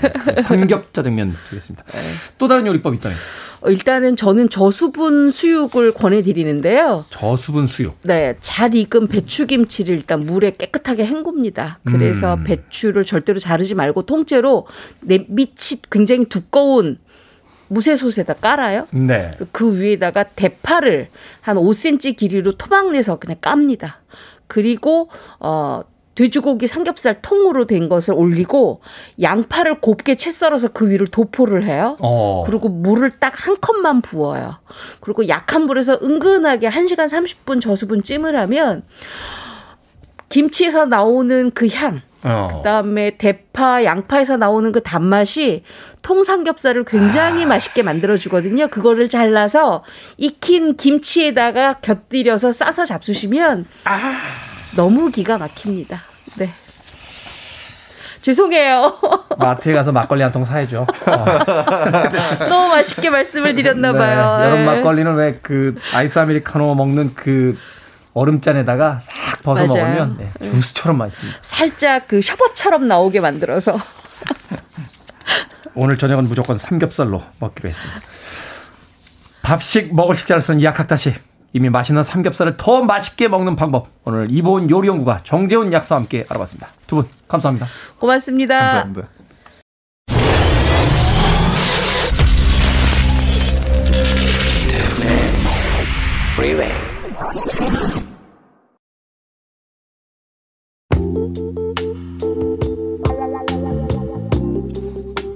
삼겹 0.42 0.94
짜장면 0.94 1.36
드리겠습니다. 1.46 1.84
네. 1.84 2.00
또 2.40 2.48
다른 2.48 2.66
요리법 2.66 2.94
있다면? 2.96 3.18
어, 3.66 3.70
일단은 3.70 4.16
저는 4.16 4.50
저수분 4.50 5.32
수육을 5.32 5.94
권해드리는데요. 5.94 7.06
저수분 7.10 7.66
수육. 7.66 7.98
네, 8.04 8.36
잘 8.40 8.76
익은 8.76 9.08
배추김치를 9.08 9.96
일단 9.96 10.26
물에 10.26 10.52
깨끗하게 10.52 11.06
헹굽니다. 11.06 11.80
그래서 11.84 12.36
음. 12.36 12.44
배추를 12.44 13.06
절대로 13.06 13.40
자르지 13.40 13.74
말고 13.74 14.04
통째로 14.04 14.68
내 15.02 15.26
밑이 15.28 15.82
굉장히 15.90 16.26
두꺼운 16.26 17.00
무쇠솥에다 17.70 18.36
깔아요. 18.36 18.88
네. 18.92 19.32
그 19.52 19.80
위에다가 19.80 20.24
대파를 20.24 21.10
한 21.42 21.58
5cm 21.58 22.18
길이로 22.18 22.58
토막 22.58 22.92
내서 22.92 23.18
그냥 23.18 23.38
깝니다. 23.42 24.02
그리고 24.48 25.10
어 25.40 25.84
돼지고기 26.16 26.68
삼겹살 26.68 27.22
통으로 27.22 27.68
된 27.68 27.90
것을 27.90 28.14
올리고 28.14 28.82
양파를 29.22 29.82
곱게 29.82 30.16
채 30.16 30.32
썰어서 30.32 30.70
그 30.70 30.90
위를 30.90 31.08
도포를 31.08 31.66
해요. 31.66 31.98
어. 32.00 32.44
그리고 32.46 32.70
물을 32.70 33.12
딱 33.12 33.36
한 33.36 33.58
컵만 33.60 34.02
부어요. 34.02 34.58
그리고 35.00 35.28
약한 35.28 35.68
불에서 35.68 36.00
은근하게 36.02 36.70
1시간 36.70 37.10
30분 37.10 37.62
저수분 37.62 38.04
찜을 38.04 38.38
하면 38.38 38.84
김치에서 40.30 40.86
나오는 40.86 41.52
그 41.54 41.68
향, 41.68 42.02
어. 42.24 42.48
그다음에 42.58 43.18
대파, 43.18 43.84
양파에서 43.84 44.38
나오는 44.38 44.72
그 44.72 44.82
단맛이 44.82 45.64
통삼겹살을 46.02 46.86
굉장히 46.86 47.44
아. 47.44 47.48
맛있게 47.48 47.84
만들어 47.84 48.18
주거든요. 48.18 48.68
그거를 48.70 49.10
잘라서 49.10 49.84
익힌 50.18 50.76
김치에다가 50.78 51.76
곁들여서 51.76 52.52
싸서 52.52 52.86
잡수시면 52.86 53.66
아. 53.84 54.55
너무 54.76 55.10
기가 55.12 55.38
막힙니다. 55.38 56.02
네. 56.36 56.50
죄송해요. 58.22 58.98
마트에 59.40 59.74
가서 59.74 59.92
막걸리 59.92 60.22
한 60.24 60.32
통 60.32 60.44
사야죠. 60.46 60.88
너무 62.50 62.70
맛있게 62.70 63.10
말씀을 63.10 63.54
드렸나 63.56 63.92
네, 63.92 63.98
봐요. 63.98 64.38
네, 64.40 64.46
여름 64.46 64.66
막걸리는 64.66 65.16
왜 65.16 65.40
그 65.42 65.76
아이스 65.94 66.18
아메리카노 66.20 66.74
먹는 66.76 67.14
그 67.14 67.58
얼음잔에다가 68.14 69.00
싹 69.02 69.44
벗어 69.44 69.66
맞아요. 69.68 69.84
먹으면 69.86 70.18
네, 70.18 70.32
주스처럼 70.44 70.98
맛있습니다. 70.98 71.40
살짝 71.42 72.08
그 72.08 72.22
셔버처럼 72.22 72.88
나오게 72.88 73.20
만들어서. 73.20 73.78
오늘 75.76 75.98
저녁은 75.98 76.28
무조건 76.28 76.58
삼겹살로 76.58 77.22
먹기로 77.40 77.70
했습니다. 77.70 78.02
밥식 79.44 79.94
먹을 79.94 80.16
식자를 80.16 80.42
쓴 80.42 80.64
약학다시 80.64 81.14
이미 81.56 81.70
맛있는 81.70 82.04
삼겹살을 82.04 82.58
더 82.58 82.84
맛있게 82.84 83.30
먹는 83.30 83.56
방법. 83.56 83.88
오늘 84.04 84.28
이보은 84.30 84.70
요리연구가 84.70 85.20
정재훈 85.24 85.72
약사와 85.72 86.02
함께 86.02 86.26
알아봤습니다. 86.28 86.68
두 86.86 86.96
분 86.98 87.06
감사합니다. 87.30 87.68
고맙습니다. 87.98 88.60
감사합니다. 88.60 89.08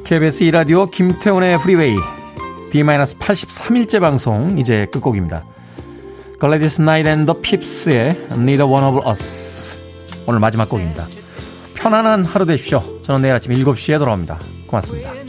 KBS 0.05 0.43
이라디오 0.43 0.87
김태훈의 0.87 1.59
프리웨이 1.59 1.95
D-83일째 2.71 3.99
방송 3.99 4.57
이제 4.57 4.87
끝곡입니다. 4.91 5.43
글래디스 6.39 6.81
나이트 6.81 7.09
앤 7.09 7.25
더 7.25 7.41
핍스의 7.41 8.27
Neither 8.31 8.63
One 8.63 8.85
of 8.85 9.09
Us 9.09 9.73
오늘 10.25 10.39
마지막 10.39 10.69
곡입니다. 10.69 11.05
편안한 11.73 12.23
하루 12.23 12.45
되십시오. 12.45 13.01
저는 13.03 13.21
내일 13.21 13.35
아침 13.35 13.51
7시에 13.51 13.99
돌아옵니다. 13.99 14.39
고맙습니다. 14.65 15.28